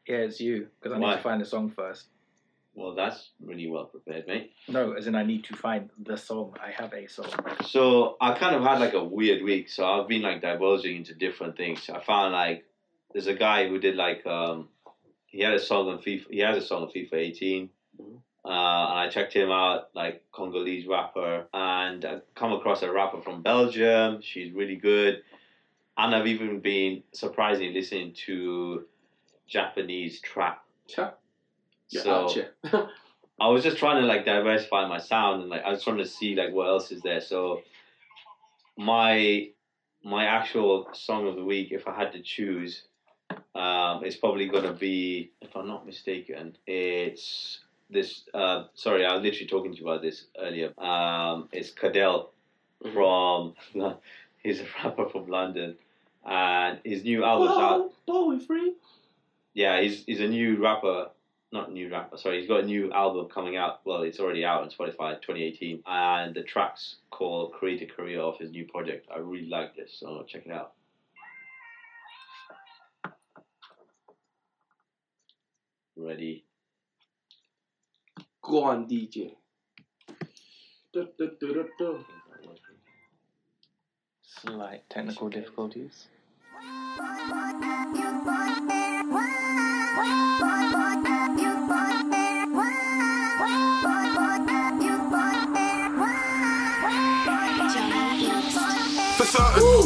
Yeah, 0.08 0.18
it's 0.18 0.40
you 0.40 0.68
because 0.80 0.96
I 0.96 1.00
need 1.00 1.16
to 1.16 1.22
find 1.22 1.42
the 1.42 1.46
song 1.46 1.72
first. 1.72 2.06
Well, 2.76 2.94
that's 2.94 3.30
really 3.42 3.70
well 3.70 3.86
prepared, 3.86 4.28
mate. 4.28 4.52
No, 4.68 4.92
as 4.94 5.08
in 5.08 5.16
I 5.16 5.24
need 5.24 5.46
to 5.46 5.56
find 5.56 5.90
the 5.98 6.18
song. 6.18 6.56
I 6.62 6.72
have 6.72 6.94
a 6.94 7.08
song. 7.08 7.30
So 7.66 8.18
I 8.20 8.38
kind 8.38 8.54
of 8.56 8.64
had 8.64 8.80
like 8.80 8.94
a 8.94 9.04
weird 9.04 9.44
week. 9.44 9.70
So 9.70 9.86
I've 9.86 10.10
been 10.10 10.22
like 10.22 10.42
divulging 10.42 10.98
into 10.98 11.14
different 11.16 11.56
things. 11.56 11.90
I 11.90 12.02
found 12.04 12.34
like 12.34 12.66
there's 13.14 13.28
a 13.28 13.34
guy 13.34 13.70
who 13.70 13.80
did 13.80 13.96
like 13.96 14.26
um 14.28 14.68
he 15.28 15.42
had 15.42 15.54
a 15.54 15.60
song 15.60 15.88
on 15.88 16.00
FIFA. 16.00 16.26
He 16.30 16.40
has 16.40 16.58
a 16.58 16.66
song 16.66 16.84
on 16.84 16.90
FIFA 16.90 17.14
18. 17.14 17.70
Mhm. 18.02 18.18
Uh, 18.44 18.48
and 18.92 19.00
I 19.00 19.10
checked 19.10 19.34
him 19.34 19.50
out, 19.50 19.90
like 19.96 20.24
Congolese 20.32 20.86
rapper, 20.86 21.48
and 21.52 22.06
I 22.06 22.20
come 22.36 22.52
across 22.54 22.84
a 22.84 22.92
rapper 22.92 23.20
from 23.22 23.42
Belgium. 23.42 24.22
She's 24.22 24.54
really 24.54 24.76
good, 24.76 25.24
and 25.98 26.14
I've 26.14 26.28
even 26.28 26.60
been 26.60 27.02
surprisingly 27.12 27.74
listening 27.74 28.14
to 28.28 28.86
Japanese 29.48 30.20
trap. 30.22 30.64
Cha. 30.88 31.14
So- 31.88 32.30
out. 32.74 32.90
I 33.40 33.50
was 33.50 33.64
just 33.64 33.78
trying 33.78 34.02
to 34.02 34.08
like 34.08 34.24
diversify 34.26 34.88
my 34.88 34.98
sound 34.98 35.42
and 35.42 35.50
like 35.50 35.64
I 35.64 35.70
was 35.70 35.84
trying 35.84 35.98
to 35.98 36.06
see 36.06 36.36
like 36.36 36.54
what 36.54 36.68
else 36.68 36.90
is 36.94 37.02
there. 37.02 37.20
So 37.20 37.62
my 38.78 39.50
my 40.04 40.26
actual 40.26 40.88
song 40.94 41.28
of 41.28 41.36
the 41.36 41.44
week, 41.44 41.70
if 41.72 41.88
I 41.88 41.96
had 41.96 42.14
to 42.14 42.22
choose, 42.22 42.84
um, 43.54 44.04
it's 44.04 44.16
probably 44.16 44.48
gonna 44.48 44.72
be, 44.74 45.32
if 45.42 45.56
I'm 45.56 45.68
not 45.68 45.86
mistaken, 45.86 46.56
it's 46.68 47.60
this. 47.90 48.24
Uh, 48.34 48.66
sorry, 48.76 49.06
I 49.06 49.14
was 49.16 49.24
literally 49.24 49.48
talking 49.48 49.74
to 49.74 49.80
you 49.80 49.88
about 49.90 50.02
this 50.02 50.26
earlier. 50.40 50.72
Um, 50.80 51.50
it's 51.52 51.72
Cadell 51.72 52.32
from. 52.94 53.56
He's 54.44 54.62
a 54.62 54.66
rapper 54.84 55.10
from 55.10 55.28
London, 55.28 55.76
and 56.24 56.80
his 56.86 57.04
new 57.04 57.24
album's 57.24 57.58
out 57.58 57.92
Whoa, 58.06 58.38
boy, 58.38 58.40
free. 58.46 58.76
yeah, 59.56 59.82
he's 59.82 60.04
he's 60.06 60.20
a 60.20 60.28
new 60.28 60.62
rapper, 60.62 61.10
not 61.56 61.72
new 61.72 61.90
rapper. 61.90 62.18
Sorry, 62.18 62.40
he's 62.40 62.48
got 62.48 62.60
a 62.64 62.66
new 62.66 62.92
album 62.92 63.28
coming 63.34 63.56
out. 63.58 63.80
Well, 63.86 64.04
it's 64.04 64.20
already 64.20 64.46
out 64.46 64.62
on 64.62 64.70
Spotify, 64.70 65.20
2018, 65.22 65.82
and 65.88 66.36
the 66.36 66.44
track's 66.44 66.98
called 67.10 67.54
"Create 67.54 67.82
a 67.82 67.86
Career" 67.88 68.22
off 68.22 68.40
his 68.40 68.52
new 68.52 68.66
project. 68.66 69.08
I 69.14 69.20
really 69.20 69.48
like 69.48 69.76
this, 69.76 69.98
so 70.00 70.18
I'll 70.18 70.26
check 70.26 70.46
it 70.46 70.52
out. 70.52 70.74
Ready? 75.98 76.44
Go 78.42 78.64
on, 78.66 78.86
DJ. 78.86 79.32
Du, 80.94 81.08
du, 81.18 81.32
du, 81.40 81.54
du, 81.54 81.66
du. 81.80 82.06
Slight 84.22 84.84
technical 84.90 85.30
difficulties. 85.30 86.08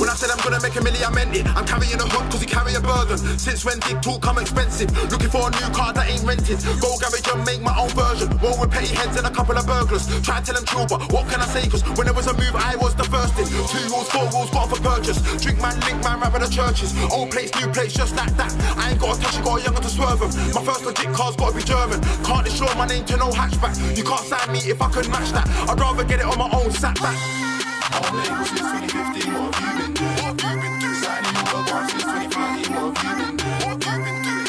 When 0.10 0.18
I 0.18 0.26
said 0.26 0.34
I'm 0.34 0.41
gonna 0.41 0.57
make 0.66 0.74
a 0.74 0.82
million, 0.82 1.05
I 1.05 1.14
meant 1.14 1.38
it. 1.38 1.45
I'm 1.53 1.70
carrying 1.70 2.01
a 2.01 2.07
hook 2.10 2.26
cause 2.34 2.41
you 2.41 2.49
carry 2.49 2.74
a 2.74 2.82
burden. 2.82 3.22
Since 3.38 3.62
when 3.62 3.78
did 3.78 4.01
talk 4.01 4.26
come 4.26 4.41
expensive? 4.41 4.89
Looking 5.14 5.30
for 5.30 5.45
a 5.45 5.51
new 5.53 5.70
car 5.70 5.93
that 5.93 6.10
ain't 6.10 6.26
rented. 6.26 6.57
Go 6.82 6.97
garage 6.97 7.30
and 7.30 7.45
make 7.45 7.62
my 7.62 7.78
own 7.78 7.93
version. 7.93 8.26
Roll 8.41 8.57
with 8.57 8.74
petty 8.74 8.89
heads 8.89 9.22
and 9.22 9.30
a 9.30 9.30
couple 9.30 9.53
of 9.53 9.70
burglars. 9.70 10.10
Try 10.26 10.41
and 10.41 10.45
tell 10.45 10.57
them 10.57 10.66
true, 10.66 10.89
but 10.89 11.05
what 11.14 11.30
can 11.30 11.38
I 11.38 11.45
say? 11.53 11.70
Cause 11.70 11.86
when 11.93 12.10
there 12.10 12.18
was 12.18 12.26
a 12.26 12.34
move, 12.34 12.57
I 12.57 12.74
was 12.82 12.97
the 12.97 13.05
first 13.05 13.38
in. 13.38 13.45
Two 13.70 13.86
rules, 13.93 14.10
four 14.10 14.26
rules, 14.34 14.49
got 14.49 14.74
for 14.74 14.82
purchase. 14.82 15.22
Drink 15.45 15.62
man, 15.62 15.78
link 15.86 16.01
man, 16.01 16.18
rap 16.18 16.34
at 16.34 16.41
the 16.41 16.49
churches. 16.49 16.89
Old 17.14 17.30
place, 17.30 17.53
new 17.62 17.70
place, 17.70 17.93
just 17.93 18.18
like 18.18 18.34
that. 18.34 18.49
I 18.82 18.89
ain't 18.89 18.99
got 18.99 19.14
a 19.14 19.22
touch, 19.22 19.38
you 19.38 19.45
got 19.45 19.62
a 19.62 19.64
younger 19.64 19.82
to 19.86 19.91
swerve 19.93 20.26
'em. 20.26 20.34
My 20.57 20.66
first 20.66 20.89
legit 20.89 21.14
car's 21.14 21.38
gotta 21.38 21.53
be 21.53 21.62
German. 21.62 22.01
Can't 22.26 22.49
insure 22.49 22.74
my 22.74 22.89
name 22.89 23.05
to 23.14 23.16
no 23.18 23.30
hatchback. 23.30 23.78
You 23.93 24.03
can't 24.03 24.26
sign 24.26 24.49
me 24.49 24.60
if 24.74 24.82
I 24.82 24.89
could 24.89 25.07
match 25.14 25.30
that. 25.38 25.45
I'd 25.70 25.78
rather 25.78 26.03
get 26.03 26.20
it 26.20 26.26
on 26.26 26.38
my 26.41 26.49
own 26.49 26.72
sat 26.72 26.97
back. 26.97 27.49
I'm 27.92 28.46
since 28.46 28.60
2015, 28.60 29.34
what 29.34 29.56
have 29.56 29.66
you 29.66 29.82
been 29.82 29.94
doing? 29.94 30.16
What 30.22 30.38
you 30.44 30.54
been 30.62 30.76
doing? 30.80 30.94
Signing 31.02 31.36
all 31.38 31.46
the 31.50 31.72
bars 31.72 31.90
since 31.90 32.04
2015, 32.04 32.74
what 32.76 32.94
have 32.98 33.10
you 33.10 33.26
been 33.26 33.36
doing? 33.38 33.66
What 33.66 33.82
you 33.86 33.98
been 34.06 34.20
doing? 34.22 34.46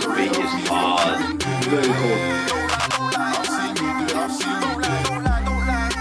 The 0.00 0.08
beat 0.16 0.32
is 0.32 0.54
hard. 0.68 1.18
Very. 1.68 1.92
I've 3.18 3.46
seen 3.52 3.76
you 3.76 3.90
do 3.98 4.04
it, 4.04 4.16
I've 4.16 4.32
seen 4.32 4.48
you 4.48 4.60
do 4.64 4.80
it. 4.80 4.92
Don't 5.04 5.24
lie, 5.24 5.44
don't 5.44 5.64
lie. 5.68 5.92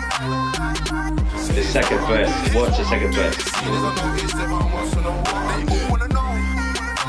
The 1.54 1.64
second 1.64 2.00
verse. 2.08 2.32
Watch 2.56 2.78
the 2.78 2.86
second 2.86 3.12
verse. 3.14 3.38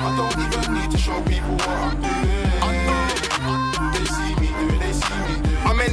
I 0.00 0.14
don't 0.16 0.38
even 0.42 0.74
need 0.74 0.90
to 0.90 0.98
show 0.98 1.22
people 1.22 1.54
what 1.54 1.68
I'm 1.68 2.02
doing. 2.02 2.17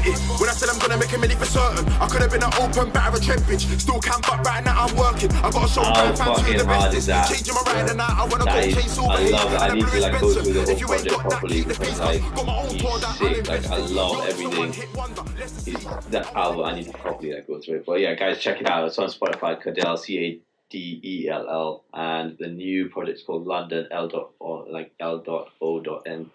It. 0.07 0.15
I 0.15 0.19
meant 0.19 0.31
it 0.31 0.39
when 0.39 0.49
I 0.49 0.53
said 0.53 0.69
I'm 0.69 0.79
gonna 0.79 0.97
make 0.97 1.13
a 1.13 1.17
million 1.17 1.37
for 1.39 1.45
certain. 1.45 1.85
I 2.01 2.07
could 2.07 2.21
have 2.21 2.31
been 2.31 2.43
an 2.43 2.53
open 2.61 2.89
batter 2.91 3.17
of 3.17 3.41
bitch. 3.49 3.65
Still 3.79 3.99
can't, 3.99 4.21
but 4.21 4.45
right 4.45 4.63
now 4.63 4.85
I'm 4.85 4.95
working. 4.95 5.31
I 5.43 5.49
got 5.51 5.65
a 5.65 5.69
show 5.71 5.83
How 5.83 5.93
fans 5.95 6.19
who 6.19 6.25
fucking 6.35 6.57
the 6.57 6.65
hard 6.65 6.91
best 6.91 6.97
is 6.97 7.05
that? 7.07 7.27
Changing 7.29 7.53
my 7.55 7.61
ride 7.73 7.89
and 7.89 8.01
I 8.01 8.25
wanna 8.29 8.45
That 8.45 8.53
go 8.53 8.59
is- 8.69 8.75
chase 8.75 8.91
silver 8.93 9.11
I 9.11 9.29
love 9.29 9.53
it. 9.53 9.61
I 9.61 9.73
need 9.73 9.87
to, 9.87 9.99
like, 9.99 10.19
go 10.21 10.33
through 10.33 10.53
the 10.53 10.61
whole 10.61 10.69
If 10.69 10.79
you 10.81 10.93
ain't 10.93 11.07
project 11.07 11.29
properly 11.29 11.61
because, 11.63 11.99
like. 11.99 12.21
Got 12.35 12.45
my 12.45 12.57
own 12.57 12.69
he's 12.69 13.17
sick. 13.17 13.47
Like, 13.47 13.65
I 13.67 13.77
love 13.77 13.95
Not 13.95 14.27
just 14.27 14.27
a 14.27 14.31
everything. 14.31 14.59
one-hit 14.59 14.95
wonder. 14.95 15.21
Let's 15.39 15.51
see. 15.53 15.71
He's, 15.71 15.85
that 16.11 16.33
album, 16.35 16.65
I 16.65 16.75
need 16.75 16.85
to 16.87 16.93
properly 16.93 17.33
like 17.33 17.47
go 17.47 17.59
through 17.59 17.75
it. 17.77 17.85
But 17.85 17.99
yeah, 17.99 18.13
guys, 18.15 18.39
check 18.39 18.61
it 18.61 18.69
out. 18.69 18.85
It's 18.87 18.97
on 18.99 19.09
Spotify. 19.09 19.59
Cadell, 19.61 19.97
C 19.97 20.17
A 20.19 20.39
D 20.69 20.99
E 21.03 21.29
L 21.29 21.47
L, 21.49 21.83
and 21.93 22.35
the 22.39 22.47
new 22.47 22.89
project's 22.89 23.23
called 23.23 23.45
London 23.45 23.87
L 23.91 24.07
dot 24.07 24.31
or 24.39 24.65
like 24.69 24.91
L 24.99 25.19
dot 25.19 25.49
O 25.61 25.79
dot 25.79 26.03
N. 26.07 26.29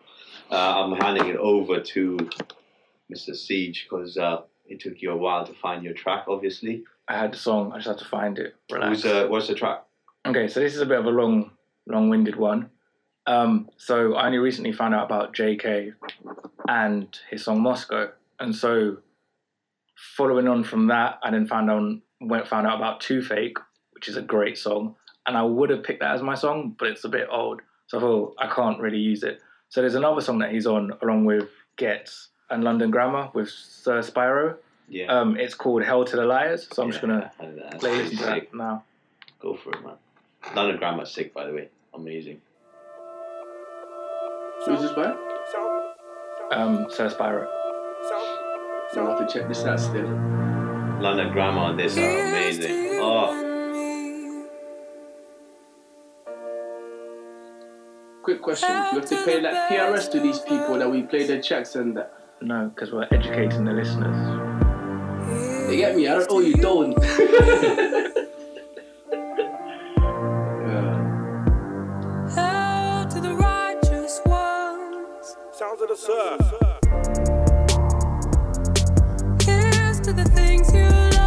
Uh, 0.50 0.54
I'm 0.84 0.92
handing 1.00 1.28
it 1.28 1.36
over 1.36 1.80
to 1.80 2.18
Mr. 3.10 3.36
Siege 3.36 3.86
because 3.88 4.16
uh, 4.16 4.42
it 4.66 4.80
took 4.80 5.02
you 5.02 5.10
a 5.10 5.16
while 5.16 5.44
to 5.44 5.52
find 5.54 5.84
your 5.84 5.94
track. 5.94 6.24
Obviously, 6.28 6.84
I 7.08 7.18
had 7.18 7.32
the 7.32 7.38
song. 7.38 7.72
I 7.72 7.76
just 7.76 7.88
had 7.88 7.98
to 7.98 8.04
find 8.04 8.38
it. 8.38 8.54
Relax. 8.70 9.02
who's 9.02 9.12
uh, 9.12 9.26
what's 9.28 9.48
the 9.48 9.54
track? 9.54 9.84
Okay, 10.26 10.48
so 10.48 10.60
this 10.60 10.74
is 10.74 10.80
a 10.80 10.86
bit 10.86 10.98
of 10.98 11.06
a 11.06 11.10
long, 11.10 11.50
long-winded 11.86 12.36
one. 12.36 12.70
Um, 13.26 13.70
so 13.76 14.14
I 14.14 14.26
only 14.26 14.38
recently 14.38 14.72
found 14.72 14.94
out 14.94 15.06
about 15.06 15.34
Jaykae 15.34 15.94
and 16.68 17.18
his 17.30 17.44
song 17.44 17.62
Moscow, 17.62 18.10
and 18.38 18.54
so 18.54 18.98
following 20.16 20.48
on 20.48 20.64
from 20.64 20.88
that, 20.88 21.18
I 21.22 21.30
then 21.30 21.46
found 21.46 21.70
on 21.70 22.02
went 22.20 22.46
found 22.46 22.66
out 22.66 22.76
about 22.76 23.00
Two 23.00 23.22
Fake, 23.22 23.58
which 23.92 24.08
is 24.08 24.16
a 24.16 24.22
great 24.22 24.58
song, 24.58 24.94
and 25.26 25.36
I 25.36 25.42
would 25.42 25.70
have 25.70 25.82
picked 25.82 26.00
that 26.00 26.14
as 26.14 26.22
my 26.22 26.34
song, 26.34 26.76
but 26.78 26.88
it's 26.88 27.04
a 27.04 27.08
bit 27.08 27.28
old, 27.30 27.60
so 27.86 27.98
I 27.98 28.00
thought 28.00 28.34
I 28.38 28.54
can't 28.54 28.80
really 28.80 28.98
use 28.98 29.22
it. 29.22 29.40
So 29.68 29.80
there's 29.80 29.94
another 29.94 30.20
song 30.20 30.38
that 30.40 30.52
he's 30.52 30.66
on 30.66 30.92
along 31.02 31.24
with 31.24 31.48
Ghetts 31.76 32.28
and 32.50 32.64
London 32.64 32.90
Grammar 32.90 33.30
with 33.32 33.48
Sir 33.48 34.00
Spyro, 34.00 34.56
Yeah. 34.88 35.06
Um, 35.06 35.36
it's 35.36 35.54
called 35.54 35.84
Hell 35.84 36.04
to 36.04 36.16
the 36.16 36.24
Liars, 36.24 36.66
so 36.72 36.82
I'm 36.82 36.90
just 36.90 37.00
gonna 37.00 37.30
I- 37.38 37.44
play 37.44 37.78
pretty 37.78 37.96
listen 38.02 38.16
to 38.18 38.24
sick. 38.24 38.50
that 38.50 38.56
now. 38.56 38.82
Go 39.40 39.54
for 39.54 39.70
it, 39.72 39.82
man. 39.84 39.94
London 40.54 40.78
Grammar's 40.78 41.12
sick, 41.12 41.32
by 41.32 41.46
the 41.46 41.52
way. 41.52 41.68
Amazing. 41.94 42.40
Who's 44.66 44.80
this 44.82 44.92
by? 44.92 45.14
Um, 46.50 46.90
Sir 46.90 47.08
Spyro. 47.08 47.46
I'll 48.96 49.06
have 49.16 49.26
to 49.28 49.32
check 49.32 49.46
this 49.48 49.64
out 49.64 49.78
still. 49.78 50.08
London 51.00 51.32
Grammar 51.32 51.60
on 51.60 51.76
this 51.76 51.96
are 51.96 52.00
amazing. 52.28 52.98
Oh, 53.00 53.46
Quick 58.22 58.42
question: 58.42 58.68
Do 58.68 58.74
you 58.74 59.00
have 59.00 59.08
to 59.08 59.24
pay 59.24 59.40
like 59.40 59.68
PRS 59.70 60.10
to 60.12 60.20
these 60.20 60.40
people 60.40 60.78
that 60.78 60.90
we 60.90 61.02
play 61.02 61.26
their 61.26 61.40
checks 61.40 61.74
and 61.76 61.96
that? 61.96 62.12
No, 62.42 62.72
because 62.74 62.90
we're 62.90 63.06
educating 63.10 63.66
the 63.66 63.72
listeners. 63.72 64.16
You 65.70 65.76
get 65.76 65.94
me? 65.94 66.08
I 66.08 66.14
don't 66.14 66.30
owe 66.30 66.40
you, 66.40 66.54
don't. 66.54 66.92
yeah. 72.34 73.06
To 73.10 73.20
the 73.20 73.34
righteous 73.34 74.22
ones. 74.24 75.36
Sounds 75.52 75.82
of 75.82 75.88
the 75.88 75.96
surf. 75.96 76.40
Here's 79.42 80.00
to 80.00 80.14
the 80.14 80.24
things 80.30 80.72
you 80.72 80.88
love. 81.18 81.20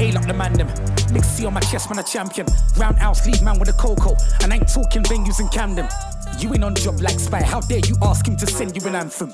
A 0.00 0.12
lock 0.12 0.26
the 0.26 0.32
man 0.32 0.54
them. 0.54 0.68
Nick 1.12 1.24
C 1.24 1.44
on 1.44 1.52
my 1.52 1.60
chest, 1.60 1.90
man, 1.90 1.98
a 1.98 2.02
champion. 2.02 2.46
Roundhouse, 2.78 3.26
lead 3.26 3.42
man 3.42 3.58
with 3.58 3.68
a 3.68 3.74
cocoa. 3.74 4.16
And 4.42 4.50
I 4.50 4.56
ain't 4.56 4.68
talking 4.68 5.02
venues 5.02 5.40
in 5.40 5.48
Camden. 5.48 5.88
You 6.38 6.52
ain't 6.52 6.64
on 6.64 6.74
job 6.74 7.00
like 7.00 7.18
Spy. 7.18 7.42
How 7.42 7.60
dare 7.60 7.80
you 7.86 7.96
ask 8.02 8.26
him 8.26 8.36
to 8.36 8.46
send 8.46 8.76
you 8.76 8.86
an 8.88 8.94
anthem? 8.94 9.30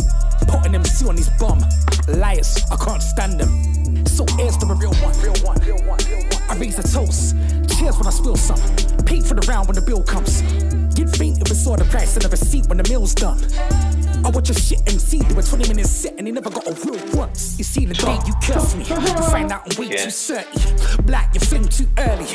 Putting 0.47 0.75
MC 0.75 1.07
on 1.09 1.17
his 1.17 1.29
bum. 1.31 1.59
Liars, 2.07 2.65
I 2.71 2.77
can't 2.77 3.03
stand 3.03 3.41
them. 3.41 4.07
So 4.07 4.25
here's 4.37 4.57
to 4.59 4.67
the 4.67 4.75
real 4.75 4.95
one, 4.95 5.19
real 5.21 5.35
one, 5.43 5.59
real 5.67 5.83
one, 5.89 5.99
real 6.07 6.23
one. 6.29 6.43
I 6.49 6.57
raise 6.57 6.79
a 6.79 6.83
toast. 6.83 7.35
Cheers 7.77 7.99
when 7.99 8.07
I 8.07 8.11
spill 8.11 8.37
some. 8.37 8.61
Pay 9.05 9.21
for 9.21 9.35
the 9.35 9.45
round 9.49 9.67
when 9.67 9.75
the 9.75 9.83
bill 9.83 10.03
comes. 10.03 10.43
You'd 10.97 11.11
think 11.11 11.41
if 11.41 11.49
we 11.49 11.57
saw 11.57 11.77
the 11.77 11.85
price 11.87 12.17
of 12.17 12.23
the 12.23 12.29
receipt 12.29 12.69
when 12.69 12.79
the 12.79 12.89
meal's 12.89 13.15
done. 13.15 13.39
I 14.25 14.31
watch 14.31 14.51
a 14.51 14.55
shit 14.55 14.81
MC 14.87 15.19
do 15.21 15.39
a 15.39 15.43
20 15.43 15.69
minute 15.69 15.87
set 15.87 16.15
and 16.19 16.27
he 16.27 16.33
never 16.33 16.49
got 16.51 16.67
a 16.67 16.73
real 16.85 16.99
once. 17.17 17.57
You 17.59 17.65
see 17.65 17.85
the 17.87 17.95
day 17.95 18.17
you 18.27 18.33
curse 18.43 18.75
me, 18.77 18.85
you 18.85 18.97
find 19.31 19.51
out 19.51 19.63
I'm 19.71 19.79
way 19.81 19.91
Yeah. 19.93 20.05
too 20.05 20.11
certain. 20.11 20.61
Black, 21.07 21.35
you 21.35 21.41
fling 21.41 21.69
too 21.69 21.89
early. 21.99 22.27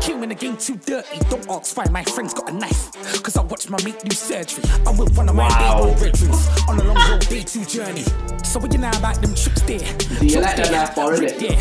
Killing 0.00 0.28
the 0.30 0.34
game 0.34 0.56
too 0.56 0.76
dirty. 0.86 1.18
Don't 1.28 1.48
ask 1.50 1.76
why 1.76 1.84
my 1.90 2.02
friend's 2.04 2.32
got 2.34 2.48
a 2.50 2.52
knife. 2.52 2.90
Cause 3.22 3.36
I 3.36 3.42
watch 3.42 3.68
my 3.68 3.78
mate 3.84 4.00
do 4.04 4.14
surgery. 4.16 4.64
I 4.86 4.90
will 4.90 5.06
run 5.06 5.26
one 5.26 5.28
of 5.28 5.34
my 5.36 5.48
Wow. 5.48 5.84
day 5.84 5.90
one 5.90 5.98
veterans 5.98 6.48
on 6.68 6.80
a 6.80 6.84
long 6.84 7.10
road 7.10 7.28
day 7.28 7.42
two 7.42 7.64
journey. 7.64 8.04
So 8.42 8.58
what 8.60 8.72
you 8.72 8.78
know 8.78 8.90
about 8.90 9.20
them 9.20 9.34
trips 9.34 9.62
there? 9.62 9.78
Do 10.20 10.26
you 10.26 10.40
like 10.40 10.56
that 10.56 10.72
life 10.72 10.94
bar, 10.96 11.12
innit? 11.12 11.40
Yeah. 11.40 11.58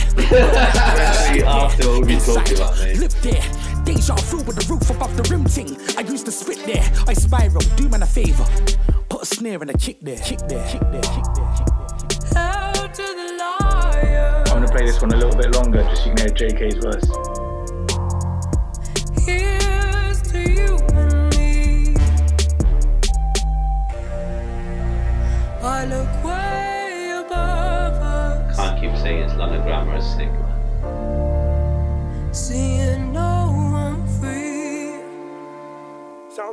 especially 1.11 1.43
after 1.43 1.89
what 1.89 2.05
we 2.05 2.19
talked 2.19 2.51
about, 2.51 2.77
mate. 2.79 2.97
Live 2.99 3.21
there. 3.21 3.43
Deja 3.83 4.15
vu 4.15 4.37
with 4.43 4.55
the 4.55 4.65
roof 4.73 4.89
above 4.89 5.15
the 5.17 5.23
rim 5.29 5.43
ting. 5.45 5.75
I 5.97 6.01
used 6.09 6.25
to 6.25 6.31
spit 6.31 6.59
there. 6.65 6.83
I 7.07 7.13
spiral, 7.13 7.61
do 7.75 7.89
man 7.89 8.03
a 8.03 8.05
favor. 8.05 8.45
Put 9.23 9.31
a 9.31 9.35
snare 9.35 9.61
and 9.61 9.69
a 9.69 9.77
kick 9.77 9.99
there. 10.01 10.17
Kick 10.17 10.39
there. 10.49 10.67
Kick 10.67 10.81
there. 10.89 11.01
Kick 11.01 11.23
there. 11.33 11.43
Kick 11.55 11.65
there. 12.33 12.35
Hell 12.35 12.73
to 12.73 12.91
the 12.91 13.37
liars. 13.39 14.49
I'm 14.49 14.55
gonna 14.59 14.67
play 14.67 14.85
this 14.85 15.01
one 15.01 15.13
a 15.13 15.15
little 15.15 15.37
bit 15.37 15.55
longer, 15.55 15.81
just 15.83 16.03
so 16.03 16.09
you 16.09 16.15
can 16.15 16.27
hear 16.27 16.35
Jaykae's 16.49 16.75
verse. 16.83 17.07
Here's 19.25 20.21
to 20.23 20.39
you 20.41 20.77
and 20.91 21.33
me. 21.37 21.95
I 25.61 25.85
look 25.85 26.23
way 26.25 27.21
above 27.25 27.93
us, 28.03 28.55
Can't 28.57 28.77
keep 28.81 28.93
saying 28.97 29.19
it's 29.23 29.35
London 29.35 29.61
Grammar 29.61 29.95
is 29.99 30.05
sick, 30.05 30.29
man. 30.33 32.33
seeing 32.33 32.72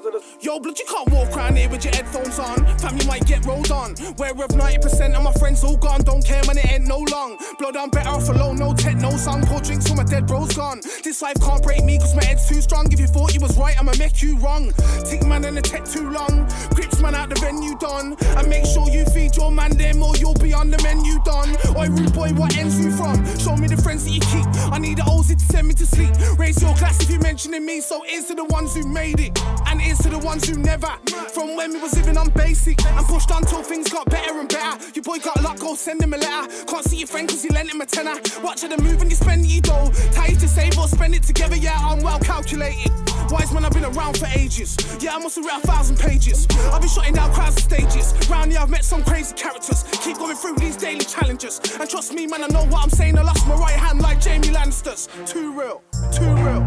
Sounds 0.00 0.14
of 0.14 0.22
the 0.22 0.44
Yo, 0.44 0.58
blood, 0.58 0.78
you 0.78 0.84
can't 0.86 1.10
walk 1.10 1.36
around 1.36 1.56
here 1.56 1.68
with 1.68 1.84
your 1.84 1.94
headphones 1.94 2.38
on. 2.38 2.64
Fam, 2.78 2.96
you 2.98 3.06
might 3.06 3.26
get 3.26 3.44
rolled 3.44 3.70
on. 3.70 3.94
Where 4.16 4.30
of 4.30 4.50
90% 4.50 5.14
of 5.14 5.22
my 5.22 5.32
friends 5.34 5.62
all 5.64 5.76
gone. 5.76 6.02
Don't 6.02 6.24
care, 6.24 6.42
man, 6.46 6.58
it 6.58 6.72
ain't 6.72 6.86
no 6.86 7.04
long. 7.10 7.36
Blood, 7.58 7.76
I'm 7.76 7.90
better 7.90 8.08
off 8.08 8.28
alone. 8.28 8.56
No 8.56 8.72
tech, 8.74 8.96
no 8.96 9.16
song. 9.16 9.42
Pour 9.46 9.60
drinks 9.60 9.84
till 9.84 9.96
my 9.96 10.04
dead 10.04 10.26
bro's 10.26 10.52
gone. 10.56 10.80
This 11.04 11.20
life 11.22 11.36
can't 11.40 11.62
break 11.62 11.84
me, 11.84 11.98
cause 11.98 12.14
my 12.14 12.24
head's 12.24 12.48
too 12.48 12.60
strong. 12.62 12.90
If 12.92 13.00
you 13.00 13.06
thought 13.06 13.34
you 13.34 13.40
was 13.40 13.56
right, 13.58 13.78
I'ma 13.78 13.92
make 13.98 14.22
you 14.22 14.38
wrong. 14.38 14.72
Tick 15.04 15.24
man 15.26 15.44
and 15.44 15.56
the 15.56 15.62
tech 15.62 15.84
too 15.84 16.08
long. 16.10 16.48
Grips 16.74 17.00
man 17.00 17.14
out 17.14 17.28
the 17.28 17.38
venue 17.40 17.76
done. 17.76 18.16
And 18.36 18.48
make 18.48 18.64
sure 18.64 18.88
you 18.88 19.04
feed 19.06 19.36
your 19.36 19.52
man 19.52 19.76
them 19.76 20.02
or 20.02 20.16
you'll 20.16 20.34
be 20.34 20.54
on 20.54 20.70
the 20.70 20.80
menu 20.82 21.20
done. 21.24 21.56
Oi, 21.76 21.88
rude 21.88 22.12
boy, 22.14 22.30
what 22.30 22.56
ends 22.56 22.78
you 22.78 22.90
from? 22.92 23.24
Show 23.38 23.56
me 23.56 23.68
the 23.68 23.76
friends 23.76 24.04
that 24.04 24.10
you 24.10 24.20
keep. 24.20 24.46
I 24.72 24.78
need 24.78 24.98
the 24.98 25.04
O's 25.06 25.28
to 25.28 25.38
send 25.38 25.68
me 25.68 25.74
to 25.74 25.86
sleep. 25.86 26.10
Raise 26.38 26.60
your 26.62 26.74
glass 26.76 27.02
if 27.02 27.10
you're 27.10 27.20
mentioning 27.20 27.64
me. 27.64 27.80
So 27.80 28.02
here's 28.06 28.26
to 28.26 28.34
the 28.34 28.44
ones 28.44 28.74
who 28.74 28.86
made 28.86 29.20
it. 29.20 29.38
And 29.66 29.80
to 29.98 30.08
the 30.08 30.18
ones 30.18 30.48
who 30.48 30.56
never. 30.58 30.90
From 31.34 31.56
when 31.56 31.72
we 31.72 31.80
was 31.80 31.96
living 31.96 32.16
on 32.16 32.30
basic. 32.30 32.82
And 32.84 33.06
pushed 33.06 33.30
on 33.30 33.44
till 33.44 33.62
things 33.62 33.90
got 33.90 34.08
better 34.08 34.38
and 34.38 34.48
better. 34.48 34.78
Your 34.94 35.02
boy 35.02 35.18
got 35.18 35.42
luck, 35.42 35.58
go 35.58 35.74
send 35.74 36.02
him 36.02 36.14
a 36.14 36.18
letter. 36.18 36.64
Can't 36.66 36.84
see 36.84 36.98
your 36.98 37.08
friend 37.08 37.28
cause 37.28 37.44
you 37.44 37.50
lent 37.50 37.72
him 37.72 37.80
a 37.80 37.86
tenner. 37.86 38.14
Watch 38.42 38.62
the 38.62 38.78
move 38.82 39.00
and 39.02 39.10
you 39.10 39.16
spend 39.16 39.46
your 39.46 39.62
dough. 39.62 39.90
Ties 40.12 40.38
to 40.38 40.48
save 40.48 40.78
or 40.78 40.88
spend 40.88 41.14
it 41.14 41.22
together, 41.22 41.56
yeah, 41.56 41.78
I'm 41.80 42.00
well 42.02 42.20
calculated. 42.20 42.90
Wise 43.30 43.52
man, 43.52 43.64
I've 43.64 43.72
been 43.72 43.84
around 43.84 44.18
for 44.18 44.26
ages. 44.26 44.76
Yeah, 45.00 45.14
I 45.14 45.18
must 45.18 45.36
have 45.36 45.44
read 45.44 45.62
a 45.62 45.66
thousand 45.66 45.98
pages. 45.98 46.46
I've 46.72 46.80
been 46.80 46.90
shutting 46.90 47.14
down 47.14 47.32
crowds 47.32 47.56
and 47.56 47.64
stages. 47.64 48.28
Round 48.28 48.50
here, 48.50 48.60
I've 48.60 48.70
met 48.70 48.84
some 48.84 49.04
crazy 49.04 49.34
characters. 49.34 49.84
Keep 50.02 50.18
going 50.18 50.36
through 50.36 50.56
these 50.56 50.76
daily 50.76 51.04
challenges. 51.04 51.60
And 51.78 51.88
trust 51.88 52.12
me, 52.12 52.26
man, 52.26 52.42
I 52.42 52.48
know 52.48 52.64
what 52.66 52.82
I'm 52.82 52.90
saying. 52.90 53.18
I 53.18 53.22
lost 53.22 53.46
my 53.46 53.54
right 53.54 53.78
hand 53.78 54.00
like 54.00 54.22
Jaime 54.24 54.48
Lannister's. 54.48 55.08
Too 55.30 55.52
real, 55.52 55.82
too 56.12 56.34
real, 56.42 56.60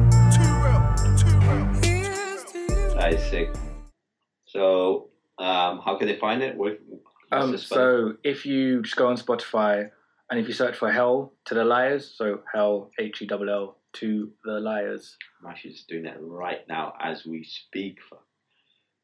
to. 3.03 3.15
That 3.15 3.19
is 3.19 3.29
sick. 3.29 3.55
So, 4.45 5.09
um, 5.39 5.81
how 5.83 5.97
can 5.97 6.07
they 6.07 6.17
find 6.17 6.41
it? 6.41 6.57
Um, 7.31 7.57
so 7.57 8.15
if 8.23 8.45
you 8.45 8.81
just 8.81 8.95
go 8.95 9.07
on 9.07 9.17
Spotify 9.17 9.89
and 10.29 10.39
if 10.39 10.47
you 10.47 10.53
search 10.53 10.75
for 10.75 10.91
Hell 10.91 11.33
to 11.45 11.55
the 11.55 11.65
Liars, 11.65 12.13
so 12.15 12.41
Hell 12.53 12.91
H 12.99 13.21
E 13.21 13.27
L 13.29 13.49
L 13.49 13.77
to 13.93 14.31
the 14.43 14.59
Liars. 14.59 15.17
I'm 15.41 15.49
actually 15.49 15.71
just 15.71 15.87
doing 15.87 16.03
that 16.03 16.17
right 16.19 16.67
now 16.67 16.93
as 17.01 17.25
we 17.25 17.43
speak. 17.43 17.99
For 18.07 18.19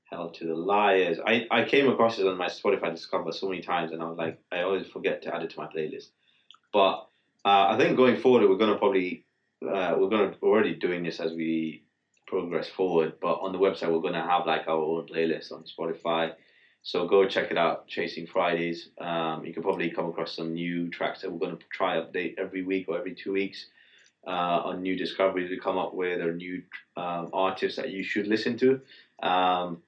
hell 0.10 0.32
to 0.32 0.46
the 0.46 0.56
liars. 0.56 1.20
I, 1.26 1.46
I 1.52 1.66
came 1.66 1.88
across 1.88 2.18
it 2.18 2.26
on 2.26 2.38
my 2.38 2.48
Spotify 2.48 2.92
Discover 2.92 3.32
so 3.32 3.48
many 3.48 3.62
times, 3.62 3.92
and 3.92 4.02
I 4.02 4.06
was 4.06 4.18
like, 4.18 4.40
I 4.52 4.62
always 4.62 4.88
forget 4.88 5.22
to 5.24 5.36
add 5.36 5.44
it 5.44 5.52
to 5.52 5.60
my 5.60 5.68
playlist. 5.68 6.10
But 6.74 7.08
uh, 7.46 7.68
I 7.70 7.78
think 7.78 7.96
going 7.96 8.18
forward, 8.18 8.50
we're 8.50 8.58
gonna 8.58 8.78
probably 8.78 9.26
uh, 9.62 9.96
we're 9.98 10.10
gonna 10.10 10.34
we're 10.42 10.50
already 10.50 10.76
doing 10.76 11.04
this 11.04 11.20
as 11.20 11.34
we 11.34 11.84
progress 12.30 12.70
forward. 12.70 13.14
But 13.22 13.36
on 13.36 13.52
the 13.52 13.60
website, 13.60 13.92
we're 13.92 14.02
gonna 14.02 14.26
have 14.26 14.46
like 14.46 14.68
our 14.68 14.78
own 14.78 15.08
playlist 15.08 15.52
on 15.52 15.64
Spotify. 15.64 16.34
So 16.82 17.08
go 17.08 17.28
check 17.28 17.52
it 17.52 17.58
out, 17.58 17.88
Chasin 17.88 18.28
Fridays. 18.28 18.90
Um, 19.00 19.46
you 19.46 19.54
can 19.54 19.64
probably 19.64 19.90
come 19.90 20.08
across 20.08 20.36
some 20.36 20.54
new 20.54 20.90
tracks 20.90 21.22
that 21.22 21.32
we're 21.32 21.40
going 21.40 21.58
to 21.58 21.64
try 21.72 21.98
update 21.98 22.36
every 22.38 22.64
week 22.64 22.86
or 22.88 22.98
every 22.98 23.14
two 23.14 23.34
weeks 23.34 23.66
uh, 24.26 24.62
on 24.64 24.82
new 24.82 24.96
discoveries 24.96 25.50
we 25.50 25.60
come 25.60 25.78
up 25.78 25.94
with 25.94 26.22
or 26.22 26.34
new 26.34 26.64
um, 26.96 27.30
artists 27.34 27.76
that 27.76 27.90
you 27.90 28.04
should 28.04 28.28
listen 28.28 28.58
to. 28.60 28.80
Um, 29.22 29.84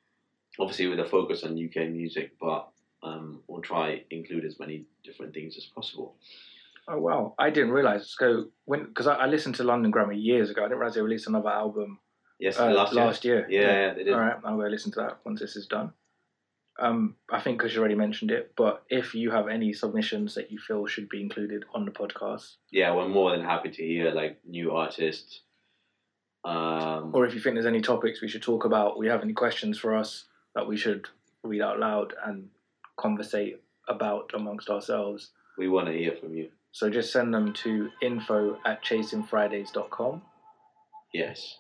obviously, 0.60 0.88
with 0.88 1.00
a 1.00 1.06
focus 1.06 1.44
on 1.44 1.52
UK 1.52 1.90
music, 1.90 2.34
but 2.42 2.70
um, 3.04 3.42
we'll 3.48 3.62
try 3.62 4.04
include 4.12 4.46
as 4.46 4.60
many 4.60 4.86
different 5.04 5.34
things 5.34 5.56
as 5.58 5.66
possible. 5.66 6.16
Oh 6.88 7.00
wow, 7.00 7.36
I 7.40 7.52
didn't 7.52 7.72
realize. 7.72 8.14
So 8.18 8.48
when 8.66 8.86
because 8.86 9.08
I, 9.08 9.16
I 9.16 9.26
listened 9.28 9.56
to 9.56 9.64
London 9.64 9.92
Grammar 9.92 10.14
years 10.14 10.50
ago, 10.50 10.62
I 10.62 10.66
didn't 10.66 10.80
realize 10.80 10.96
they 10.96 11.02
released 11.02 11.28
another 11.28 11.50
album 11.50 12.00
Yes, 12.42 12.60
uh, 12.60 12.72
last, 12.72 12.94
last 12.94 13.24
year. 13.24 13.48
year. 13.48 13.62
Yeah, 13.62 13.88
yeah, 13.88 13.94
they 13.94 14.04
did. 14.04 14.14
All 14.14 14.20
right, 14.20 14.36
I'll 14.44 14.58
go 14.58 14.64
listen 14.64 14.92
to 14.94 15.00
that 15.02 15.20
once 15.24 15.40
this 15.40 15.56
is 15.56 15.68
done. 15.68 15.94
Um, 16.80 17.16
I 17.32 17.40
think 17.40 17.60
because 17.60 17.74
you 17.76 17.80
already 17.80 17.96
mentioned 17.96 18.32
it, 18.32 18.54
but 18.58 18.84
if 18.90 19.14
you 19.14 19.30
have 19.30 19.48
any 19.48 19.72
submissions 19.74 20.34
that 20.34 20.52
you 20.52 20.58
feel 20.58 20.88
should 20.88 21.08
be 21.08 21.22
included 21.22 21.66
on 21.76 21.86
the 21.86 21.92
podcast, 21.92 22.56
Yeah, 22.72 22.96
we're 22.96 23.08
more 23.08 23.30
than 23.30 23.46
happy 23.46 23.70
to 23.70 23.84
hear 23.86 24.10
like 24.12 24.40
new 24.44 24.72
artists. 24.72 25.42
Um, 26.44 27.12
or 27.14 27.28
if 27.28 27.36
you 27.36 27.40
think 27.40 27.56
there's 27.56 27.68
any 27.68 27.82
topics 27.82 28.22
we 28.22 28.28
should 28.28 28.42
talk 28.42 28.66
about, 28.66 28.98
we 28.98 29.08
have 29.08 29.22
any 29.22 29.34
questions 29.34 29.78
for 29.78 29.96
us 29.96 30.26
that 30.56 30.68
we 30.68 30.76
should 30.76 31.08
read 31.44 31.62
out 31.62 31.80
loud 31.80 32.16
and 32.26 32.50
conversate 32.98 33.62
about 33.88 34.32
amongst 34.34 34.70
ourselves, 34.70 35.30
we 35.60 35.68
want 35.68 35.88
to 35.88 35.94
hear 35.94 36.16
from 36.20 36.34
you. 36.34 36.50
so 36.72 36.90
just 36.90 37.12
send 37.12 37.32
them 37.34 37.54
to 37.54 37.90
info 38.02 38.58
at 38.66 38.84
chasinfridays.com. 38.84 40.24
Yes, 41.14 41.58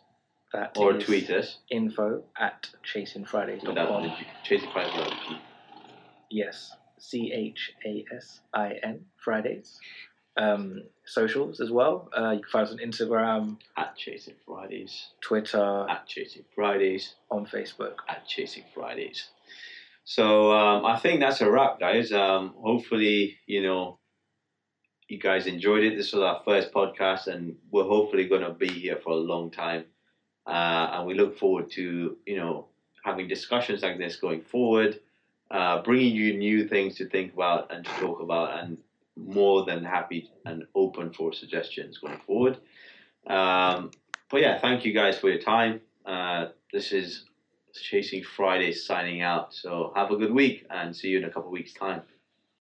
That 0.54 0.76
or 0.78 0.96
is 0.98 1.06
tweet 1.06 1.30
us. 1.30 1.60
info 1.70 2.24
at 2.40 2.70
chasinfridays.com. 2.84 2.84
chasing 2.84 3.26
Fridays 3.26 3.62
without 3.64 4.04
the 4.04 4.10
G. 5.30 5.38
Yes, 6.30 6.72
C 7.00 7.32
H 7.34 7.74
A 7.86 8.06
S 8.16 8.40
I 8.54 8.74
N 8.84 9.06
Fridays. 9.18 9.80
Um, 10.38 10.84
socials 11.06 11.60
as 11.60 11.70
well. 11.72 12.10
Uh, 12.18 12.32
you 12.32 12.40
can 12.42 12.50
find 12.50 12.66
us 12.68 12.72
on 12.72 12.78
Instagram, 12.80 13.58
at 13.76 13.98
Chasin 13.98 14.36
Fridays. 14.46 15.08
Twitter, 15.20 15.86
At 15.90 16.08
Chasin 16.08 16.44
Fridays. 16.56 17.16
on 17.30 17.46
Facebook. 17.46 17.96
At 18.08 18.26
Chasin 18.26 18.64
Fridays. 18.74 19.28
So 20.06 20.52
um, 20.54 20.86
I 20.86 20.98
think 20.98 21.20
that's 21.20 21.42
a 21.42 21.52
wrap, 21.52 21.80
guys. 21.82 22.12
Um, 22.14 22.56
hopefully, 22.58 23.38
you 23.46 23.62
know, 23.62 24.00
you 25.10 25.20
guys 25.20 25.48
enjoyed 25.48 25.84
it. 25.84 25.98
This 25.98 26.14
was 26.14 26.24
our 26.24 26.42
first 26.46 26.72
podcast, 26.72 27.28
and 27.28 27.58
we're 27.70 27.84
hopefully 27.84 28.28
going 28.30 28.42
to 28.44 28.54
be 28.54 28.70
here 28.70 29.00
for 29.04 29.12
a 29.12 29.16
long 29.18 29.52
time. 29.52 29.84
Uh, 30.46 30.90
and 30.94 31.08
we 31.08 31.14
look 31.14 31.38
forward 31.38 31.70
to, 31.72 32.18
you 32.26 32.36
know, 32.36 32.68
having 33.04 33.28
discussions 33.28 33.82
like 33.82 33.98
this 33.98 34.16
going 34.16 34.42
forward, 34.42 35.00
uh, 35.50 35.82
bringing 35.82 36.16
you 36.16 36.38
new 36.38 36.68
things 36.68 36.96
to 36.96 37.08
think 37.08 37.34
about 37.34 37.72
and 37.74 37.86
to 37.86 37.92
talk 37.92 38.22
about, 38.22 38.60
and 38.60 38.78
more 39.16 39.66
than 39.66 39.84
happy 39.84 40.30
and 40.46 40.64
open 40.76 41.12
for 41.12 41.34
suggestions 41.34 41.98
going 41.98 42.20
forward. 42.26 42.58
Um, 43.28 43.92
but 44.30 44.42
yeah, 44.42 44.60
thank 44.60 44.86
you 44.86 44.94
guys 44.94 45.18
for 45.20 45.30
your 45.30 45.42
time. 45.42 45.82
Uh, 46.06 46.48
this 46.72 46.92
is 46.92 47.26
Chasin 47.74 48.24
Friday 48.24 48.72
signing 48.72 49.22
out. 49.22 49.54
So 49.54 49.92
have 49.96 50.12
a 50.12 50.16
good 50.16 50.34
week 50.34 50.66
and 50.70 50.96
see 50.96 51.10
you 51.10 51.20
in 51.20 51.26
a 51.26 51.30
couple 51.30 51.48
of 51.48 51.52
weeks' 51.52 51.74
time. 51.74 52.02